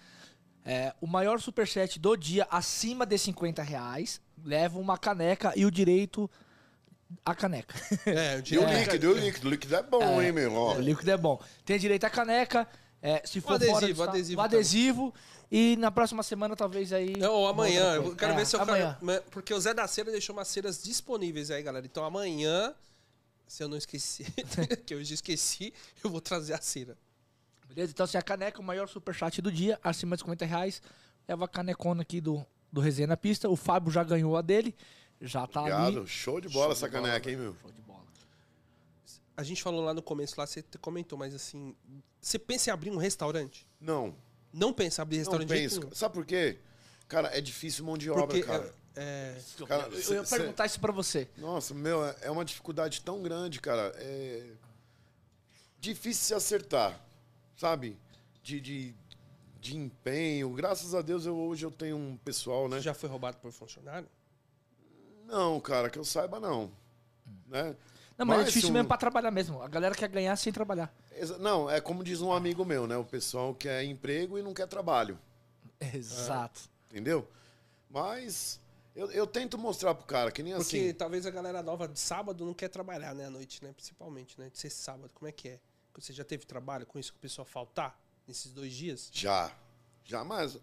[0.64, 5.70] É, o maior superchat do dia, acima de 50 reais, leva uma caneca e o
[5.70, 6.28] direito
[7.24, 7.74] à caneca.
[8.06, 9.46] É, o E o líquido, e o líquido.
[9.46, 10.52] O líquido é bom, hein, meu?
[10.54, 11.40] Ó, o líquido é bom.
[11.64, 12.66] Tem direito à caneca.
[13.02, 15.14] é, se for adesivo, fora do estado, adesivo o adesivo.
[15.50, 17.16] E na próxima semana, talvez aí.
[17.16, 17.94] Não, ou amanhã.
[17.94, 18.96] outra Eu quero É, ver se eu amanhã.
[19.00, 21.86] quero- Porque o Zé da Cera deixou umas ceras disponíveis aí, galera.
[21.86, 22.74] Então amanhã,
[23.46, 24.24] se eu não esqueci,
[24.84, 26.96] que eu já esqueci, eu vou trazer a cera.
[27.68, 27.92] Beleza?
[27.92, 30.82] Então, assim, a caneca, o maior superchat do dia, acima de 50 reais.
[31.28, 33.48] Leva a canecona aqui do, do Resenha na Pista.
[33.48, 34.74] O Fábio já ganhou a dele.
[35.20, 35.98] Já tá obrigado.
[35.98, 36.06] ali.
[36.06, 37.56] Show de bola Show essa de bola, caneca, hein, meu?
[37.60, 38.04] Show de bola.
[39.36, 41.74] A gente falou lá no começo, lá você comentou, mas assim,
[42.20, 43.66] você pensa em abrir um restaurante?
[43.80, 44.14] Não,
[44.52, 45.80] Não pensa em abrir não restaurante penso.
[45.80, 45.94] nenhum.
[45.94, 46.58] Sabe por quê?
[47.08, 48.72] Cara, é difícil mão de obra, Porque cara.
[48.96, 49.38] é,
[49.68, 51.28] Cara, Eu cê- ia cê- perguntar isso pra você.
[51.36, 53.92] Nossa, meu, é- é uma dificuldade tão grande, cara.
[53.96, 54.46] É
[55.78, 56.98] difícil se acertar,
[57.56, 57.96] sabe?
[58.42, 58.94] De, de,
[59.60, 60.50] de empenho.
[60.54, 62.80] Graças a Deus eu, hoje eu tenho um pessoal, né?
[62.80, 64.08] já foi roubado por funcionário?
[65.26, 66.70] Não, cara, que eu saiba não.
[67.46, 67.76] Né?
[68.16, 69.60] Não, mas, é Mas difícil um- mesmo pra trabalhar mesmo.
[69.62, 70.94] A galera quer ganhar sem trabalhar.
[71.38, 72.96] Não, é como diz um amigo meu, né?
[72.96, 75.18] O pessoal quer emprego e não quer trabalho.
[75.94, 76.62] Exato.
[76.90, 77.28] Entendeu?
[77.90, 78.60] Mas
[78.94, 80.94] eu, eu tento mostrar pro cara que nem Porque assim.
[80.94, 83.72] talvez a galera nova de sábado não quer trabalhar, né, à noite, né?
[83.72, 84.48] Principalmente, né?
[84.50, 85.60] De ser sábado, como é que é?
[85.94, 89.10] Você já teve trabalho com isso que o pessoal faltar nesses dois dias?
[89.12, 89.50] Já.
[90.04, 90.58] Já, mas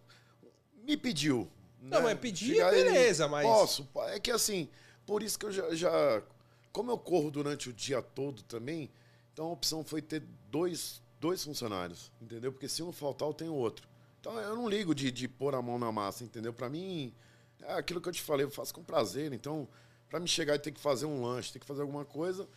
[0.83, 1.49] me pediu.
[1.83, 2.03] Não, né?
[2.05, 3.87] mas pedir, Chegar aí, beleza, mas- Posso.
[4.07, 4.69] É que assim,
[5.05, 6.23] por isso que eu já, já-
[6.71, 8.89] Como eu corro durante o dia todo também,
[9.31, 12.51] então a opção foi ter dois, dois funcionários, entendeu?
[12.51, 13.87] Porque se um faltar, eu tenho outro.
[14.19, 16.51] Então eu não ligo de, de pôr a mão na massa, entendeu?
[16.53, 17.13] Pra mim,
[17.61, 19.33] é aquilo que eu te falei, eu faço com prazer.
[19.33, 19.67] Então,
[20.09, 22.47] pra me chegar e ter que fazer um lanche, ter que fazer alguma coisa.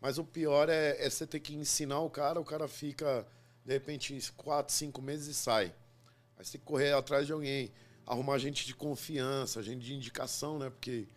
[0.00, 3.26] Mas o pior é, é você ter que ensinar o cara, o cara fica,
[3.64, 5.74] de repente, quatro, cinco meses e sai.
[6.36, 7.72] Aí você tem que correr atrás de alguém,
[8.06, 10.70] arrumar gente de confiança, gente de indicação, né?
[10.70, 11.08] Porque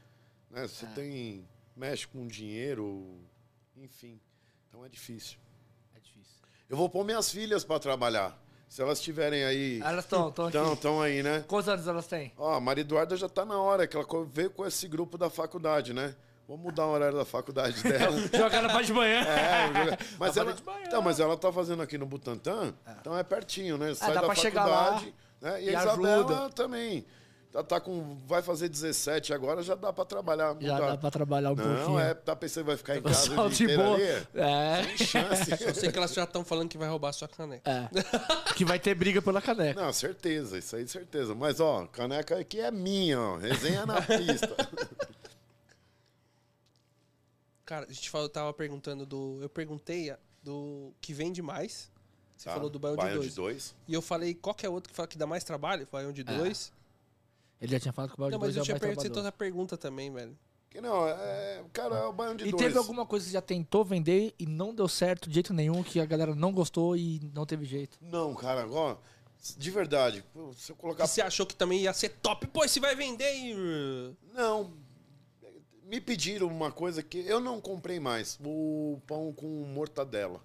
[0.50, 1.48] né, você tem.
[1.76, 3.20] mexe com dinheiro,
[3.76, 4.20] enfim.
[4.68, 5.38] Então é difícil.
[5.96, 6.42] É difícil.
[6.70, 8.38] Eu vou pôr minhas filhas pra trabalhar.
[8.68, 9.80] Se elas estiverem aí.
[9.82, 10.58] Elas estão estão aqui.
[10.74, 11.44] Estão, aí, né?
[11.48, 12.34] Quantos anos elas têm?
[12.38, 15.30] Ó, a Maria Eduarda já tá na hora, que ela veio com esse grupo da
[15.30, 16.16] faculdade, né?
[16.48, 18.18] Vou mudar o horário da faculdade dela.
[18.34, 19.22] Jogar na parte de manhã.
[19.22, 20.84] É, mas ela, de manhã.
[20.86, 23.94] então, mas ela tá fazendo aqui no Butantã, então é pertinho, né?
[23.94, 25.62] Sai dá da pra chegar lá faculdade, né?
[25.64, 26.50] E, e a Isabela ajuda.
[26.52, 27.06] também.
[27.52, 30.56] Tá, tá com, vai fazer 17 agora, já dá pra trabalhar.
[30.60, 30.88] Já mudar.
[30.92, 32.00] dá pra trabalhar um Não, pouquinho.
[32.00, 33.96] é, tá pensando que vai ficar em casa Só o de dia inteiro boa.
[33.96, 34.06] ali?
[34.36, 34.84] É.
[34.98, 35.64] Sem chance.
[35.64, 37.70] Eu sei que elas já estão falando que vai roubar a sua caneca.
[37.72, 38.54] É.
[38.54, 39.82] que vai ter briga pela caneca.
[39.82, 41.34] Não, certeza, isso aí certeza.
[41.34, 43.38] Mas, ó, caneca aqui é minha, ó.
[43.38, 44.54] Resenha na pista.
[47.66, 49.40] Cara, a gente falou, tava perguntando do.
[49.42, 50.14] Eu perguntei
[50.44, 51.90] do que vende mais.
[52.38, 52.54] Você Tá?
[52.56, 53.30] falou do Baião de Baião dois.
[53.30, 53.76] de dois.
[53.88, 55.88] E eu falei, qual que é outro que fala que dá mais trabalho?
[55.92, 56.72] Baião de dois.
[57.60, 58.74] Ele já tinha falado que o balde Não, de mas dois eu é o tinha
[58.76, 59.26] mais perguntado trabalhoso.
[59.26, 60.38] outra pergunta também, velho.
[60.70, 61.64] Que não, é.
[61.74, 62.62] Cara, é o baião de E dois.
[62.64, 65.82] teve alguma coisa que você já tentou vender e não deu certo de jeito nenhum,
[65.82, 67.98] que a galera não gostou e não teve jeito?
[68.00, 68.96] Não, cara, ó,
[69.58, 70.24] de verdade,
[70.56, 71.06] se eu colocar.
[71.06, 72.46] Que você achou que também ia ser top.
[72.48, 74.16] Pô, esse vai vender e.
[74.34, 74.72] Não.
[75.84, 80.42] Me pediram uma coisa que eu não comprei mais: o pão com mortadela.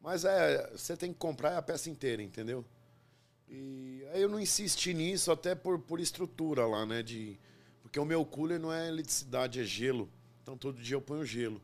[0.00, 2.64] Mas é, você tem que comprar a peça inteira, entendeu?
[3.48, 7.02] E aí eu não insisti nisso, até por, por estrutura lá, né?
[7.02, 7.38] De,
[7.82, 10.08] porque o meu cooler não é eletricidade, é gelo.
[10.42, 11.60] Então todo dia eu ponho gelo.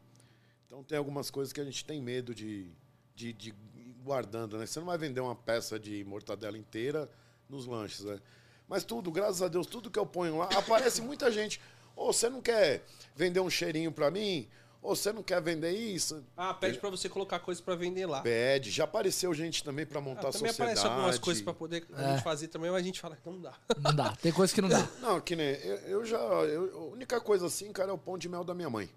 [0.67, 2.69] Então tem algumas coisas que a gente tem medo de,
[3.15, 4.67] de, de ir guardando, né?
[4.67, 7.11] Você não vai vender uma peça de mortadela inteira
[7.49, 8.21] nos lanches, né?
[8.69, 11.61] Mas tudo, graças a Deus, tudo que eu ponho lá, aparece muita gente.
[11.95, 12.85] Ô, você não quer
[13.15, 14.49] vender um cheirinho pra mim?
[14.87, 16.25] Você não quer vender isso?
[16.37, 18.21] Ah, pede pra você colocar coisas pra vender lá.
[18.23, 18.71] Pede.
[18.71, 20.79] Já apareceu gente também pra montar Ah, também sociedade.
[20.79, 22.13] aparece algumas coisas pra poder a É.
[22.15, 23.53] gente fazer também, mas a gente fala que não dá.
[23.83, 24.17] Não dá.
[24.17, 24.87] Tem coisa que não dá.
[25.03, 25.47] Não, que nem.
[25.57, 26.19] Eu, eu já.
[26.19, 28.89] eu- a única coisa assim, cara, é o pão de mel da minha mãe.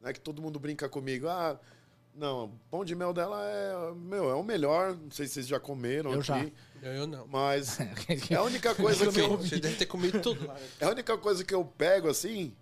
[0.00, 1.26] Né, que todo mundo brinca comigo.
[1.28, 1.58] Ah,
[2.14, 3.92] não, o pão de mel dela é.
[3.94, 4.94] Meu, é o melhor.
[4.96, 6.26] Não sei se vocês já comeram Eu aqui.
[6.28, 6.46] já.
[6.82, 7.26] Eu, eu não.
[7.26, 7.78] Mas
[8.30, 9.36] é a única coisa que eu.
[9.38, 10.56] Você deve ter comido tudo lá.
[10.78, 12.54] É a única coisa que eu pego assim,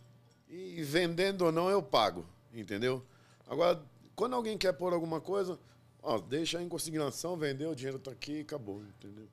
[0.49, 2.25] e vendendo ou não, eu pago.
[2.53, 3.05] Entendeu?
[3.47, 3.83] Agora,
[4.15, 5.59] quando alguém quer pôr alguma coisa,
[6.03, 9.29] ó, deixa em consignação, vendeu, o dinheiro tá aqui e acabou, entendeu?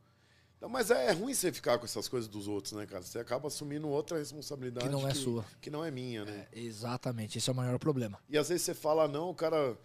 [0.57, 3.01] Então, mas é, é ruim você ficar com essas coisas dos outros, né, cara?
[3.01, 5.45] Você acaba assumindo outra responsabilidade Que não é sua.
[5.61, 6.47] Que não é minha, né?
[6.51, 8.19] Exatamente, esse é o maior problema.
[8.29, 9.77] E às vezes você fala não, o cara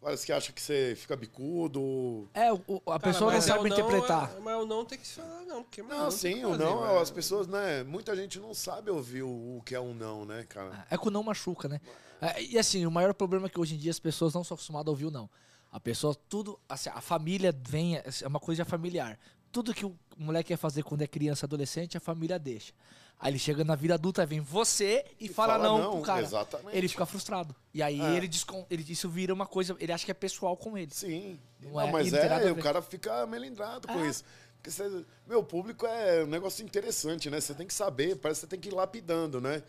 [0.00, 2.28] parece que acha que você fica bicudo.
[2.34, 4.32] É, o- o- a Cara, pessoa não é sabe não, interpretar.
[4.36, 5.62] é- mas o não tem que se falar, não.
[5.62, 6.98] Porque Não, mano, sim, o que fazer, não, mano.
[6.98, 7.82] as pessoas, né?
[7.84, 9.28] Muita gente não sabe ouvir o,
[9.58, 10.86] o que é um não, né, cara?
[10.90, 11.80] É que o não machuca, né?
[12.20, 14.54] É, e assim, o maior problema é que hoje em dia as pessoas não são
[14.54, 15.28] acostumadas a ouvir o não.
[15.70, 19.18] A pessoa, tudo, assim, a família vem, é uma coisa familiar.
[19.52, 22.72] Tudo que o moleque quer fazer quando é criança, adolescente, a família deixa.
[23.18, 26.02] Aí ele chega na vida adulta, vem você e, E fala, fala não, não, pro
[26.02, 26.20] cara.
[26.22, 26.76] exatamente.
[26.76, 27.54] Ele fica frustrado.
[27.72, 28.14] E aí É.
[28.16, 28.66] ele, descon...
[28.70, 30.90] ele isso vira uma coisa, ele acha que é pessoal com ele.
[30.92, 31.38] Sim.
[31.60, 34.08] Não Não, é- mas não é, o cara fica melindrado com É.
[34.08, 34.22] isso.
[34.56, 37.40] Porque você- meu público é um negócio interessante, né?
[37.40, 39.62] Você tem que saber, parece que você tem que ir lapidando, né?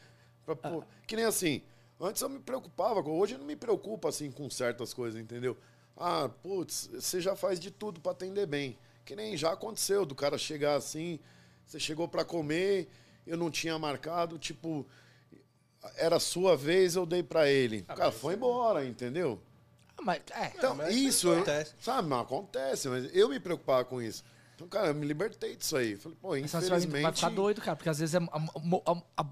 [0.45, 1.61] Pra, pô, Que nem assim,
[2.01, 5.57] antes eu me preocupava, hoje eu não me preocupo assim com certas coisas, entendeu?
[5.95, 8.77] Ah, putz, você já faz de tudo pra atender bem.
[9.05, 11.17] Que nem já aconteceu do cara chegar assim,
[11.65, 12.89] você chegou pra comer,
[13.27, 14.85] eu não tinha marcado, tipo,
[15.95, 17.81] era sua vez, eu dei pra ele.
[17.81, 19.39] o cara foi embora, entendeu?
[19.97, 21.73] Ah, Mas, é, Então, mas isso, acontece.
[21.81, 24.23] sabe, não acontece, mas eu me preocupava com isso.
[24.55, 25.95] Então, cara, eu me libertei disso aí.
[25.95, 27.03] Falei, pô, Senão você vai, infelizmente.
[27.03, 28.17] vai ficar doido, cara, porque às vezes é.
[28.17, 29.25] a- a- a- a-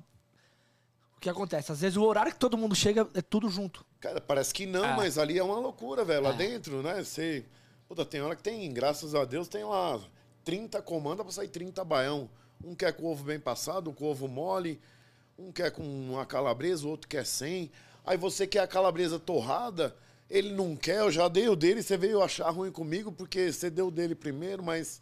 [1.18, 1.72] o que acontece?
[1.72, 3.84] Às vezes o horário que todo mundo chega é tudo junto.
[4.00, 4.96] Cara, parece que não, Ah.
[4.96, 6.22] mas ali é uma loucura, velho.
[6.24, 6.38] Lá É.
[6.38, 7.04] dentro, né?
[7.04, 7.43] Você.
[7.88, 10.00] Puta, tem hora que tem, graças a Deus, tem lá
[10.43, 12.30] 30 comandas pra sair 30 baião.
[12.64, 14.80] Um quer com ovo bem passado, um com ovo mole,
[15.38, 17.72] um quer com uma calabresa, o outro quer sem.
[18.06, 19.95] Aí você quer a calabresa torrada,
[20.30, 23.70] ele não quer, eu já dei o dele, você veio achar ruim comigo porque você
[23.70, 25.01] deu o dele primeiro, mas.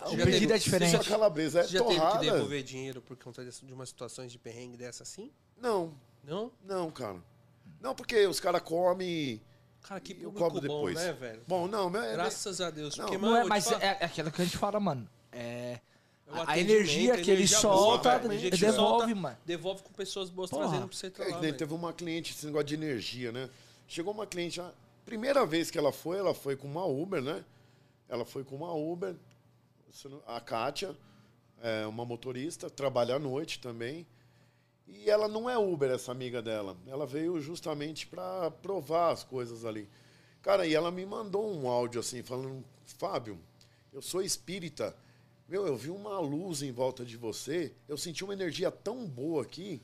[0.00, 0.90] O já pedido teve- é diferente.
[0.92, 2.20] Sua calabresa é Você já teve que torrada.
[2.20, 5.32] devolver dinheiro por conta de umas situações de perrengue dessa assim?
[5.60, 5.92] Não,
[6.22, 6.52] Não?
[6.64, 7.16] não, cara.
[7.80, 9.40] Não, porque os caras comem.
[9.82, 10.94] Cara, que e eu cobro bom, depois.
[10.96, 11.42] né, velho?
[11.48, 12.96] Bom, não, é, Graças a Deus.
[12.96, 15.08] Não, Porque, mano, Não é, mas falo- é, é aquilo que a gente fala, mano.
[15.32, 15.80] É.
[16.30, 19.36] É A energia que ele energia solta, que devolve, mano.
[19.46, 20.64] Devolve com pessoas boas Porra.
[20.68, 21.40] trazendo pra você É, trabalhar.
[21.40, 23.48] nem teve uma cliente, esse negócio de energia, né?
[23.86, 24.70] Chegou uma cliente, a
[25.06, 27.42] primeira vez que ela foi, ela foi com uma Uber, né?
[28.08, 29.14] Ela foi com uma Uber,
[30.26, 30.94] a Kátia,
[31.62, 34.06] é uma motorista, trabalha à noite também.
[34.86, 36.76] E ela não é Uber, essa amiga dela.
[36.86, 39.88] Ela veio justamente para provar as coisas ali.
[40.42, 43.38] Cara, e ela me mandou um áudio assim, falando: Fábio,
[43.92, 44.94] eu sou espírita.
[45.48, 47.74] Meu, eu vi uma luz em volta de você.
[47.88, 49.80] Eu senti uma energia tão boa aqui.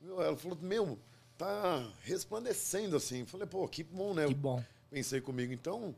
[0.00, 0.98] Meu, ela falou: Meu,
[1.36, 3.24] tá resplandecendo assim.
[3.24, 4.26] Falei: Pô, que bom, né?
[4.26, 4.62] Que bom.
[4.90, 5.52] Pensei comigo.
[5.52, 5.94] Então,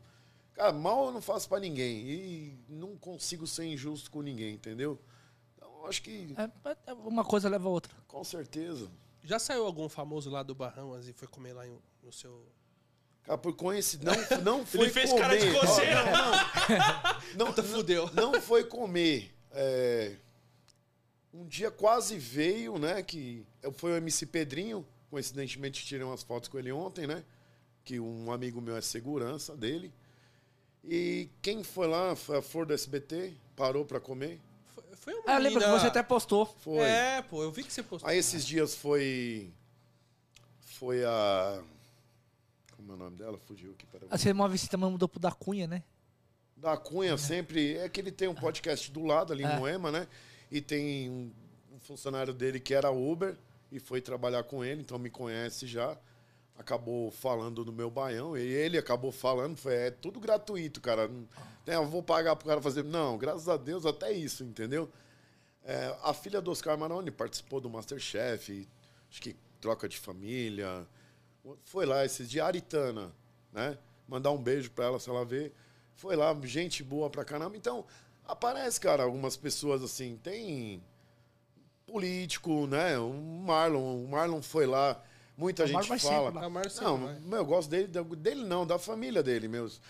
[0.53, 2.05] cara, mal eu não faço para ninguém.
[2.07, 4.99] E não consigo ser injusto com ninguém, entendeu?
[5.55, 7.93] Então, acho que, É, é, uma coisa leva a outra.
[8.07, 8.87] com certeza.
[9.23, 12.43] Já saiu algum famoso lá do Bahamas e foi comer lá em- no seu.
[13.23, 15.21] Cara, por coincidência, não, não foi Ele fez comer.
[15.21, 16.03] cara de coceira.
[16.11, 16.31] Não,
[17.37, 18.09] não, Puta, fudeu.
[18.13, 19.33] não foi comer.
[19.51, 20.15] É,
[21.33, 23.01] um dia quase veio, né?
[23.03, 24.85] Que foi o MC Pedrinho.
[25.09, 27.23] Coincidentemente, tirei umas fotos com ele ontem, né?
[27.83, 29.93] Que um amigo meu é segurança dele.
[30.83, 34.39] E quem foi lá, foi a Flor do SBT, parou pra comer.
[34.73, 36.45] Foi, foi uma Ah, eu lembro que você até postou.
[36.61, 36.79] Foi.
[36.79, 38.09] É, pô, eu vi que você postou.
[38.09, 39.51] Aí esses dias foi.
[40.79, 41.61] Foi a.
[42.91, 43.37] Como é o nome dela?
[43.37, 44.07] Fugiu aqui, peraí.
[44.11, 45.81] Ah, Você vez você também mudou pro da Cunha, né?
[46.57, 47.77] Da Cunha sempre.
[47.77, 49.53] É que ele tem um podcast do lado ali É.
[49.53, 50.07] em Moema, né?
[50.51, 51.31] E tem um,
[51.73, 53.37] um funcionário dele que era Uber
[53.71, 55.97] e foi trabalhar com ele, então me conhece já.
[56.57, 59.55] Acabou falando do meu baião e ele acabou falando.
[59.55, 61.07] Foi, é tudo gratuito, cara.
[61.07, 61.27] Não-
[61.65, 62.83] né, eu vou pagar pro cara fazer.
[62.83, 64.89] Não, graças a Deus, até isso, entendeu?
[65.63, 68.67] É, a filha do Oscar Maroni participou do Masterchef,
[69.09, 70.85] acho que troca de família.
[71.65, 73.11] Foi lá esses dias, Aritana,
[73.51, 73.77] né?
[74.07, 75.53] Mandar um beijo pra ela se ela ver.
[75.95, 77.55] Foi lá, gente boa pra caramba.
[77.55, 77.85] Então,
[78.31, 80.81] Aparece, cara, algumas pessoas assim, tem
[81.85, 82.97] político, né?
[82.97, 85.03] O Marlon, o Marlon foi lá,
[85.35, 86.31] muita O gente fala.
[86.31, 89.81] Marlon sempre não, meu, eu gosto dele, dele não, da família dele, meus.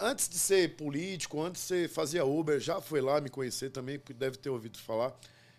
[0.00, 3.98] Antes de ser político, antes de ser fazia Uber, já foi lá me conhecer também,
[3.98, 5.14] porque deve ter ouvido falar.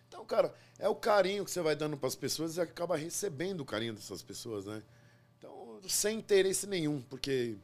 [0.08, 3.62] Então, cara, é o carinho que você vai dando para as pessoas e acaba recebendo
[3.62, 4.82] o carinho dessas pessoas, né?
[5.88, 7.56] Sem interesse nenhum, porque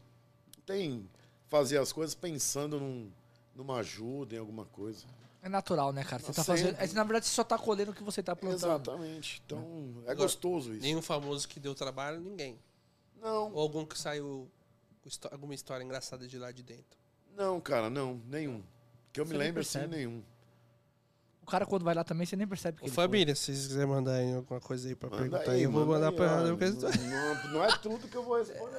[0.65, 1.09] tem
[1.49, 3.11] fazer as coisas pensando num,
[3.55, 5.05] numa ajuda, em alguma coisa.
[5.41, 6.21] É natural, né, cara?
[6.23, 6.61] Você tá Sempre.
[6.73, 6.79] fazendo.
[6.79, 8.57] é, na verdade, você só tá colhendo o que você tá plantando.
[8.59, 9.41] Exatamente.
[9.45, 9.61] Então,
[9.97, 10.81] é Agora, gostoso isso.
[10.81, 12.57] Nenhum famoso que deu trabalho, ninguém.
[13.21, 14.49] Não, Ou algum que saiu
[15.31, 16.97] alguma história engraçada de lá de dentro.
[17.35, 18.63] não, cara, não, nenhum.
[19.11, 20.23] Que eu Você me lembro assim, nenhum.
[21.43, 23.03] O cara, quando vai lá também, você nem percebe que Ô, ele foi.
[23.03, 25.81] família, se vocês quiserem mandar aí alguma coisa aí pra Manda perguntar aí, eu vou
[25.85, 26.37] manda mandar aí, pra ó.
[26.39, 26.49] ela.
[26.57, 28.77] porque- não, não é tudo que eu vou responder,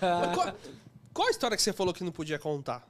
[0.00, 0.34] não.
[0.34, 0.54] qual,
[1.12, 2.86] qual a história que você falou que não podia contar?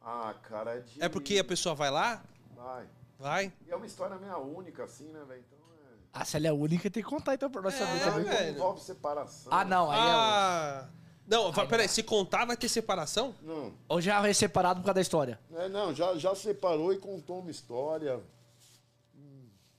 [0.00, 1.02] Ah, cara, é de...
[1.02, 2.22] É porque a pessoa vai lá,
[2.56, 2.86] Vai.
[3.18, 3.52] vai.
[3.66, 5.42] E é uma história minha única, assim, né, velho?
[5.46, 5.96] Então é...
[6.12, 8.54] Ah, se ela é única, tem que contar então pra nós É, saber Também velho.
[8.56, 9.52] envolve separação.
[9.52, 11.01] Ah, não, aí é.
[11.26, 13.34] Não, vai- Ai, peraí, se contar vai ter separação?
[13.42, 15.38] Não, Ou já é separado por causa da história.
[15.54, 18.20] é, não já, já separou e contou uma história.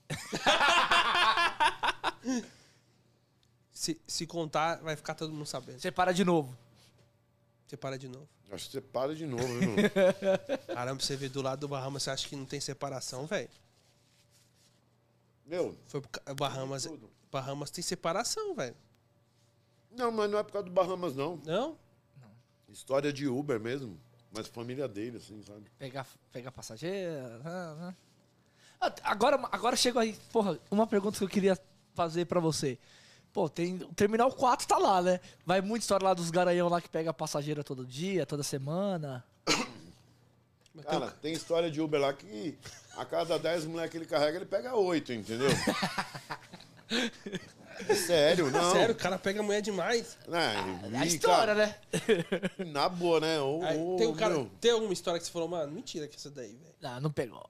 [3.72, 5.80] Se, se contar, vai ficar todo mundo sabendo.
[5.80, 6.56] Separa de novo.
[7.66, 8.28] Separa de novo.
[8.50, 9.74] Acho que separa de novo, viu?
[10.72, 13.48] Caramba, você vê do lado do Bahamas, você acha que não tem separação, velho?
[15.44, 16.84] Meu, Foi ca- Bahamas.
[16.84, 17.10] tudo.
[17.32, 18.76] Bahamas tem separação, velho.
[19.96, 21.40] Não, mas não é por causa do Bahamas, não.
[21.44, 21.76] Não?
[22.68, 23.98] História de Uber mesmo.
[24.32, 25.64] Mas família dele, assim, sabe?
[25.78, 27.40] Pegar, pegar passageira.
[27.44, 27.94] ah, ah.
[28.80, 31.56] Ah, Agora, agora chega aí, porra, uma pergunta que eu queria
[31.94, 32.76] fazer pra você.
[33.32, 35.20] Pô, tem, o Terminal 4 tá lá, né?
[35.46, 39.24] Vai muita história lá dos garanhão lá que pega passageira todo dia, toda semana.
[40.82, 42.58] Cara, tem história de Uber lá que
[42.96, 45.48] a cada 10 mulheres que ele carrega, ele pega 8, entendeu?
[47.88, 48.72] É sério, não.
[48.72, 50.16] Sério, o cara pega mulher demais.
[50.28, 51.76] É, É a história, né?
[52.66, 53.40] Na boa, né?
[53.40, 56.06] Ô, Aí, ô, tem, um cara, meu, tem alguma história que você falou, mano, mentira
[56.06, 56.74] que essa daí, velho.
[56.80, 57.48] Não, não pegou.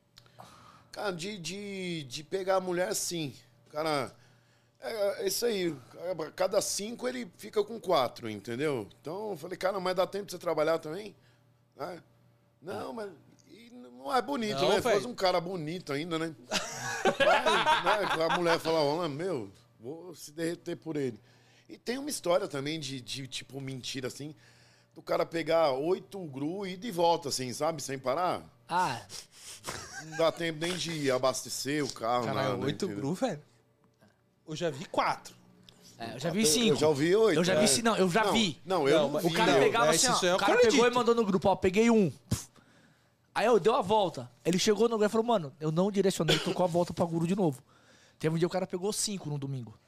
[0.93, 3.35] Cara, de, de, de pegar a mulher, sim.
[3.71, 4.15] Cara,
[4.81, 5.75] é, é isso aí.
[6.37, 8.89] Cada cinco ele fica com quatro, entendeu?
[9.01, 11.15] Então eu falei, cara, mas dá tempo de você trabalhar também?
[11.77, 12.03] Né?
[12.63, 13.11] Não, mas.
[13.51, 14.81] e não é bonito, Não, né?
[14.81, 16.35] Fosse um cara bonito ainda, né?
[17.05, 18.25] Mas, né?
[18.31, 19.51] A mulher fala, ó, meu,
[19.85, 21.21] vou se derreter por ele.
[21.69, 24.35] E tem uma história também de, de tipo, mentira assim.
[24.95, 27.83] Do cara pegar oito gru e ir de volta, assim, sabe?
[27.83, 28.43] Sem parar.
[28.69, 29.03] Ah,
[30.07, 32.27] Não dá tempo nem de abastecer o carro.
[32.27, 33.03] Caralho, nada, oito entendeu?
[33.03, 33.43] gru, velho.
[34.49, 35.35] Eu já vi quatro.
[35.99, 36.69] é, eu já vi cinco.
[36.69, 37.39] Eu já ouvi oito.
[37.41, 37.83] Eu já vi é.
[37.83, 38.61] não, eu já não, vi.
[38.65, 39.27] Não, eu Não, não, vi.
[39.27, 39.59] O cara não.
[39.61, 42.11] pegava é, assim, ó, eu o cara pegou e mandou no grupo, ó, peguei um.
[43.35, 44.31] Aí eu deu a volta.
[44.45, 47.27] Ele chegou no lugar e falou, mano, eu não direcionei, tocou a volta pra Guru
[47.27, 47.61] de novo.
[48.25, 49.79] Teve um dia o cara pegou cinco no domingo.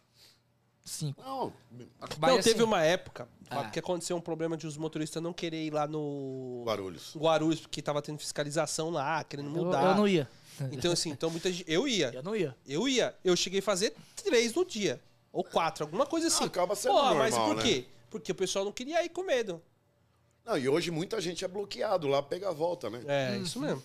[0.85, 1.23] Cinco.
[1.23, 1.51] Não,
[1.99, 3.71] Mas, não, assim, teve uma época Ah.
[3.71, 7.17] que aconteceu um problema de os motoristas não querer ir lá no Guarulhos.
[7.17, 9.83] Guarulhos, porque tava tendo fiscalização lá, querendo eu, mudar.
[9.83, 10.29] eu não ia.
[10.71, 11.65] Então, assim, então muita gente.
[11.67, 12.11] Eu ia.
[12.13, 12.55] Eu não ia.
[12.67, 13.15] Eu ia.
[13.25, 15.01] Eu cheguei a fazer três no dia.
[15.33, 16.45] Ou quatro, alguma coisa assim.
[16.45, 17.63] acaba sendo mas normal, por né?
[17.63, 17.87] quê?
[18.11, 19.63] Porque o pessoal não queria ir com medo.
[20.45, 23.03] Não, e hoje muita gente é bloqueado lá, pega a volta, né?
[23.07, 23.83] É, isso mesmo.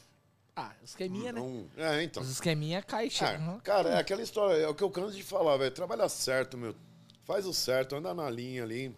[0.55, 1.41] Ah, esqueminha, né?
[1.77, 2.21] É, então.
[2.21, 3.59] Os esqueminha cai Ah, chega.
[3.63, 5.71] cara, é aquela história, é o que eu canso de falar, velho.
[5.71, 6.75] Trabalha certo, meu.
[7.23, 8.95] Faz o certo, anda na linha ali.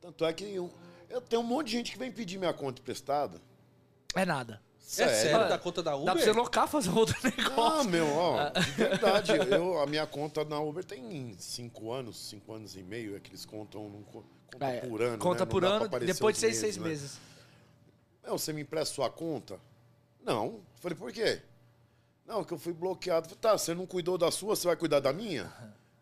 [0.00, 0.72] Tanto é que eu,
[1.10, 3.40] eu tenho um monte de gente que vem pedir minha conta emprestada.
[4.14, 4.60] É nada.
[4.98, 6.06] É sério, Ah, da conta da Uber?
[6.06, 7.90] Dá pra você locar, fazer outro Ah, negócio.
[7.90, 9.32] meu, ó, de verdade.
[9.50, 13.30] Eu, a minha conta na Uber tem cinco anos, cinco anos e meio, é que
[13.30, 15.18] eles contam, não co- conta É, por ano.
[15.18, 15.50] Conta né?
[15.50, 16.88] Por ano, depois de os seis, seis né?
[16.88, 17.18] meses.
[18.22, 19.58] Meu, você me empresta sua conta?
[20.24, 20.60] Não.
[20.76, 21.42] Falei, por quê?
[22.26, 23.28] Não, que eu fui bloqueado.
[23.28, 25.52] Falei, tá, você não cuidou da sua, você vai cuidar da minha?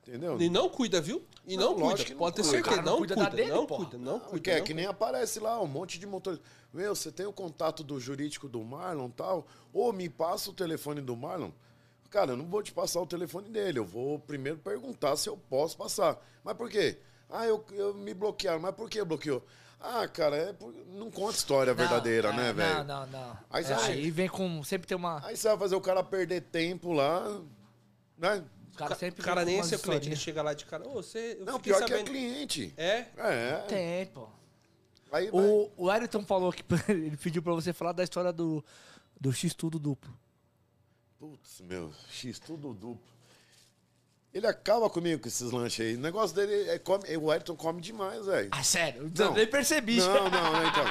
[0.07, 0.41] Entendeu?
[0.41, 1.25] E não cuida, viu?
[1.47, 2.05] E não, Não, cuida.
[2.05, 2.57] que não Pode ter cuida.
[2.57, 2.83] certeza.
[2.83, 4.31] Não Não, cuida cuida, da dele, não cuida, não cuida.
[4.31, 6.45] Porque é não que nem aparece lá um monte de motorista.
[6.73, 9.47] Meu, você tem o contato do jurídico do Marlon e tal?
[9.73, 11.51] Ou me passa o telefone do Marlon?
[12.11, 13.79] Cara, eu não vou te passar o telefone dele.
[13.79, 16.21] Eu vou primeiro perguntar se eu posso passar.
[16.43, 16.99] Mas por quê?
[17.29, 18.59] Ah, eu, eu me bloquearam.
[18.61, 19.43] Mas por que bloqueou?
[19.81, 20.75] Ah, cara, é por...
[20.89, 22.85] não conta história verdadeira, Não, né, é, velho?
[22.85, 23.39] Não, não, não.
[23.49, 24.63] Aí É, Aí vem com.
[24.63, 25.25] Sempre tem uma.
[25.25, 27.41] Aí você vai fazer o cara perder tempo lá,
[28.19, 28.45] né?
[28.71, 30.87] Os caras sempre O cara nem é seu cliente, ele chega lá de cara.
[30.87, 31.37] Ô, você.
[31.41, 32.11] Eu Não, pior que é sabendo.
[32.11, 32.75] cliente.
[32.77, 33.07] É?
[33.17, 33.65] É.
[33.69, 34.29] Tem, pô.
[35.11, 38.65] Aí O, o Ayrton falou que ele pediu pra você falar da história do,
[39.21, 40.17] do X-Tudo duplo.
[41.19, 42.99] Putz, meu, X tudo duplo.
[44.33, 45.97] Ele acaba comigo com esses lanches aí.
[45.97, 48.49] O negócio dele é come, o Ayrton come demais, velho.
[48.53, 49.11] Ah, sério?
[49.19, 49.27] Não.
[49.27, 49.97] Eu nem percebi.
[49.97, 50.85] Não, não, não, então.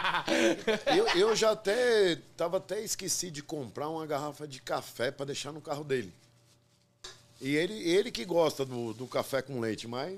[0.96, 5.54] Eu, eu já até tava até esqueci de comprar uma garrafa de café pra deixar
[5.54, 6.14] no carro dele.
[7.42, 10.18] E ele, ele que gosta do, do café com leite, mas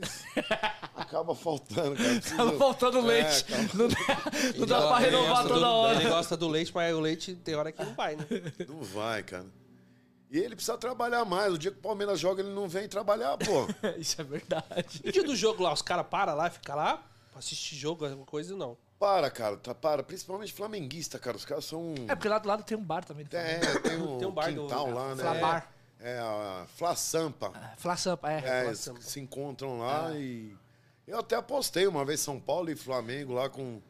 [0.95, 2.22] acaba faltando, cara.
[2.35, 3.43] Tava faltando É, leite.
[3.43, 3.61] cara.
[3.76, 5.99] Não dá, não dá pra renovar toda do- hora.
[6.02, 8.26] Ele gosta do leite, mas o leite tem hora que não vai, né?
[8.68, 9.45] Não vai, cara.
[10.32, 11.53] E ele precisa trabalhar mais.
[11.53, 13.68] O dia que o Palmeiras joga, ele não vem trabalhar, pô.
[13.99, 15.02] Isso é verdade.
[15.03, 17.76] E o dia do jogo lá, os caras param lá e ficam lá pra assistir
[17.76, 18.78] jogo, alguma coisa, não.
[18.98, 20.02] Para, cara, tá, para.
[20.03, 21.36] Principalmente flamenguista, cara.
[21.36, 21.94] Os caras são.
[22.08, 23.28] É porque lá do lado tem um bar também.
[23.32, 25.22] É, tem um, Tem um bar do- quintal lá, né?
[25.24, 25.72] Flabar.
[25.99, 27.52] É, a Fla Sampa.
[27.78, 28.38] Flá Sampa, é.
[28.38, 29.02] É, Fla Sampa.
[29.02, 30.56] se encontram lá e.
[31.08, 33.82] Eu até apostei uma vez São Paulo e Flamengo lá com.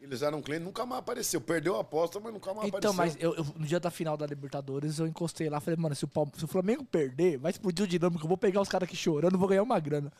[0.00, 1.40] Eles eram clientes, nunca mais apareceu.
[1.40, 3.34] Perdeu a aposta, mas nunca mais Então, mas apareceu.
[3.36, 6.08] eu, eu- no dia da final da Libertadores, eu encostei lá falei, mano, se o,
[6.08, 8.96] Palme- se o Flamengo perder, vai explodir o dinâmico, eu vou pegar os caras aqui
[8.96, 10.10] chorando, vou ganhar uma grana.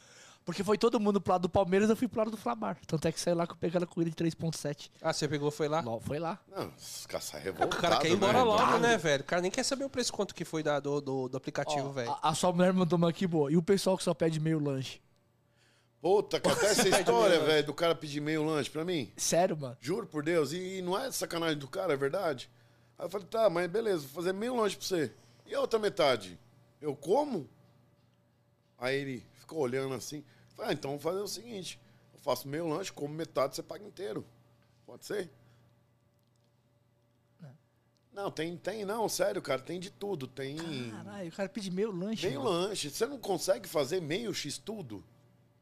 [0.44, 2.78] Porque foi todo mundo pro lado do Palmeiras, eu fui pro lado do Flabar.
[2.86, 4.90] Tanto é que saiu lá com pegada com ele de 3.7.
[5.02, 5.80] Ah, você pegou, foi lá?
[5.80, 6.38] Lol, Foi lá.
[6.48, 8.78] Não, os caras saem O cara quer ir embora logo, Bravo.
[8.78, 9.20] né, velho?
[9.22, 11.88] O cara nem quer saber o preço quanto que foi da- do, do, do aplicativo,
[11.88, 12.10] Ó, velho.
[12.10, 13.52] a, a sua mulher mandou uma aqui boa.
[13.52, 14.98] E o pessoal que só pede meio lanche.
[16.00, 19.12] Puta, que até essa história, velho, do cara pedir meio lanche pra mim.
[19.16, 19.76] Sério, mano?
[19.80, 20.52] Juro por Deus.
[20.52, 22.50] E não é sacanagem do cara, é verdade.
[22.98, 25.12] Aí eu falei, tá, mas beleza, vou fazer meio lanche pra você.
[25.44, 26.38] E a outra metade?
[26.80, 27.48] Eu como?
[28.78, 30.24] Aí ele ficou olhando assim.
[30.56, 31.78] Falei, ah, então vamos fazer o seguinte.
[32.14, 34.24] Eu faço meio lanche, como metade, você paga inteiro.
[34.86, 35.30] Pode ser?
[38.12, 40.26] Não, tem, tem não, sério, cara, tem de tudo.
[40.26, 40.56] Tem
[40.90, 42.26] Caralho, o cara pede meio lanche.
[42.26, 42.68] meio mano.
[42.68, 42.90] lanche.
[42.90, 45.04] Você não consegue fazer meio X tudo?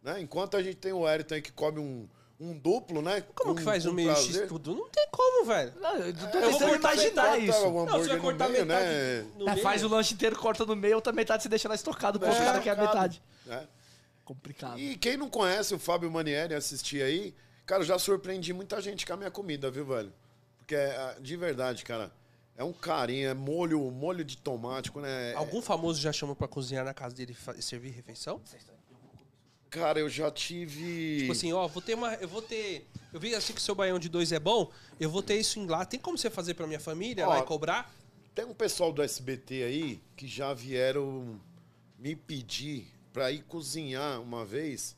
[0.03, 0.21] Né?
[0.21, 2.09] Enquanto a gente tem o Ayrton aí que come um,
[2.39, 3.21] um duplo, né?
[3.35, 4.43] Como com- que faz o meio prazer.
[4.43, 4.75] X tudo?
[4.75, 5.73] Não tem como, velho.
[5.81, 7.67] Não, eu tô É, tentando corta- imaginar isso.
[7.67, 9.27] o Não, você vai cortar meio, metade né?
[9.37, 9.63] no É, meio.
[9.63, 12.35] faz o lanche inteiro, corta no meio, outra metade você deixa lá estocado pro É,
[12.37, 13.23] cara que é a metade.
[13.45, 13.67] né?
[14.25, 14.79] Complicado.
[14.79, 17.35] E quem não conhece o Fábio Manieri, assistir aí,
[17.67, 20.13] cara, eu já surpreendi muita gente com a minha comida, viu, velho?
[20.59, 22.13] Porque, é, de verdade, cara,
[22.55, 25.33] é um carinho, é molho, molho de tomate, né?
[25.35, 28.41] Algum famoso já chamou pra cozinhar na casa dele e e servir refeição?
[29.71, 31.21] Cara, eu já tive...
[31.21, 32.15] Tipo assim, ó, vou ter uma.
[32.15, 32.87] Eu vou ter.
[33.13, 35.59] Eu vi assim que o seu baião de dois é bom, eu vou ter isso
[35.59, 35.85] em lá.
[35.85, 37.95] Tem como você fazer pra minha família Ó, lá e cobrar?
[38.35, 41.41] Tem um pessoal do SBT aí que já vieram
[41.99, 44.97] me pedir pra ir cozinhar uma vez,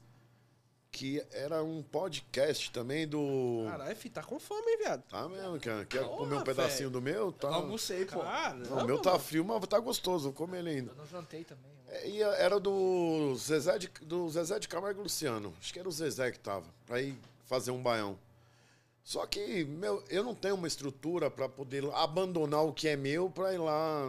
[0.92, 3.64] que era um podcast também do...
[3.66, 5.02] Caralho, filho, tá com fome, hein, viado?
[5.08, 5.84] Tá mesmo, cara?
[5.86, 7.00] Quer Porra, comer um pedacinho velho.
[7.00, 7.32] do meu?
[7.32, 7.48] Tá.
[7.48, 8.20] Almocei, pô.
[8.20, 10.24] Caramba, Não, o meu tá frio, mas tá gostoso.
[10.24, 10.92] Vou comer ele ainda.
[10.92, 11.70] Eu não jantei também.
[11.90, 15.52] É, era do Zezé, de, do Zezé de Camargo Luciano.
[15.60, 18.16] Acho que era o Zezé que tava, pra ir fazer um baião.
[19.02, 23.28] Só que, meu, eu não tenho uma estrutura pra poder abandonar o que é meu
[23.28, 24.02] pra ir lá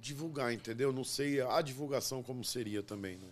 [0.00, 0.92] divulgar, entendeu?
[0.92, 3.28] Não sei a divulgação como seria também, né?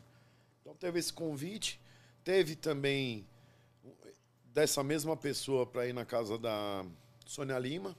[0.61, 1.81] Então teve esse convite.
[2.23, 3.27] Teve também
[4.53, 6.85] dessa mesma pessoa pra ir na casa da
[7.24, 7.97] Sônia Lima,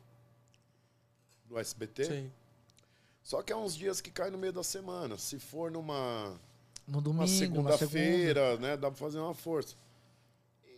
[1.46, 2.06] do SBT.
[2.06, 2.32] Sim.
[3.28, 5.18] Só que é uns dias que cai no meio da semana.
[5.18, 6.40] Se for numa,
[6.88, 7.78] No domingo, na segunda.
[7.78, 8.78] segunda-feira, né?
[8.78, 9.76] Dá pra fazer uma força.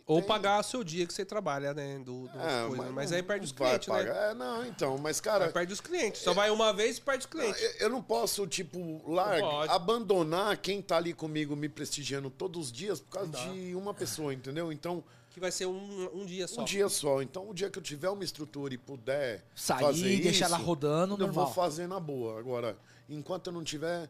[0.04, 2.00] Ou Tem- pagar o seu dia que você trabalha, né?
[2.00, 2.90] Do, do É, coisa.
[2.90, 4.30] Mas, não- aí perde os clientes, né?
[4.30, 6.22] É, não, então, mas, cara, Aí perde os clientes.
[6.22, 7.62] Só vai uma vez e perde os clientes.
[7.62, 9.72] eu, eu não posso, tipo, larga, pode.
[9.72, 14.34] abandonar quem tá ali comigo me prestigiando todos os dias por causa de uma pessoa,
[14.34, 14.72] entendeu?
[14.72, 15.04] Então,
[15.40, 16.60] Que vai ser um, um dia só.
[16.60, 17.22] um dia só.
[17.22, 20.58] Então, o dia que eu tiver uma estrutura e puder Sair, fazer deixar isso, ela
[20.58, 21.46] rodando, eu normal.
[21.46, 22.38] vou fazer na boa.
[22.38, 22.76] Agora,
[23.08, 24.06] enquanto eu não tiver,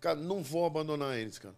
[0.00, 1.54] cara, não vou abandonar eles, cara.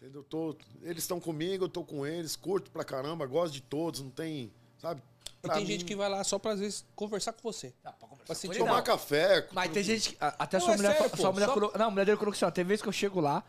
[0.00, 0.22] Entendeu?
[0.22, 4.10] Tô, eles estão comigo, eu tô com eles, curto pra caramba, gosto de todos, não
[4.10, 5.02] tem, sabe?
[5.42, 7.74] E tem mim, gente que vai lá só pra, às vezes, conversar com você.
[7.84, 8.84] Ah, pra conversar Pra com sentir ele, tomar não.
[8.84, 9.48] café.
[9.52, 10.16] Mas tem gente que.
[10.20, 10.92] a- Até Não, sua é mulher.
[10.96, 12.50] sério, pô, sua mulher só- colocou- Não, a mulher dele colocou assim, ó.
[12.52, 13.42] Tem vezes que eu chego lá,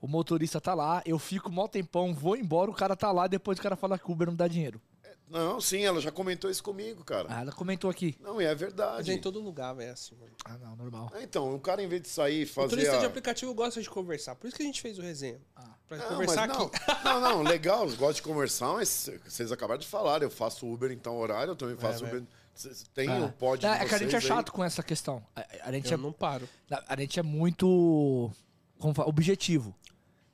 [0.00, 3.58] o motorista tá lá, eu fico mó tempão, vou embora, o cara tá lá, depois
[3.58, 4.80] o cara fala que o Uber não dá dinheiro.
[5.28, 7.26] Não, sim, ela já comentou isso comigo, cara.
[7.28, 8.14] Ah, ela comentou aqui.
[8.20, 9.12] Não, e é Mas verdade.
[9.12, 10.30] em todo lugar, velho, assim, mano.
[10.44, 11.10] Ah, não, normal.
[11.16, 12.68] É, Então, o cara, em vez de sair e O fazer.
[12.68, 14.36] turista a- de aplicativo gosta de conversar.
[14.36, 15.40] Por isso que a gente fez o resenha.
[15.56, 15.64] Ah.
[15.88, 16.80] Pra Não, conversar mas não, aqui.
[17.04, 20.92] não, não, legal, eu gosto de conversar, mas vocês acabaram de falar, eu faço Uber
[20.92, 22.22] em tal horário, eu também faço É, Uber.
[22.54, 23.24] Cês- Tem Ah.
[23.26, 24.28] o pod É, é que a gente é vocês aí.
[24.28, 25.22] chato com essa questão.
[25.34, 26.48] A, a gente, é, Eu não paro.
[26.86, 28.30] a gente é muito
[28.78, 29.74] como fala, objetivo.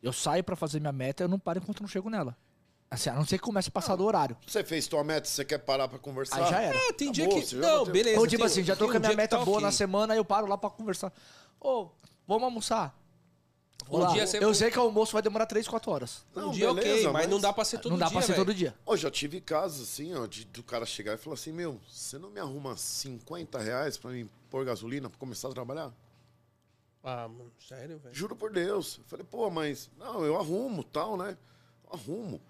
[0.02, 2.36] Eu saio pra fazer minha meta, eu não paro enquanto eu não chego nela.
[2.90, 4.36] Assim, a não ser que comece a passar do horário.
[4.46, 6.44] Você fez tua meta, você quer parar pra conversar?
[6.44, 6.76] Aí já era.
[6.76, 7.46] É, tem dia Acabou, que.
[7.48, 8.20] você já Não, beleza.
[8.20, 9.56] Ou tipo tem- assim, já tô com a um minha dia que meta tá boa
[9.58, 9.66] ok.
[9.66, 11.10] na semana, aí eu paro lá pra conversar.
[11.58, 11.88] Ô,
[12.26, 12.94] vamos almoçar.
[13.86, 14.12] Vou Um lá.
[14.12, 16.24] dia você- Eu sei que o almoço vai demorar 3, 4 horas.
[16.36, 18.12] Um Não, dia ok, beleza, mas, mas não dá pra ser todo não dá dia.
[18.12, 18.44] pra ser velho.
[18.44, 18.74] todo dia.
[18.84, 22.18] Ô, já tive casos assim, ó, de, do cara chegar e falar assim, meu, você
[22.18, 25.90] não me arruma 50 reais pra mim pôr gasolina pra começar a trabalhar?
[27.02, 28.14] Ah, mano, sério, velho?
[28.14, 28.98] Juro por Deus.
[28.98, 29.90] Eu falei, pô, mas.
[29.98, 31.36] Não, eu arrumo, tal, né?
[31.90, 32.40] Arrumo.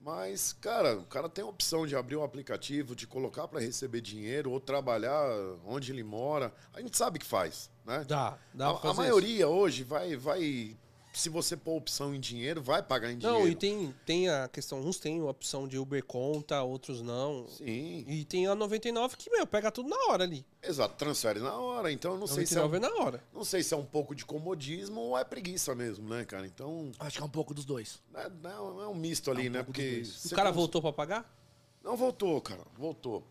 [0.00, 4.00] Mas, cara, o cara tem a opção de abrir o aplicativo, de colocar para receber
[4.00, 5.22] dinheiro ou trabalhar
[5.66, 6.54] onde ele mora.
[6.72, 8.02] A gente sabe que faz, né?
[8.08, 10.74] Dá, dá pra a, a maioria hoje vai, vai.
[11.12, 13.26] Se você pôr opção em dinheiro, vai pagar em isso.
[13.26, 13.52] Não, dinheiro.
[13.52, 17.48] e tem, tem a questão, uns têm a opção de Uber conta, outros não.
[17.48, 18.04] Sim.
[18.06, 20.46] E tem a 99 que, meu, pega tudo na hora ali.
[20.62, 21.90] Exato, transfere na hora.
[21.90, 23.24] Então eu não sei se é, 99 um, é na hora.
[23.34, 26.46] não sei se é um pouco de comodismo ou é preguiça mesmo, né, cara?
[26.46, 28.00] Então, Acho que é um pouco dos dois.
[28.14, 29.62] é, não, é um misto ali, um né?
[29.64, 30.02] Porque.
[30.26, 31.36] O cara cons- voltou pra pagar?
[31.82, 33.24] Não voltou, cara, voltou.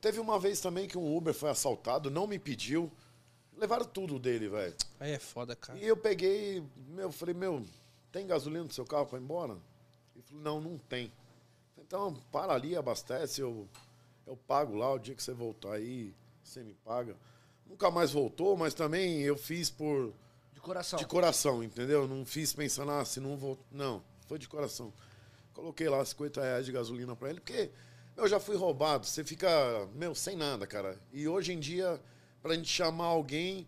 [0.00, 2.92] Teve uma vez também que um Uber foi assaltado, não me pediu.
[3.56, 4.74] Levaram tudo dele, velho.
[4.98, 5.78] Aí é foda, cara.
[5.78, 7.64] E eu peguei, meu, falei, meu,
[8.10, 9.56] tem gasolina no seu carro pra ir embora?
[10.14, 11.12] Ele falou, não, não tem.
[11.78, 13.68] Então, para ali, abastece, eu,
[14.26, 17.16] eu pago lá o dia que você voltar aí, você me paga.
[17.66, 20.12] Nunca mais voltou, mas também eu fiz por
[20.52, 20.98] De coração.
[20.98, 22.06] de coração, entendeu?
[22.08, 23.58] Não fiz pensando, ah, se não vou.
[23.70, 24.92] Não, foi de coração.
[25.52, 27.70] Coloquei lá 50 reais de gasolina pra ele, porque
[28.16, 29.06] eu já fui roubado.
[29.06, 29.48] Você fica,
[29.94, 30.98] meu, sem nada, cara.
[31.12, 32.00] E hoje em dia,
[32.44, 33.66] pra gente chamar alguém,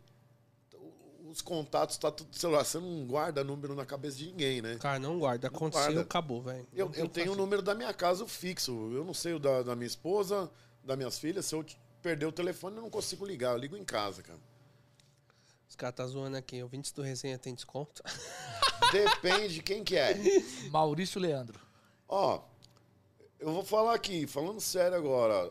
[1.30, 2.62] os contatos tá tudo no celular.
[2.62, 4.76] Você não guarda número na cabeça de ninguém, né?
[4.76, 5.48] Cara, não guarda.
[5.48, 6.02] Aconteceu, guarda.
[6.02, 6.68] acabou, velho.
[6.74, 8.72] Eu, Não eu tenho o número da minha casa o fixo.
[8.92, 10.50] Eu não sei o da, da minha esposa,
[10.84, 11.46] das minhas filhas.
[11.46, 11.64] Se eu
[12.02, 13.52] perder o telefone, eu não consigo ligar.
[13.52, 14.38] Eu ligo em casa, cara.
[15.66, 16.62] Os caras tá zoando aqui.
[16.62, 18.02] Ouvintes do Resenha tem desconto?
[18.92, 20.14] Depende de quem que é.
[20.70, 21.58] Maurício Leandro.
[22.06, 22.42] Ó,
[23.40, 25.50] eu vou falar aqui, falando sério agora.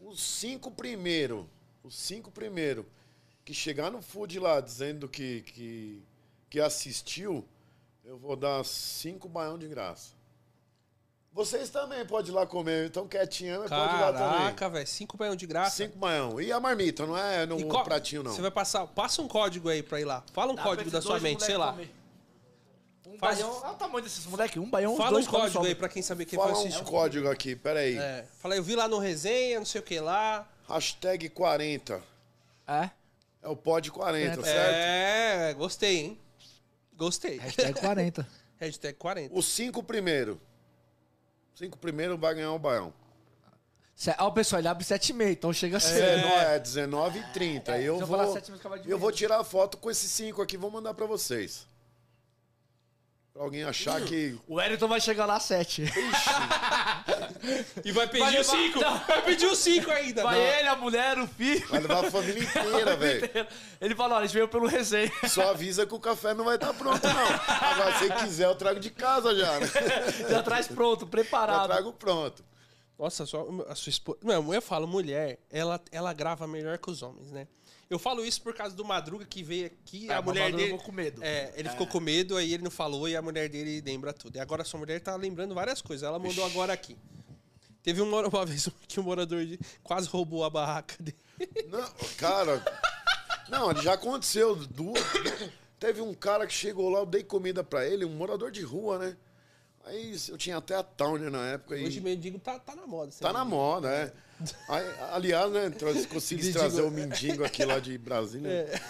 [0.00, 1.44] Os cinco primeiros,
[1.82, 2.84] os cinco primeiros
[3.44, 6.02] que chegar no food lá dizendo que, que,
[6.50, 7.46] que assistiu,
[8.04, 10.16] eu vou dar cinco baião de graça.
[11.32, 14.38] Vocês também podem ir lá comer, então quietinha, mas pode ir lá também.
[14.38, 14.86] Caraca, velho.
[14.86, 15.76] Cinco baião de graça.
[15.76, 16.40] Cinco baião.
[16.40, 18.32] E a marmita, não é no qual- pratinho, não.
[18.32, 18.86] Você vai passar.
[18.88, 20.24] Passa um código aí pra ir lá.
[20.32, 21.76] Fala um código da sua mente, sei lá.
[23.06, 23.60] Um Faz- baião.
[23.62, 24.58] Olha o tamanho desses moleque.
[24.58, 25.68] Um baião, Fala um dois comem código sobra.
[25.70, 26.84] aí pra quem saber quem Fala foi um assistir.
[26.84, 27.96] código aqui, peraí.
[27.96, 28.26] É.
[28.38, 30.46] Fala, eu vi lá no resenha, não sei o que lá.
[30.68, 32.02] Hashtag 40.
[32.66, 32.90] É.
[33.42, 34.44] É o pod 40, É.
[34.44, 34.74] certo?
[34.74, 36.18] É, gostei, hein?
[36.94, 37.38] Gostei.
[37.38, 38.28] Hashtag 40.
[38.60, 39.34] Hashtag 40.
[39.34, 40.36] Os cinco primeiros.
[41.54, 42.92] Cinco primeiros vai ganhar o baião.
[44.18, 46.02] Ó, pessoal, ele abre 7,5, então chega a ser.
[46.02, 47.76] É, 19 h 30.
[47.76, 48.38] É, eu vou,
[48.86, 51.66] eu vou tirar foto com esses cinco aqui, vou mandar pra vocês.
[53.32, 54.38] Pra alguém achar que.
[54.46, 55.84] O Wellington vai chegar lá às 7.
[57.84, 58.80] E vai pedir Vai o levar- 5.
[58.80, 58.98] Não.
[58.98, 60.22] Vai pedir o 5 ainda.
[60.22, 60.44] Vai Não.
[60.46, 61.66] ele, a mulher, o filho.
[61.68, 63.30] Vai levar a família inteira, velho.
[63.80, 65.10] Ele falou, olha, a gente veio pelo resenha.
[65.28, 67.26] Só avisa que o café não vai estar pronto, não.
[67.70, 69.66] Agora, se quiser, eu trago de casa já, né?
[70.28, 71.66] Já traz pronto, Já preparado.
[71.66, 72.44] trago pronto.
[72.98, 74.18] Nossa, só a sua esposa.
[74.24, 77.46] Não, eu falo, mulher, ela, ela grava melhor que os homens, né?
[77.90, 80.72] Eu falo isso por causa do Madruga que veio aqui, É, a mulher dele.
[80.72, 81.24] ficou com medo.
[81.24, 84.36] É, ele ficou com medo, aí ele não falou e a mulher dele lembra tudo.
[84.36, 86.06] E agora a sua mulher tá lembrando várias coisas.
[86.06, 86.98] Ela mandou agora aqui.
[87.82, 91.16] Teve uma, uma vez que um morador de, quase roubou a barraca dele.
[91.68, 92.62] Não, cara.
[93.48, 94.54] Não, já aconteceu.
[94.54, 95.02] Duas,
[95.80, 98.98] teve um cara que chegou lá, eu dei comida pra ele, um morador de rua,
[98.98, 99.16] né?
[99.86, 101.74] Aí eu tinha até a Towner na época.
[101.78, 101.86] E...
[101.86, 103.10] Hoje mendigo tá, tá na moda.
[103.18, 104.12] Tá na moda, é.
[105.12, 105.70] Aliás, né,
[106.10, 108.48] consegui trazer o mendigo aqui lá de Brasília.
[108.48, 108.80] É.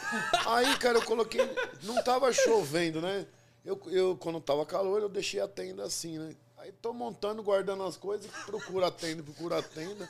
[0.46, 1.40] Aí, cara, eu coloquei.
[1.82, 3.26] Não tava chovendo, né?
[3.64, 6.34] Eu, eu, quando tava calor, eu deixei a tenda assim, né?
[6.58, 10.08] Aí tô montando, guardando as coisas, procura a tenda, procura a tenda.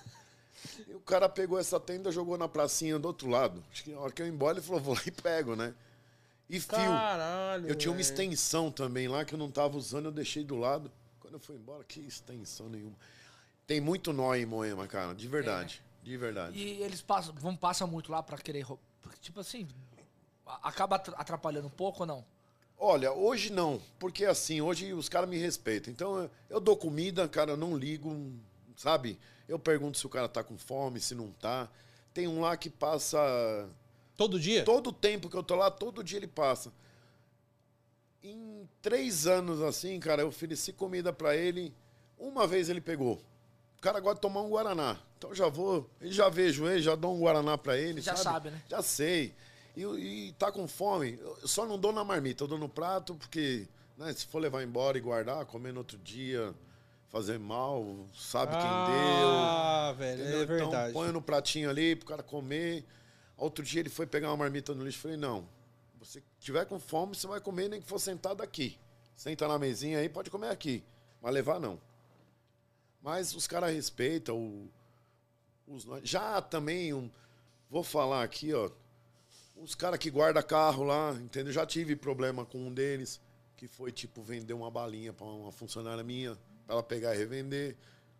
[0.88, 3.62] E o cara pegou essa tenda, jogou na pracinha do outro lado.
[3.70, 5.74] Acho que na hora que eu ia embora, ele falou, vou lá e pego, né?
[6.48, 6.70] E fio.
[6.70, 7.68] Caralho.
[7.68, 10.90] Eu tinha uma extensão também lá que eu não tava usando, eu deixei do lado.
[11.20, 12.96] Quando eu fui embora, que extensão nenhuma.
[13.68, 15.82] Tem muito nó em Moema, cara, de verdade.
[16.02, 16.58] De verdade.
[16.58, 18.82] E eles passam, vão, passam muito lá pra querer roubar.
[19.20, 19.68] Tipo assim,
[20.46, 22.24] a- acaba atra- atrapalhando um pouco ou não?
[22.78, 25.92] Olha, hoje não, porque assim, hoje os caras me respeitam.
[25.92, 28.32] Então eu, eu dou comida, cara, eu não ligo,
[28.74, 29.18] sabe?
[29.46, 31.68] Eu pergunto se o cara tá com fome, se não tá.
[32.14, 33.18] Tem um lá que passa.
[34.16, 34.64] Todo dia?
[34.64, 36.72] Todo o tempo que eu tô lá, todo dia ele passa.
[38.22, 41.74] Em três anos assim, cara, eu ofereci comida pra ele.
[42.18, 43.20] Uma vez ele pegou.
[43.78, 44.98] O cara gosta de tomar um Guaraná.
[45.16, 48.00] Então já vou, ele já vejo ele, já dou um Guaraná pra ele.
[48.00, 48.60] Já sabe, né?
[48.68, 49.34] Já sei.
[49.76, 51.16] E, e tá com fome.
[51.20, 54.64] Eu só não dou na marmita, eu dou no prato, porque né, se for levar
[54.64, 56.52] embora e guardar, comer no outro dia,
[57.08, 57.84] fazer mal,
[58.16, 59.28] sabe quem deu.
[59.30, 60.42] Ah, velho, Entendeu?
[60.42, 60.90] é verdade.
[60.90, 62.84] Então, põe no pratinho ali pro cara comer.
[63.36, 64.98] Outro dia ele foi pegar uma marmita no lixo.
[64.98, 65.48] Falei, não,
[66.00, 68.76] você tiver com fome, você vai comer nem que for sentado aqui.
[69.14, 70.82] Senta na mesinha aí, pode comer aqui.
[71.22, 71.80] Mas levar, não.
[73.02, 74.36] Mas os caras respeitam.
[74.36, 74.70] O,
[75.74, 77.10] os, já também, um,
[77.70, 78.70] vou falar aqui, ó.
[79.56, 81.52] Os caras que guardam carro lá, entendeu?
[81.52, 83.20] Já tive problema com um deles,
[83.56, 87.76] que foi, tipo, vender uma balinha pra uma funcionária minha, pra ela pegar e revender.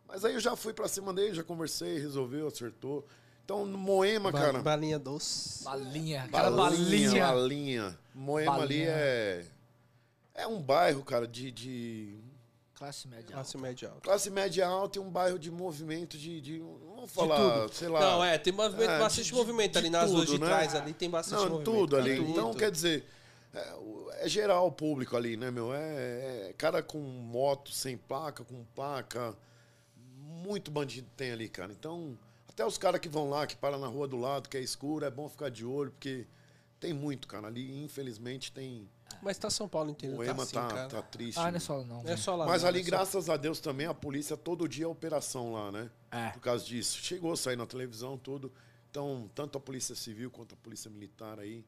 [0.07, 3.07] Mas aí eu já fui pra cima dele, já conversei, resolveu, acertou.
[3.45, 4.63] Então, no Moema, Ba- cara.
[4.63, 5.63] Balinha doce.
[5.65, 7.27] Balinha, aquela Balinha, balinha.
[7.27, 7.99] balinha.
[8.15, 8.89] Moema ali Balinha.
[8.91, 9.47] é.
[10.35, 12.17] É um bairro, cara, de, de
[12.79, 13.27] Classe média.
[13.33, 14.01] Classe média alta.
[14.03, 16.41] classe média alta e um bairro de movimento de.
[16.41, 17.99] de não vou falar, sei lá.
[18.01, 20.47] Não, é, tem movimento, É, bastante de- movimento de ali nas ruas de né?
[20.47, 21.71] trás ali, tem bastante Não, movimento.
[21.81, 22.17] tudo ali.
[22.17, 22.59] tudo, então, tudo.
[22.61, 23.05] quer dizer,
[23.53, 23.75] é,
[24.21, 25.75] é geral o público ali, né, meu?
[25.75, 29.37] É, é cara com moto, sem placa, com placa.
[30.17, 31.73] Muito bandido tem ali, cara.
[31.73, 32.17] Então,
[32.49, 35.05] até os caras que vão lá, que param na rua do lado, que é escuro,
[35.05, 36.27] é bom ficar de olho, porque
[36.79, 37.49] tem muito, cara.
[37.49, 38.89] Ali, infelizmente, tem.
[39.23, 40.89] Mas tá São Paulo inteiro, O tá Ema assim, tá, cara.
[40.89, 41.39] tá triste.
[41.39, 42.03] Ah, não é só não.
[42.03, 42.47] Não é só lá.
[42.47, 45.53] Mas não, ali, é só- graças a Deus, também a polícia todo dia é operação
[45.53, 45.91] lá, né?
[46.11, 46.31] É.
[46.31, 46.99] Por causa disso.
[46.99, 48.53] Chegou a sair na televisão, tudo.
[48.91, 51.65] Então, tanto a polícia civil quanto a polícia militar aí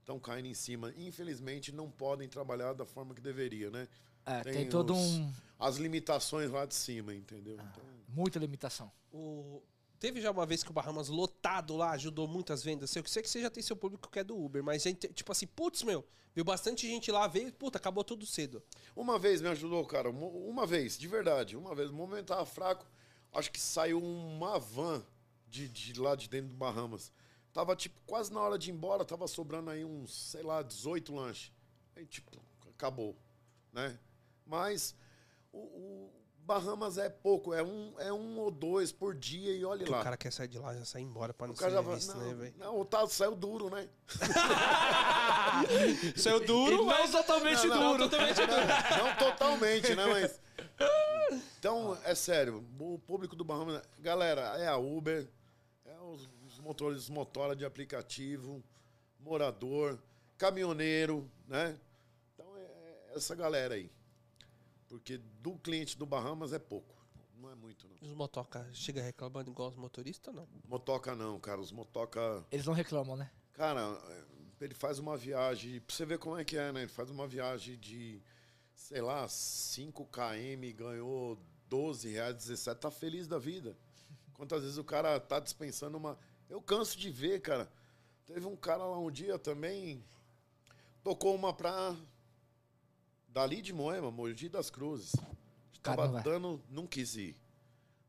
[0.00, 0.92] estão caindo em cima.
[0.96, 3.88] Infelizmente, não podem trabalhar da forma que deveria, né?
[4.26, 5.32] É, tem, Tem todo os- um.
[5.58, 7.56] As limitações lá de cima, entendeu?
[7.58, 7.64] Ah.
[7.70, 8.92] Então, Muita limitação.
[9.12, 9.62] O-
[10.00, 12.94] Teve já uma vez que o Bahamas lotado lá ajudou muitas vendas.
[12.94, 15.32] Eu sei que você já tem seu público que é do Uber, mas inte- tipo
[15.32, 16.04] assim, putz, meu,
[16.34, 18.62] viu bastante gente lá, veio, puta, acabou tudo cedo.
[18.94, 20.10] Uma vez me ajudou, cara.
[20.10, 21.56] Uma, vez, de verdade.
[21.56, 21.90] Uma vez.
[21.90, 22.86] O momento tava fraco.
[23.32, 25.02] Acho que saiu uma van
[25.48, 27.12] de, de lá de dentro do Bahamas.
[27.52, 29.04] Tava, tipo, quase na hora de ir embora.
[29.04, 31.50] Tava sobrando aí uns, sei lá, 18 lanches.
[31.96, 32.30] Aí, tipo,
[32.68, 33.16] acabou,
[33.72, 33.98] né?
[34.44, 34.94] Mas
[35.52, 36.10] o
[36.46, 37.54] Bahamas é pouco.
[37.54, 40.00] É um, é um ou dois por dia e olha Porque lá.
[40.00, 41.80] o cara quer sair de lá já sair embora pra não O cara ser já
[41.82, 42.54] vai, visto, não, né, velho?
[42.58, 43.88] não, o tal saiu duro, né?
[46.16, 47.10] Saiu duro, não mas...
[47.10, 48.10] totalmente Não, não, duro.
[48.10, 50.06] totalmente Não, não totalmente, né?
[50.06, 50.40] Mas.
[51.58, 53.82] Então, é sério, o público do Bahamas.
[54.00, 55.26] Galera, é a Uber,
[55.86, 58.62] é os, os motores, motora de aplicativo,
[59.18, 59.98] morador,
[60.36, 61.78] caminhoneiro, né?
[62.34, 63.90] Então é, é essa galera aí.
[64.94, 66.94] Porque do cliente do Bahamas é pouco.
[67.36, 67.96] Não é muito, não.
[68.00, 70.46] Os motoca chega reclamando igual os motoristas, não.
[70.68, 71.60] Motoca não, cara.
[71.60, 72.46] Os motoca.
[72.48, 73.28] Eles não reclamam, né?
[73.54, 74.00] Cara,
[74.60, 76.82] ele faz uma viagem, pra você ver como é que é, né?
[76.82, 78.22] Ele faz uma viagem de,
[78.72, 83.76] sei lá, 5 km, ganhou 12 reais, 17, tá feliz da vida.
[84.32, 86.16] Quantas vezes o cara tá dispensando uma.
[86.48, 87.68] Eu canso de ver, cara.
[88.26, 90.04] Teve um cara lá um dia também,
[91.02, 91.96] tocou uma pra.
[93.34, 95.12] Dali de Moema, Mogi das Cruzes.
[95.82, 96.20] Tava Caramba.
[96.22, 97.36] dando, não quis ir.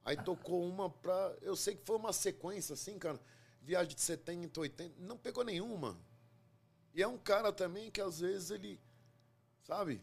[0.05, 1.35] Aí tocou uma pra.
[1.41, 3.19] Eu sei que foi uma sequência assim, cara.
[3.63, 4.93] Viagem de 70, 80.
[4.99, 5.97] Não pegou nenhuma.
[6.93, 8.79] E é um cara também que às vezes ele.
[9.63, 9.99] Sabe?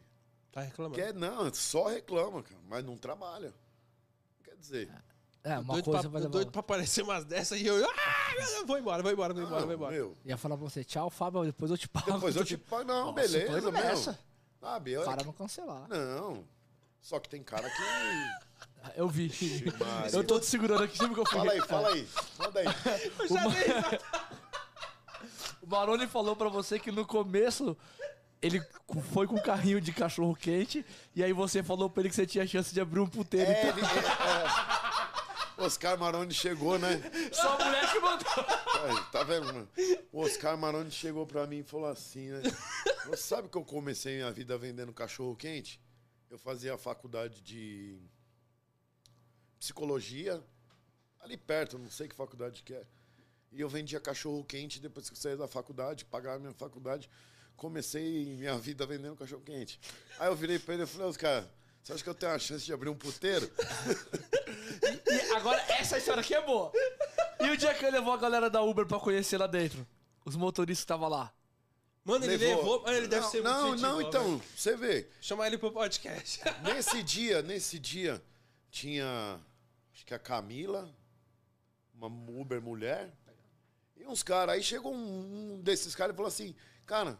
[0.51, 0.97] Tá reclamando.
[0.97, 2.61] Quer, não, só reclama, cara.
[2.69, 3.55] Mas não trabalha.
[4.43, 4.90] Quer dizer.
[5.44, 7.77] É, uma doido, coisa pra, vai doido pra aparecer umas dessas e eu...
[7.85, 9.93] Ah, vou embora, vou embora, vou embora, vou embora.
[9.93, 12.12] Meu, Ia falar pra você, tchau, Fábio, depois eu te pago.
[12.12, 12.85] depois eu te pago.
[12.85, 13.82] Não, Nossa, beleza, indo meu.
[13.82, 14.19] nessa.
[14.62, 14.97] Sabe?
[14.97, 15.89] O cara cancelar.
[15.89, 16.44] Não.
[17.01, 17.82] Só que tem cara que.
[18.97, 19.30] Eu vi.
[20.12, 21.39] Eu tô te segurando aqui, sempre que eu fui.
[21.39, 22.09] Fala aí, fala aí.
[22.39, 22.66] Manda aí.
[25.62, 27.76] O Maroni falou pra você que no começo
[28.43, 28.60] ele
[29.12, 30.84] foi com um carrinho de cachorro quente
[31.14, 33.48] e aí você falou pra ele que você tinha chance de abrir um puteiro.
[33.48, 35.64] É, então, ele, é, é.
[35.64, 37.01] Oscar Maroni chegou, né?
[37.32, 39.02] Só a mulher que mandou.
[39.12, 39.68] Tá vendo, mano?
[40.12, 42.43] O Oscar Maroni chegou pra mim e falou assim, né?
[43.06, 45.80] Você sabe que eu comecei minha vida vendendo cachorro quente?
[46.30, 48.00] Eu fazia a faculdade de
[49.58, 50.42] psicologia,
[51.20, 52.86] ali perto, não sei que faculdade que é.
[53.50, 57.10] E eu vendia cachorro quente depois que eu saí da faculdade, pagava minha faculdade.
[57.56, 59.78] Comecei minha vida vendendo cachorro quente.
[60.18, 61.46] Aí eu virei pra ele e falei, Oscar,
[61.82, 63.50] você acha que eu tenho a chance de abrir um puteiro?
[65.06, 66.72] E agora, essa história aqui é boa.
[67.40, 69.86] E o dia que ele levou a galera da Uber pra conhecer lá dentro?
[70.24, 71.32] Os motoristas estavam lá.
[72.04, 72.82] Mano, ele levou...
[72.88, 74.42] Ele deve não, ser Não, muito não, boa, então, velho.
[74.56, 75.08] você vê.
[75.20, 76.40] Chama ele pro podcast.
[76.62, 78.22] Nesse dia, nesse dia,
[78.70, 79.40] tinha
[79.92, 80.92] acho que a Camila,
[81.94, 83.12] uma Uber mulher,
[83.96, 84.56] e uns caras.
[84.56, 86.54] Aí chegou um, um desses caras e falou assim,
[86.84, 87.18] cara,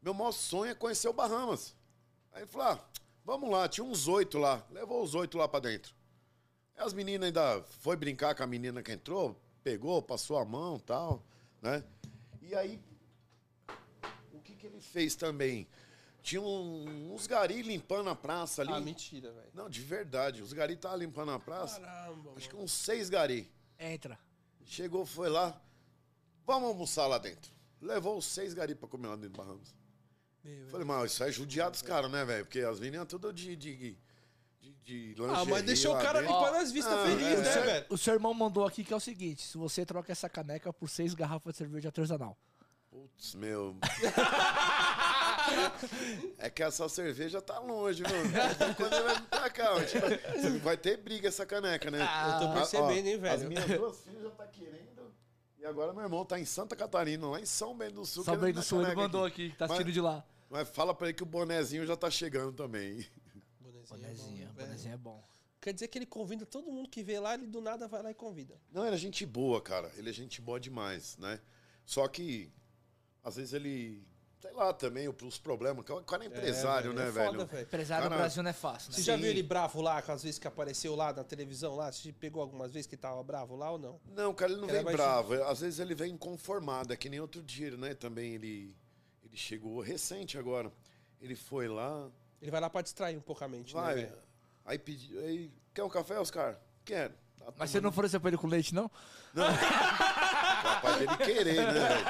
[0.00, 1.76] meu maior sonho é conhecer o Bahamas.
[2.32, 2.84] Aí ele falou, ah,
[3.24, 5.94] vamos lá, tinha uns oito lá, levou os oito lá pra dentro.
[6.76, 10.76] Aí as meninas ainda foi brincar com a menina que entrou, pegou, passou a mão
[10.76, 11.22] e tal,
[11.60, 11.84] né?
[12.40, 12.80] E aí,
[14.76, 15.66] ele fez também?
[16.22, 18.72] Tinha um- uns gari limpando a praça ali.
[18.72, 19.48] ah, mentira, velho.
[19.54, 20.42] Não, de verdade.
[20.42, 21.80] Os gari estavam limpando a praça.
[21.80, 23.50] Caramba, Acho que uns seis gari.
[23.78, 24.18] Entra.
[24.64, 25.60] Chegou, foi lá.
[26.44, 27.52] Vamos almoçar lá dentro.
[27.80, 29.74] Levou os seis gari pra comer lá dentro do Bahamas.
[30.42, 32.44] Meu, Falei, mas isso é judiar dos caras, né, velho?
[32.44, 33.98] Porque as meninas tudo de, de, de,
[34.82, 35.30] de lingerie.
[35.34, 36.34] Ah, mas deixou o cara dentro.
[36.36, 37.42] limpando as vistas Ah, felizes, é.
[37.42, 37.86] né, seu- velho?
[37.90, 40.88] O seu irmão mandou aqui que é o seguinte: se você troca essa caneca por
[40.88, 42.36] seis garrafas de cerveja artesanal.
[43.16, 43.76] Putz, meu.
[46.38, 48.14] é que essa cerveja tá longe, mano.
[48.76, 52.00] Quando ele vai vir pra cá, ó, tipo, vai ter briga essa caneca, né?
[52.00, 53.34] eu tô Ah, percebendo, ó, hein, velho?
[53.34, 55.14] As minhas duas filhas já tá querendo.
[55.58, 58.24] E agora meu irmão tá em Santa Catarina, lá em São Bento do Sul.
[58.24, 60.24] Bem querendo do sul, ele mandou aqui, que tá assistindo Mas- de lá.
[60.48, 63.04] Mas fala pra ele que o bonezinho já tá chegando também.
[63.60, 65.24] Bonezinho, Bonezinho, é bom, bonezinho é bom.
[65.60, 68.10] Quer dizer que ele convida todo mundo que vê lá, ele do nada vai lá
[68.12, 68.54] e convida.
[68.70, 69.90] Não, ele é gente boa, cara.
[69.96, 71.40] Ele é gente boa demais, né?
[71.84, 72.52] Só que,
[73.26, 74.06] às vezes ele,
[74.40, 75.84] sei lá, também, os problemas.
[75.90, 77.30] O cara é empresário, velho, né, é velho?
[77.32, 77.62] foda, velho.
[77.64, 78.96] Empresário no Cara, Brasil não é fácil, né?
[78.96, 79.20] Você já Sim.
[79.22, 81.90] viu ele bravo lá, com as vezes que apareceu lá na televisão lá?
[81.90, 84.00] Você pegou algumas vezes que tava bravo lá ou não?
[84.14, 85.34] Não, cara, ele não Era vem bravo.
[85.42, 86.92] Às vezes ele vem inconformado.
[86.92, 87.94] É que nem outro dia, né?
[87.94, 88.76] Também ele,
[89.24, 90.72] ele chegou recente agora.
[91.20, 92.08] Ele foi lá,
[92.40, 93.94] Ele vai lá pra distrair um pouco a mente, vai.
[93.96, 94.18] né, velho?
[94.64, 95.18] aí pediu.
[95.18, 96.56] Aí, quer um café, Oscar?
[96.84, 97.12] Quero.
[97.40, 98.88] Tá Mas você não ofereceu pra ele com leite, não?
[99.34, 102.06] Capaz dele querer, né, velho?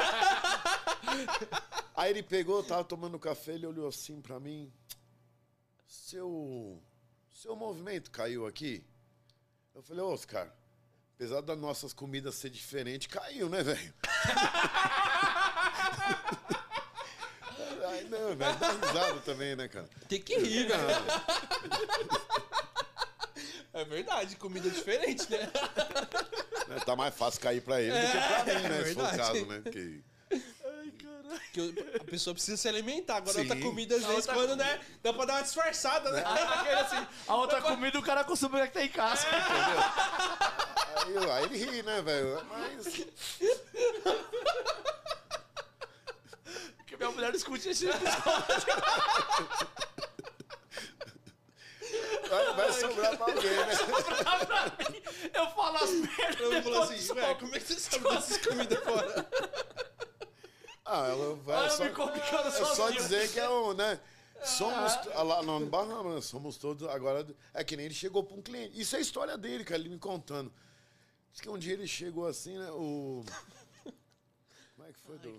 [1.94, 4.72] Aí ele pegou, tava tomando café, ele olhou assim pra mim.
[5.86, 6.82] Seu.
[7.32, 8.84] Seu movimento caiu aqui?
[9.74, 10.50] Eu falei, ô, Oscar,
[11.14, 13.94] apesar das nossas comidas ser diferentes, caiu, né, velho?
[17.88, 19.88] Ai, não, velho, dá risada também, né, cara?
[20.08, 20.80] Tem que rir, velho.
[23.72, 25.50] É verdade, comida diferente, né?
[26.68, 28.80] Né, Tá mais fácil cair pra ele do que pra mim, né?
[28.80, 29.16] é se for o verdade.
[29.18, 29.60] caso, né?
[29.60, 30.02] Porque...
[31.28, 33.16] Porque a pessoa precisa se alimentar.
[33.16, 33.40] Agora, Sim.
[33.40, 34.80] outra comida, às vezes, quando, né?
[35.02, 36.22] Dá pra dar uma disfarçada, né?
[36.24, 39.26] Aquele assim, a outra comida o cara consome que tem em casa.
[40.96, 42.46] Aí, aí ele ri, né, velho?
[42.50, 43.06] Mas.
[46.76, 47.86] Porque minha mulher discute esse
[52.28, 53.72] Vai, vai sobrar pra alguém, né?
[55.32, 56.40] Eu falo as merdas.
[56.40, 59.28] Eu falo assim, velho, como é que você sabe dessas comidas fora?
[60.96, 61.56] Ah, ela vai.
[61.56, 64.00] Olha, eu só, me complicando é só dizer que é um, né?
[64.44, 64.92] Somos.
[65.14, 66.88] ah, Lá no Bahamas, somos todos.
[66.88, 68.80] Agora, é que nem ele chegou pra um cliente.
[68.80, 70.52] Isso é a história dele, cara, ele me contando.
[71.32, 72.70] Diz que um dia ele chegou assim, né?
[72.70, 73.24] O.
[74.74, 75.18] Como é que foi?
[75.18, 75.38] do...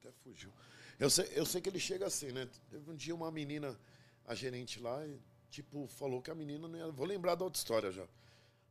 [0.00, 0.52] Até fugiu.
[0.98, 2.48] Eu sei, eu sei que ele chega assim, né?
[2.70, 3.78] Teve um dia uma menina,
[4.26, 5.18] a gerente lá, e,
[5.50, 6.90] tipo, falou que a menina não ia.
[6.90, 8.06] Vou lembrar da outra história já.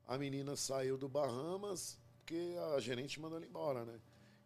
[0.07, 3.98] A menina saiu do Bahamas porque a gerente mandou ele embora, né?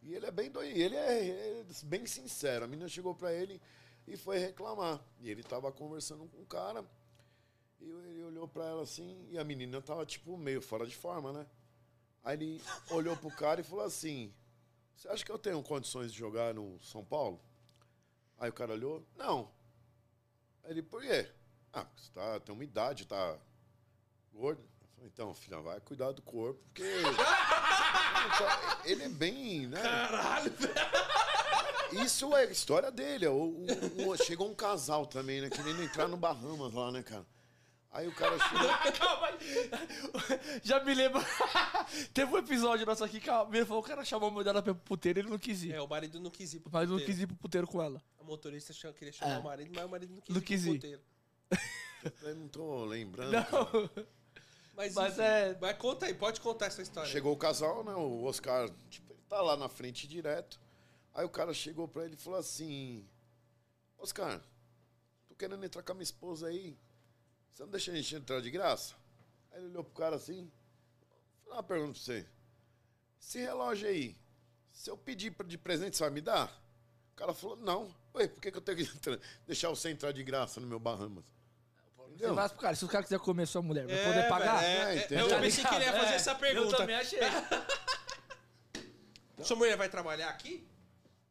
[0.02, 2.65] E ele é bem doido, ele é, é bem sincero.
[2.65, 3.61] A menina chegou pra ele
[4.07, 4.99] e foi reclamar.
[5.19, 6.84] E ele tava conversando com o cara.
[7.80, 11.32] E ele olhou pra ela assim, e a menina tava, tipo, meio fora de forma,
[11.32, 11.45] né?
[12.23, 12.61] Aí ele
[12.91, 14.34] olhou pro cara e falou assim:
[14.95, 17.41] Você acha que eu tenho condições de jogar no São Paulo?
[18.38, 19.52] Aí o cara olhou: Não.
[20.64, 21.32] Aí ele, por quê?
[21.73, 23.40] Ah, você tá, tem uma idade, tá
[24.32, 24.64] gordo.
[25.03, 26.84] Então, filha, vai cuidar do corpo, porque.
[28.85, 29.81] Ele é bem, né?
[29.81, 30.51] Caralho,
[32.03, 33.27] Isso é a história dele.
[33.27, 33.65] O,
[33.97, 35.49] o- o- chegou um casal também, né?
[35.49, 37.26] Querendo entrar no Bahamas lá, né, cara?
[37.91, 38.69] Aí o cara chegou.
[38.97, 40.59] Calma aí.
[40.63, 41.22] Já me lembro.
[42.13, 44.45] Teve um episódio nosso aqui que a menina falou que o cara chamou a mulher
[44.45, 45.73] dela pra ir pro puteiro e ele não quis ir.
[45.73, 47.11] É, o marido não quis ir pro Mas não puteiro.
[47.13, 48.01] quis ir pro puteiro com ela.
[48.18, 49.38] A motorista queria chamar É.
[49.39, 50.76] o marido, mas o marido não quis Não ir quis pro ir.
[50.76, 51.01] puteiro.
[52.23, 53.31] Eu não tô lembrando.
[53.45, 54.07] cara.
[54.73, 57.10] Mas, Mas enfim, é- Mas conta aí, pode contar essa história.
[57.10, 57.93] Chegou o casal, né?
[57.93, 60.60] O Oscar, tipo, ele tá lá na frente direto.
[61.14, 63.06] Aí o cara chegou pra ele e falou assim:
[63.98, 64.41] Oscar,
[65.27, 66.77] tô querendo entrar com a minha esposa aí.
[67.53, 68.95] Você não deixa a gente entrar de graça?
[69.52, 70.49] Aí ele olhou pro cara assim:
[71.43, 72.26] Vou uma pergunta pra você.
[73.22, 74.15] Esse relógio aí,
[74.72, 76.49] se eu pedir de presente, você vai me dar?
[77.11, 77.93] O cara falou: Não.
[78.15, 80.80] Ué, por que, que eu tenho que entrar- deixar você entrar de graça no meu
[80.80, 81.23] Bahamas?
[82.30, 84.64] Você vai pro cara, se o cara quiser comer sua mulher, vai É, poder pagar?
[84.64, 85.27] é, É, é, entendeu?
[85.30, 86.73] eu pensei que ele ia fazer É, essa pergunta.
[86.73, 87.19] Eu também achei.
[89.43, 90.68] Sua mulher vai trabalhar aqui?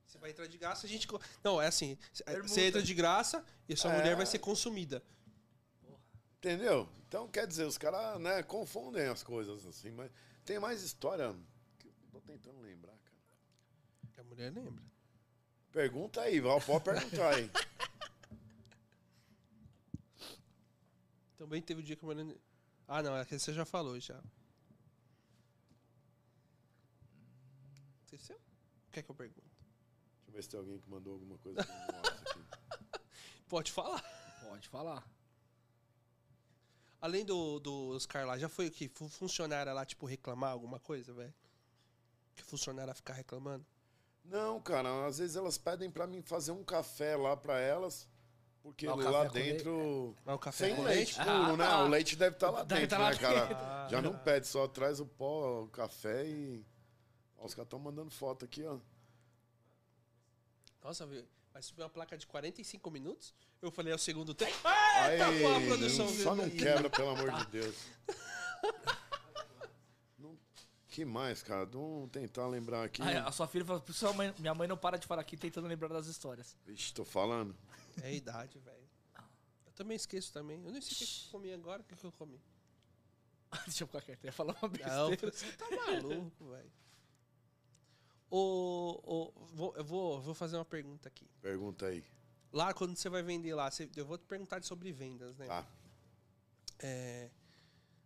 [0.05, 1.07] Você vai entrar de graça, a gente.
[1.45, 1.97] Não, é assim.
[2.12, 2.49] c- Permuta.
[2.49, 3.97] Você entra de graça e a sua É.
[3.97, 5.01] mulher vai ser consumida.
[6.39, 6.89] Entendeu?
[7.07, 10.11] Então, quer dizer, os caras né, confundem as coisas assim, mas
[10.45, 11.33] tem mais história
[11.79, 13.17] que eu tô tentando lembrar, cara.
[14.19, 14.83] A mulher lembra.
[15.71, 17.49] Pergunta aí, Val, pode perguntar aí.
[21.41, 22.37] Também teve o dia que a mulher.
[22.87, 24.23] Ah, não, é que você já falou já.
[28.05, 28.39] Esqueceu?
[28.93, 29.41] Quer que eu pergunte?
[29.41, 31.61] Deixa eu ver se tem alguém que mandou alguma coisa.
[33.49, 34.03] Pode falar.
[34.47, 35.03] Pode falar.
[37.01, 38.87] Além do, do Oscar lá, já foi o que?
[38.91, 41.33] Fu- Funcionária lá, tipo, reclamar alguma coisa, velho?
[42.37, 43.65] Que funcionária ficar reclamando?
[44.27, 48.07] Não, cara, às vezes elas pedem pra mim fazer um café lá pra elas.
[48.62, 50.15] Porque Ah, lá dentro.
[50.24, 51.31] Mas o café Sem leite, leite?
[51.31, 51.65] puro, né?
[51.66, 53.47] Ah, O leite deve estar lá Deve dentro, tá lá né, cara?
[53.47, 53.65] dentro.
[53.91, 56.65] Já não pede, só traz o pó, o café e.
[57.39, 58.78] Ó, os caras estão mandando foto aqui, ó.
[60.85, 61.24] Nossa, viu?
[61.53, 63.35] vai subir uma placa de 45 minutos?
[63.61, 64.57] Eu falei, é o segundo tempo.
[64.65, 66.09] Ah, Aí, tá boa a produção.
[66.09, 67.77] só não quebra, pelo amor de Deus.
[70.19, 70.39] Não-
[70.89, 71.65] que mais, cara?
[71.66, 73.03] Vamos tentar lembrar aqui.
[73.03, 75.23] Aí, a sua filha falou, "Por isso sua mãe- minha mãe não para de falar
[75.23, 76.57] aqui tentando lembrar das histórias.
[76.66, 77.55] Vixe, tô falando.
[78.03, 78.89] É a idade, velho.
[79.67, 80.63] Eu também esqueço também.
[80.65, 81.83] Eu nem sei o que eu comi agora.
[81.83, 82.41] O que eu comi?
[83.67, 85.33] Deixa eu ficar quieto, eu ia falar uma Não, besteira.
[85.33, 86.73] você tá maluco, velho.
[88.31, 91.29] Ô, ô, vou, eu vou, vou fazer uma pergunta aqui.
[91.43, 92.05] Pergunta aí.
[92.53, 95.47] Lá, quando você vai vender lá, você- eu vou te perguntar sobre vendas, né?
[95.47, 95.67] Tá.
[96.79, 97.31] É,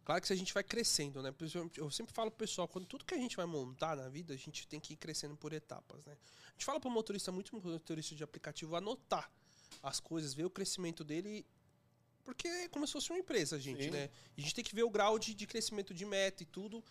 [0.05, 1.35] claro que se a gente vai crescendo, né?
[1.77, 4.37] Eu sempre falo pro pessoal, quando tudo que a gente vai montar na vida, a
[4.37, 6.17] gente tem que ir crescendo por etapas, né?
[6.49, 9.31] A gente fala pro motorista, muito motorista de aplicativo, anotar
[9.83, 11.47] as coisas, ver o crescimento dele,
[12.25, 13.91] porque é como se fosse uma empresa, gente, Sim.
[13.91, 14.11] né?
[14.37, 16.83] E a gente tem que ver o grau de, de crescimento de meta e tudo.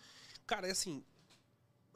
[0.46, 1.04] Cara, é assim,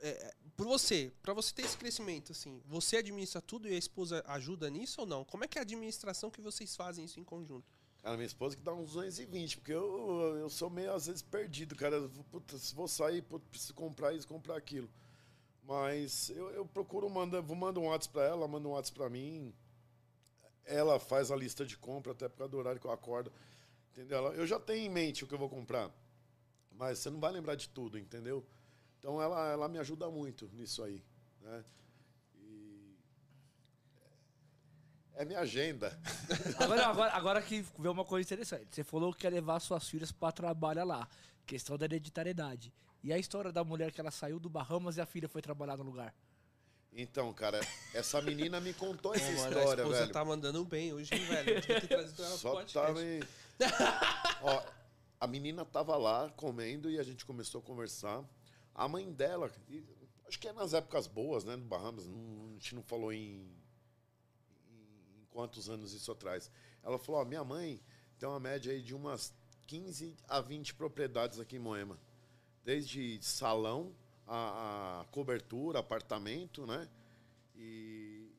[0.00, 4.24] é, por você, para você ter esse crescimento, assim, você administra tudo e a esposa
[4.26, 5.24] ajuda nisso ou não?
[5.24, 7.66] Como é que é a administração que vocês fazem isso em conjunto?
[8.02, 11.74] Cara, minha esposa que dá uns 220, porque eu, eu sou meio às vezes perdido,
[11.74, 12.08] cara.
[12.30, 14.88] Puta, se vou sair, puta, preciso comprar isso, comprar aquilo.
[15.64, 19.10] Mas eu, eu procuro mandar, vou mandar um WhatsApp pra ela, manda um WhatsApp pra
[19.10, 19.52] mim.
[20.68, 23.32] Ela faz a lista de compra até por causa do horário que eu acordo.
[23.92, 24.32] Entendeu?
[24.34, 25.90] Eu já tenho em mente o que eu vou comprar.
[26.70, 28.46] Mas você não vai lembrar de tudo, entendeu?
[28.98, 31.02] Então ela, ela me ajuda muito nisso aí.
[31.40, 31.64] Né?
[35.14, 35.98] É minha agenda.
[36.60, 38.68] Agora, agora, agora que vê uma coisa interessante.
[38.70, 41.08] Você falou que quer levar suas filhas pra trabalhar lá.
[41.44, 42.72] Questão da hereditariedade.
[43.02, 45.76] E a história da mulher que ela saiu do Bahamas e a filha foi trabalhar
[45.76, 46.14] no lugar?
[46.92, 47.60] Então, cara,
[47.94, 50.12] essa menina me contou essa mano, a história, esposa velho.
[50.12, 51.50] tá mandando bem hoje, hein, velho?
[51.50, 52.86] Eu devia ter trazido ela pro Só podcast.
[52.86, 53.20] tava em...
[54.42, 54.62] Ó,
[55.20, 58.24] a menina tava lá comendo e a gente começou a conversar.
[58.74, 59.50] A mãe dela,
[60.26, 63.42] acho que é nas épocas boas, né, no Bahamas, não- a gente não falou em,
[64.68, 66.50] em quantos anos isso atrás.
[66.82, 67.80] Ela falou, ó, minha mãe
[68.18, 69.32] tem uma média aí de umas
[69.66, 71.98] 15 a 20 propriedades aqui em Moema.
[72.64, 73.94] Desde salão,
[74.28, 76.88] a, a cobertura, apartamento, né?
[77.56, 78.30] E,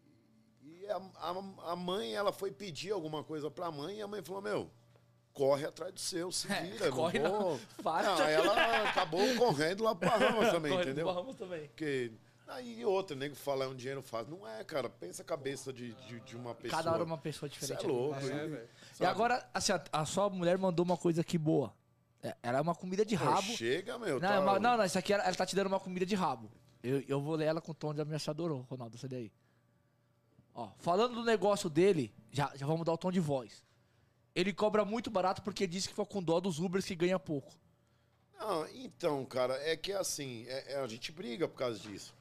[0.61, 4.21] e a, a, a mãe, ela foi pedir alguma coisa pra mãe e a mãe
[4.21, 4.71] falou, meu,
[5.33, 6.89] corre atrás do seu, se vira.
[6.89, 7.29] não corre vou...
[7.51, 7.59] não.
[7.83, 8.15] Para.
[8.15, 11.05] Não, ela acabou correndo lá pra Ramos também, entendeu?
[11.05, 11.67] Bahamas também.
[11.67, 12.11] Porque...
[12.47, 14.35] Aí outra, nego fala é um dinheiro fácil.
[14.35, 14.89] Não é, cara.
[14.89, 16.81] Pensa a cabeça de, de, de uma pessoa.
[16.81, 17.85] Cada hora uma pessoa Cê diferente.
[17.85, 18.15] é louco.
[18.19, 18.69] É, e- velho.
[18.99, 21.71] E agora, assim, a, a sua mulher mandou uma coisa aqui boa.
[22.21, 23.53] É, Era uma comida de Pô, rabo.
[23.55, 24.19] chega, meu.
[24.19, 26.05] Não, tá- é uma- não, não, isso aqui ela, ela tá te dando uma comida
[26.05, 26.51] de rabo.
[26.83, 29.31] Eu, eu vou ler ela com tom de ameaçador, Ronaldo, essa daí.
[30.53, 33.63] Ó, falando do negócio dele, já, já vamos dar o tom de voz.
[34.35, 37.53] Ele cobra muito barato porque disse que foi com dó dos Ubers que ganha pouco.
[38.37, 42.13] Não, então, cara, é que assim, é- é- a gente briga por causa disso.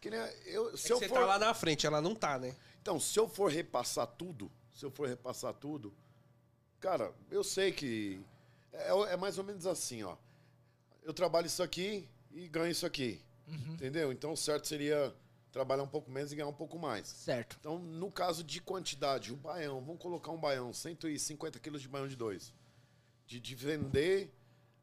[0.00, 2.14] Que nem eu, É se que eu você for, tá lá na frente, ela não
[2.14, 2.54] tá, né?
[2.80, 5.92] Então, se eu for repassar tudo, se eu for repassar tudo,
[6.78, 8.20] cara, eu sei que
[8.78, 10.16] é, é mais ou menos assim, ó.
[11.02, 13.20] Eu trabalho isso aqui e ganho isso aqui.
[13.48, 14.10] Entendeu?
[14.10, 15.14] Então, o certo seria
[15.52, 17.06] trabalhar um pouco menos e ganhar um pouco mais.
[17.06, 17.56] Certo.
[17.60, 22.08] Então, no caso de quantidade, o baião, vamos colocar um baião, 150 quilos de baião
[22.08, 22.52] de dois.
[23.24, 24.32] De, de vender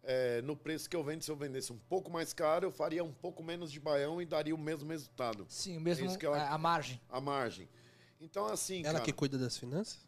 [0.02, 3.04] é, no preço que eu vendo, se eu vendesse um pouco mais caro, eu faria
[3.04, 5.46] um pouco menos de baião e daria o mesmo resultado.
[5.50, 7.00] Sim, o mesmo, É isso que ela- a, a margem.
[7.10, 7.70] A margem.
[8.20, 9.04] Então, assim, Ela cara...
[9.06, 10.00] que cuida das finanças?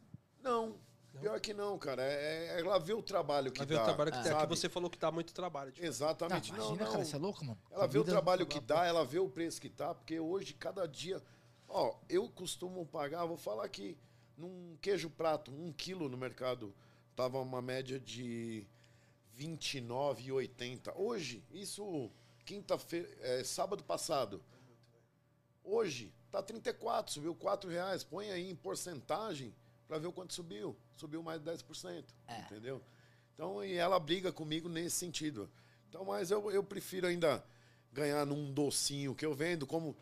[0.42, 0.78] Não,
[1.20, 2.02] pior que não, cara.
[2.04, 3.82] É, é- ela vê o trabalho que Ela vê dá.
[3.82, 4.32] o trabalho que tem.
[4.32, 4.56] Aqui sabe?
[4.56, 5.72] você falou que dá muito trabalho.
[5.72, 6.52] Tipo, Ah, Exatamente.
[6.52, 6.92] não, imagina, não.
[6.92, 7.60] cara, você é louco, mano.
[7.72, 10.54] Ela vê o Comida- trabalho que dá, ela vê o preço que tá, porque hoje,
[10.54, 11.22] cada dia.
[11.68, 13.98] Ó, eu costumo pagar, vou falar aqui,
[14.38, 16.74] num queijo prato, um quilo no mercado,
[17.16, 18.68] tava uma média de
[19.34, 20.94] R$ 29,80.
[20.96, 22.12] Hoje, isso,
[22.46, 24.42] quinta-feira, é, sábado passado.
[25.64, 28.04] Hoje, tá 34, subiu 4 reais.
[28.04, 29.54] Põe aí em porcentagem
[29.88, 30.76] para ver o quanto subiu.
[30.96, 32.04] Subiu mais de 10%.
[32.46, 32.82] Entendeu?
[33.34, 35.50] Então, e ela briga comigo nesse sentido.
[35.90, 37.44] Então, mas eu, eu prefiro ainda
[37.92, 39.96] ganhar num docinho que eu vendo, como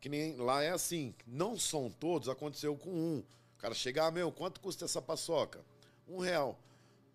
[0.00, 1.14] que nem lá é assim.
[1.26, 3.18] Não são todos, aconteceu com um.
[3.18, 5.64] O cara chegar, meu, quanto custa essa paçoca?
[6.06, 6.58] Um real.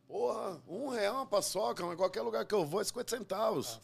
[0.07, 3.79] Porra, um real uma paçoca, mas qualquer lugar que eu vou é 50 centavos.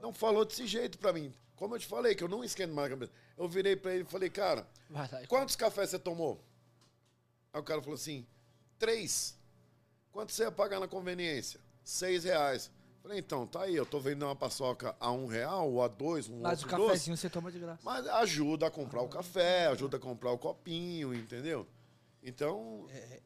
[0.00, 1.32] Não falou desse jeito pra mim.
[1.54, 3.12] Como eu te falei, que eu não esquento mais a cabeça.
[3.38, 4.66] Eu virei pra ele e falei, cara,
[5.28, 6.40] quantos cafés você tomou?
[7.52, 8.26] Aí o cara falou assim,
[8.78, 9.36] três.
[10.10, 11.60] Quanto você ia pagar na conveniência?
[11.84, 12.70] Seis reais.
[13.02, 16.28] Falei, então, tá aí, eu tô vendendo uma paçoca a um real, ou a dois,
[16.28, 16.88] um Mas o outro doce.
[16.88, 17.80] cafezinho você toma de graça.
[17.82, 21.66] Mas ajuda a comprar o café, ajuda a comprar o copinho, entendeu?
[22.24, 23.20] Então, é,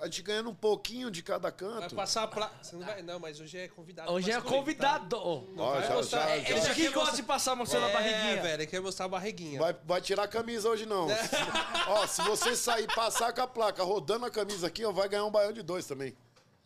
[0.00, 1.94] a gente ganhando um pouquinho de cada Vai canto.
[1.94, 2.48] passar pra.
[2.60, 3.00] Você não vai.
[3.00, 4.10] Não, mas hoje é convidado.
[4.12, 5.16] Hoje é escolher, convidado.
[5.16, 5.22] tá?
[5.22, 5.40] Ó,
[5.72, 7.90] vai já- mostrar- já- é, já- ele já aqui quer gosta de passar mostrando a
[7.90, 8.42] É, barriguinha.
[8.42, 9.60] velho, ele quer mostrar a barriguinha.
[9.60, 11.06] Vai, vai tirar a camisa hoje não.
[11.86, 15.24] ó, se você sair passar com a placa rodando a camisa aqui, ó, vai ganhar
[15.24, 16.16] um baião de dois também.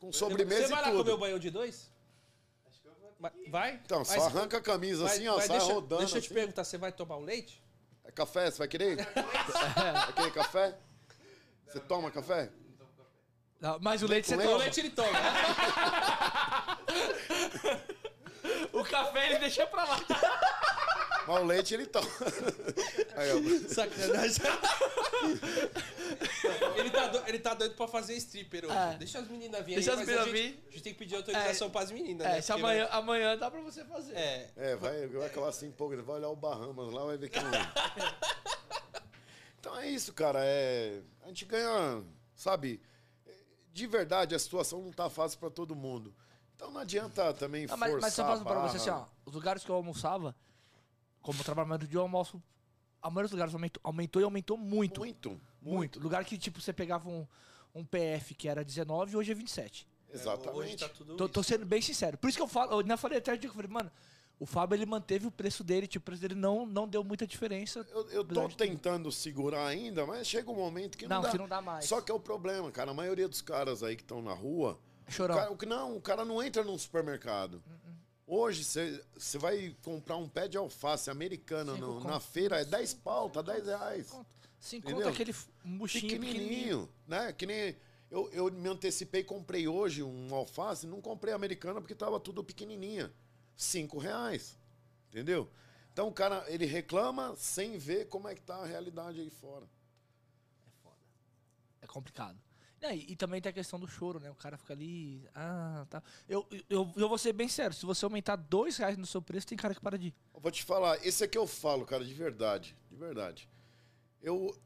[0.00, 1.18] Com sobremesa Você vai e lá comer o tudo.
[1.18, 1.92] banhão de dois?
[3.20, 3.80] Vai- Vai?
[3.84, 5.98] Então, só arranca a camisa vai- assim, ó, vai, sai deixa, rodando.
[6.00, 6.34] Deixa eu te assim.
[6.34, 7.62] perguntar, você vai tomar o leite?
[8.04, 8.96] É café, você vai querer?
[9.14, 10.74] vai querer café?
[11.72, 12.50] Você toma café?
[13.60, 14.58] Não, Mas o leite você Com O toma.
[14.58, 15.08] leite ele toma.
[18.72, 20.00] O café ele deixa pra lá.
[21.28, 22.08] Mas o leite ele toma.
[23.14, 23.68] Aí, ó.
[23.68, 24.42] Sacanagem.
[26.76, 28.74] ele, tá do- ele tá doido pra fazer stripper hoje.
[28.76, 28.96] É.
[28.98, 30.64] Deixa as meninas virem Deixa aí, as meninas gente, vir.
[30.68, 32.40] a gente tem que pedir autorização pras meninas, É, né?
[32.40, 34.12] se amanhã, amanhã dá pra você fazer.
[34.14, 34.50] vai- É.
[34.56, 35.94] É, vai, vai acabar assim pouco.
[35.94, 37.50] Ele vai olhar o Bahamas lá, vai ver que não.
[39.62, 40.40] Então é isso, cara.
[40.42, 42.02] É, a gente ganha,
[42.34, 42.82] sabe?
[43.72, 46.12] De verdade, a situação não tá fácil pra todo mundo.
[46.56, 49.04] Então não adianta também Ah, forçar mas, mas eu a falo pra você assim, ó.
[49.24, 50.34] Os lugares que eu almoçava,
[51.22, 52.42] como eu trabalho mais do dia, eu almoço.
[53.00, 55.00] A maioria dos lugares aumentou, aumentou e aumentou muito.
[55.00, 56.00] Muito, Muito.
[56.00, 57.24] Lugar que, tipo, você pegava um,
[57.72, 59.86] um PF que era 19 e hoje é 27.
[60.12, 60.58] Exatamente.
[60.58, 62.18] Hoje tá tudo Tô, tô sendo bem sincero.
[62.18, 63.92] Por isso que eu falo, eu ainda falei até o dia que eu falei, mano,
[64.38, 67.26] o Fábio ele manteve o preço dele, tipo, o preço dele não, não deu muita
[67.26, 67.86] diferença.
[67.90, 71.30] Eu, eu tô de tentando segurar ainda, mas chega um momento que não, Não, dá.
[71.30, 71.84] que não dá mais.
[71.84, 72.90] Só que é o problema, cara.
[72.90, 74.78] A maioria dos caras aí que estão na rua.
[75.08, 75.34] Chorão.
[75.34, 77.62] O cara, o não, o cara não entra num supermercado.
[78.26, 82.94] Hoje, você vai comprar um pé de alface americana Cinco no- na feira, é 10
[82.94, 84.10] pau, tá 10 reais.
[84.58, 84.98] Sem Entendeu?
[84.98, 85.34] conta aquele
[85.64, 86.38] murchinho pequenininho.
[86.40, 87.32] Pequenininho, né?
[87.32, 87.76] Que nem
[88.10, 93.12] eu, eu me antecipei comprei hoje um alface, não comprei americana porque tava tudo pequenininha.
[93.56, 94.58] 5 reais.
[95.08, 95.50] Entendeu?
[95.92, 99.68] Então o cara, ele reclama sem ver como é que tá a realidade aí fora.
[101.80, 102.38] É complicado.
[102.80, 104.30] É, e, e também tem a questão do choro, né?
[104.30, 105.28] O cara fica ali.
[105.34, 106.02] Ah, tá.
[106.28, 107.76] Eu, eu, eu vou ser bem sério.
[107.76, 110.14] Se você aumentar dois reais no seu preço, tem cara que para de ir.
[110.34, 112.76] Eu vou te falar, esse aqui eu falo, cara, de verdade.
[112.90, 113.48] De verdade.
[114.20, 114.56] Eu,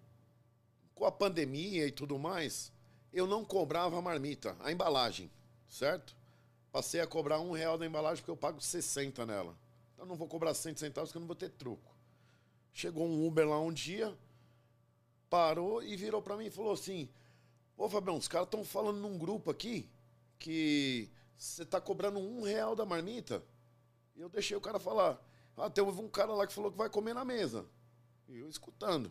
[0.94, 2.72] com a pandemia e tudo mais,
[3.12, 5.30] eu não cobrava a marmita, a embalagem,
[5.68, 6.16] certo?
[6.76, 9.56] Passei a cobrar um real da embalagem porque eu pago 60 nela.
[9.94, 11.96] Então não vou cobrar 100 centavos porque eu não vou ter troco.
[12.70, 14.14] Chegou um Uber lá um dia,
[15.30, 17.08] parou e virou pra mim e falou assim:
[17.78, 19.88] Ô Fabião, os caras estão falando num grupo aqui
[20.38, 21.08] que
[21.38, 23.42] você tá cobrando um real da marmita.
[24.14, 25.18] E eu deixei o cara falar.
[25.56, 27.64] Ah, teve um cara lá que falou que vai comer na mesa.
[28.28, 29.10] E eu escutando.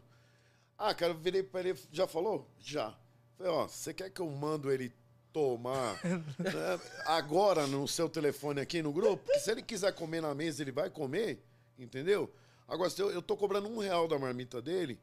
[0.77, 2.47] Ah, cara, eu virei pra ele, já falou?
[2.59, 2.95] Já.
[3.35, 4.93] Falei, ó, você quer que eu mando ele
[5.36, 9.30] tomar né, agora no seu telefone aqui no grupo?
[9.38, 11.44] Se ele quiser comer na mesa, ele vai comer,
[11.78, 12.34] entendeu?
[12.66, 14.98] Agora, se eu, eu tô cobrando um real da marmita dele,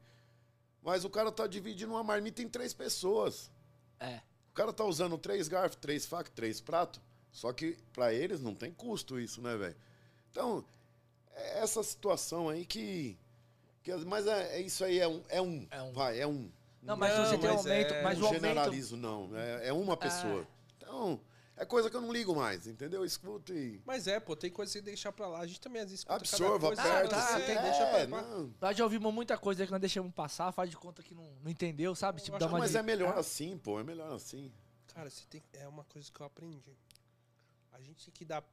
[0.81, 3.51] mas o cara tá dividindo uma marmita em três pessoas.
[3.99, 4.21] É.
[4.49, 6.99] O cara tá usando três garfos, três facas, três pratos.
[7.31, 9.75] Só que pra eles não tem custo isso, né, velho?
[10.31, 10.65] Então,
[11.35, 13.15] é essa situação aí que.
[13.83, 15.67] que mas é, é isso aí, é um, é um.
[15.69, 15.93] É um.
[15.93, 16.51] Vai, é um.
[16.83, 17.93] Não, mas Não, você tem um mas aumento.
[17.93, 18.41] é- Mas o não aumento.
[18.41, 19.29] generalizo, não.
[19.37, 20.47] É, é uma pessoa.
[20.77, 21.19] Então,
[21.55, 23.01] é coisa que eu não ligo mais, entendeu?
[23.01, 23.81] Eu escuto e.
[23.85, 25.39] Mas é, pô, tem coisa que você deixar pra lá.
[25.39, 27.15] A gente também às vezes escuta cada Absorva, coisa, aperta.
[27.15, 28.21] você tá, tem- deixa é, pra lá.
[28.27, 28.53] não.
[28.59, 31.49] Nós já ouvimos muita coisa que nós deixamos passar, faz de conta que não, não
[31.49, 32.21] entendeu, sabe?
[32.21, 33.79] Tipo, dá uma Mas de- é melhor Ah, assim, pô.
[33.79, 34.51] É melhor assim.
[34.93, 36.77] Cara, você tem, é uma coisa que eu aprendi.
[37.71, 38.43] A gente tem que dar.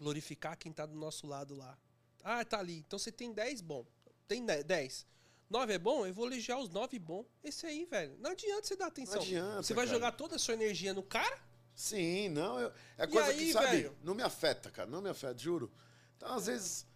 [0.00, 1.76] glorificar quem tá do nosso lado lá.
[2.22, 2.78] Ah, tá ali.
[2.86, 3.84] Então você tem 10 bom.
[4.28, 5.04] Tem 10.
[5.50, 6.06] 9 é bom?
[6.06, 7.24] Eu vou elogiar os 9 bom.
[7.42, 8.16] Esse aí, velho.
[8.20, 9.16] Não adianta você dar atenção.
[9.16, 9.96] Não adianta, você vai cara.
[9.98, 11.38] jogar toda a sua energia no cara?
[11.74, 12.58] Sim, não.
[12.60, 13.96] eu- é coisa aí, que, sabe, velho?
[14.02, 14.88] não me afeta, cara.
[14.90, 15.70] Não me afeta, juro.
[16.16, 16.86] Então, às vezes.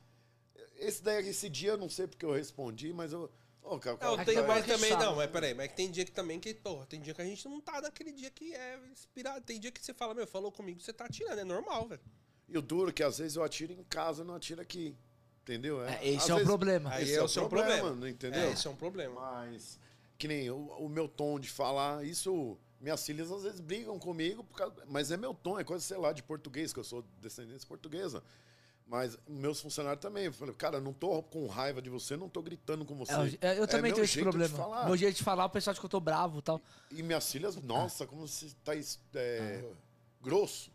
[0.76, 3.30] Esse, daí, esse dia eu não sei porque eu respondi, mas eu.
[3.62, 5.04] Ô, cara, o cara- Não, É tem, mas agora que também sabe.
[5.04, 7.46] não, mas peraí, mas tem dia que também que, porra, tem dia que a gente
[7.48, 9.40] não tá naquele dia que é inspirado.
[9.44, 12.00] Tem dia que você fala, meu, falou comigo, você tá atirando, é normal, velho.
[12.48, 14.96] E o duro é que às vezes eu atiro em casa, não atiro aqui.
[15.42, 15.82] Entendeu?
[15.84, 16.90] É, às esse é o vezes- problema.
[16.90, 17.90] Aí Esse é, o seu problema.
[17.92, 18.40] não entendeu?
[18.42, 19.20] É, esse é um problema.
[19.20, 19.78] Mas,
[20.16, 22.56] que nem o, o meu tom de falar, isso.
[22.80, 25.96] Minhas filhas às vezes brigam comigo, por causa- mas é meu tom, é coisa, sei
[25.96, 28.22] lá, de português, que eu sou descendente portuguesa.
[28.86, 30.24] Mas meus funcionários também.
[30.26, 33.12] Eu falei, cara, não tô com raiva de você, não tô gritando com você.
[33.40, 34.84] É, eu- eu também meu tenho esse problema.
[34.84, 36.60] Meu jeito de falar, o pessoal acha que eu tô bravo e tal.
[36.90, 38.72] E minhas filhas, nossa, como você tá
[39.14, 39.64] é,
[40.20, 40.70] grosso.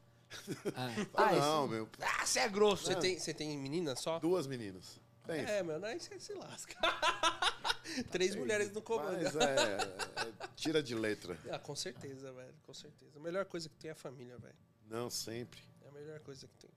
[0.65, 0.71] É.
[0.75, 1.89] Ah, Ah, não, esse- meu.
[2.01, 2.85] Ah, você é grosso.
[2.85, 4.19] Você tem, você tem menina só?
[4.19, 4.99] Duas meninas.
[5.27, 6.75] É, meu, aí você se lasca.
[8.11, 9.21] Três mulheres no comando.
[9.21, 11.37] mas é, é, tira de letra.
[11.51, 13.17] Ah, com certeza, velho, com certeza.
[13.17, 14.55] A melhor coisa que tem é a família, velho.
[14.85, 15.59] Não, sempre.
[15.83, 16.69] É a melhor coisa que tem.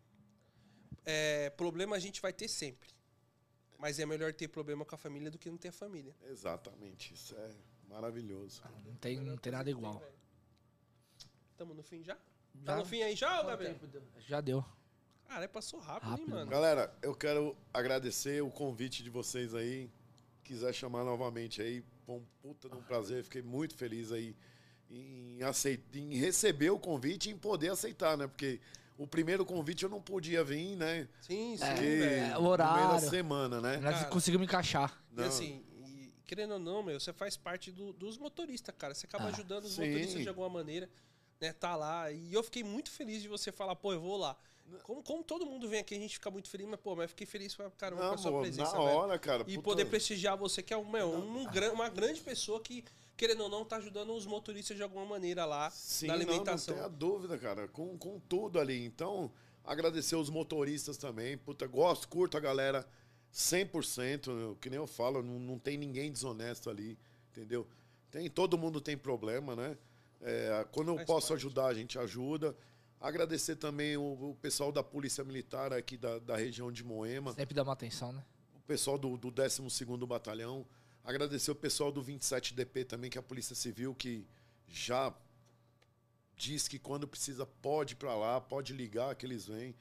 [1.05, 2.89] É, problema a gente vai ter sempre.
[3.78, 6.14] Mas é melhor ter problema com a família do que não ter a família.
[6.24, 7.14] Exatamente.
[7.14, 7.51] Isso é
[7.89, 8.62] Maravilhoso.
[8.85, 10.01] Não tem, não tem nada igual.
[11.56, 12.16] Tamo no fim já?
[12.55, 12.64] Já.
[12.64, 13.77] Tá no fim aí já, ô, Gabriel?
[14.27, 14.64] Já deu.
[15.28, 16.51] Cara, passou rápido, Rápido, hein, mano?
[16.51, 19.89] Galera, eu quero agradecer o convite de vocês aí.
[20.43, 23.22] Quiser chamar novamente aí, foi um puta de um prazer.
[23.22, 24.35] Fiquei muito feliz aí
[24.90, 25.81] em, aceit...
[25.94, 28.27] em receber o convite e em poder aceitar, né?
[28.27, 28.60] Porque
[28.98, 31.09] o primeiro convite eu não podia vir, né?
[31.20, 32.24] Sim, sim, Porque velho.
[32.39, 33.09] o no meio da horário.
[33.09, 33.77] semana, né?
[33.77, 34.09] Nós Cara.
[34.10, 35.01] conseguimos encaixar.
[35.16, 38.93] E assim, e, querendo ou não, meu, você faz parte do- dos motoristas, cara.
[38.93, 39.82] Você acaba Ah, ajudando os sim.
[39.86, 40.90] motoristas de alguma maneira,
[41.41, 41.53] né?
[41.55, 42.11] Tá lá.
[42.12, 44.37] E eu fiquei muito feliz de você falar, pô, eu vou lá.
[44.85, 47.27] Como, como todo mundo vem aqui, a gente fica muito feliz, mas, pô, mas fiquei
[47.27, 48.99] feliz com a, caramba, com Não, a sua amor, presença, na velho.
[48.99, 49.45] hora, cara.
[49.49, 52.85] E poder prestigiar você, que é um, meu, um gran- uma grande pessoa que,
[53.17, 56.77] querendo ou não, tá ajudando os motoristas de alguma maneira lá Sim, na não, alimentação.
[56.77, 57.67] não tenha dúvida, cara.
[57.67, 58.85] Com, com tudo ali.
[58.85, 59.33] Então,
[59.65, 61.37] agradecer os motoristas também.
[61.37, 62.87] Puta, gosto, curto a galera
[63.33, 64.29] 100%.
[64.29, 66.97] eu- Que nem eu falo, não, não tem ninguém desonesto ali,
[67.33, 67.67] entendeu?
[68.09, 69.77] Tem, todo mundo tem problema, né?
[70.22, 71.40] É, quando eu Faz posso parte.
[71.40, 72.56] ajudar, a gente ajuda.
[73.01, 77.55] Agradecer também o, o pessoal da Polícia Militar aqui da, da região de Moema Sempre
[77.55, 78.22] dá uma atenção, né?
[78.55, 80.66] o pessoal do, do 12º Batalhão,
[81.02, 84.26] agradecer o pessoal do 27DP também, que é a Polícia Civil, que
[84.68, 85.12] já
[86.36, 89.74] diz que quando precisa pode ir pra lá, pode ligar que eles vêm.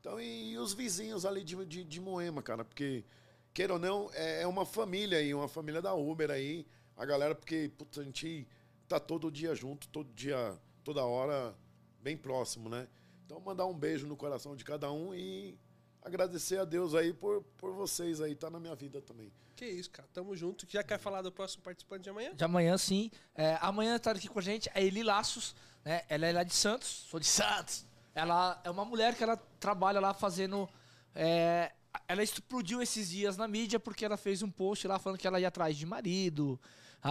[0.00, 3.04] Então, e, e os vizinhos ali de, de, de Moema, cara, porque,
[3.52, 6.66] queira ou não, é, é uma família aí, uma família da Uber aí,
[6.96, 8.46] a galera, porque putz, a gente
[8.88, 11.54] tá todo dia junto, todo dia, toda hora,
[12.00, 12.88] bem próximo, né?
[13.24, 15.58] Então, mandar um beijo no coração de cada um e
[16.00, 19.32] agradecer a Deus aí por, por vocês aí, tá na minha vida também.
[19.56, 20.08] Que isso, cara.
[20.12, 20.66] Tamo junto.
[20.68, 22.34] Já quer falar do próximo participante de amanhã?
[22.34, 23.10] De amanhã, sim.
[23.34, 26.02] É, amanhã tá aqui com a gente a Eli Laços, né?
[26.08, 27.84] Ela é lá de Santos, sou de Santos.
[28.14, 30.68] Ela é uma mulher que ela trabalha lá fazendo.
[31.14, 31.72] é,
[32.06, 35.40] ela explodiu esses dias na mídia porque ela fez um post lá falando que ela
[35.40, 36.60] ia atrás de marido,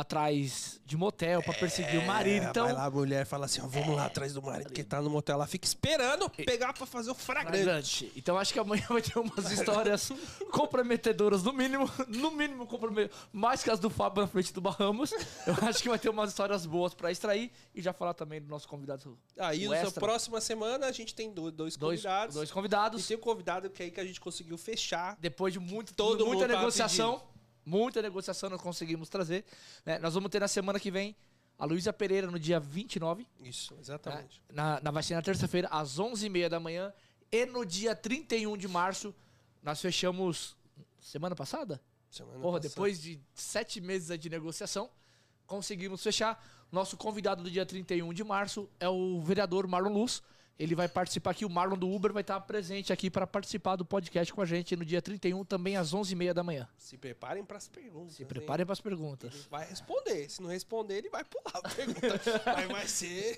[0.02, 2.46] atrás de motel pra perseguir o marido.
[2.46, 4.84] Então, É, Vai lá, a mulher fala assim, ó, vamos lá atrás do marido que
[4.84, 5.36] tá no motel.
[5.36, 7.64] Ela fica esperando pegar pra fazer o flagrante.
[7.64, 8.12] flagrante.
[8.16, 10.12] Então acho que amanhã vai ter umas histórias
[10.52, 15.12] comprometedoras, no mínimo, no mínimo comprometedoras, mais que as do Fábio na frente do Bahamas.
[15.46, 18.48] Eu acho que vai ter umas histórias boas pra extrair e já falar também do
[18.48, 19.18] nosso convidado.
[19.38, 22.36] Aí, na próxima semana, a gente tem do- dois, dois convidados.
[22.36, 23.08] dois E convidados.
[23.08, 25.18] tem um convidado que aí que a gente conseguiu fechar.
[25.20, 27.22] Depois de muito, Todo muita negociação,
[27.66, 29.44] muita negociação nós conseguimos trazer.
[29.86, 29.98] né?
[30.00, 31.16] Nós vamos ter na semana que vem
[31.58, 33.28] a Luísa Pereira no dia 29.
[33.44, 33.80] Isso, né?
[33.82, 34.42] exatamente.
[34.52, 36.94] Na, na, vai ser na terça-feira, às 11h30 da manhã.
[37.32, 39.14] E no dia 31 de março,
[39.64, 40.56] nós fechamos.
[41.00, 41.82] Semana passada?
[42.10, 42.70] Semana Porra, passada.
[42.70, 44.90] depois de sete meses de negociação,
[45.46, 46.44] conseguimos fechar.
[46.72, 50.22] Nosso convidado do dia 31 de março é o vereador Marlon Luz.
[50.58, 53.84] Ele vai participar aqui, o Marlon do Uber vai estar presente aqui para participar do
[53.84, 56.68] podcast com a gente no dia 31, também às 11h30 da manhã.
[56.78, 58.16] Se preparem pras perguntas.
[58.16, 59.34] Se preparem para as perguntas.
[59.34, 60.30] Ele vai responder.
[60.30, 62.22] Se não responder, ele vai pular a pergunta.
[62.56, 63.38] Mas vai ser.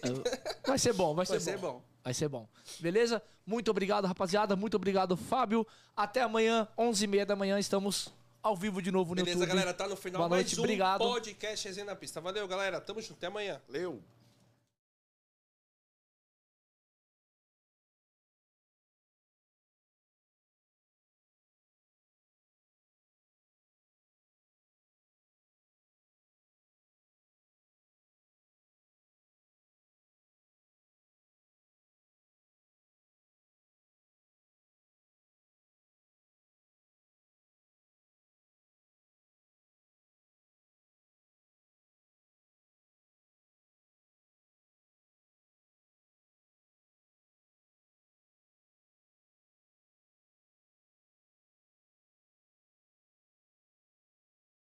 [0.65, 1.73] Vai ser bom, vai, Vai ser, ser bom.
[1.73, 1.84] bom.
[2.03, 2.48] Vai ser bom.
[2.80, 3.22] Beleza?
[3.45, 4.56] Muito obrigado, rapaziada.
[4.56, 5.65] Muito obrigado, Fábio.
[5.95, 8.14] Até amanhã, 11h30 da manhã, estamos
[8.44, 9.49] ao vivo de novo no Beleza, YouTube.
[9.49, 9.73] galera?
[9.73, 10.99] Tá no final Boa mais noite, um obrigado.
[10.99, 12.22] podcast Resenha na Pista.
[12.22, 12.80] Valeu, galera.
[12.80, 13.14] Tamo junto.
[13.14, 13.60] Até amanhã.
[13.68, 14.03] Leu.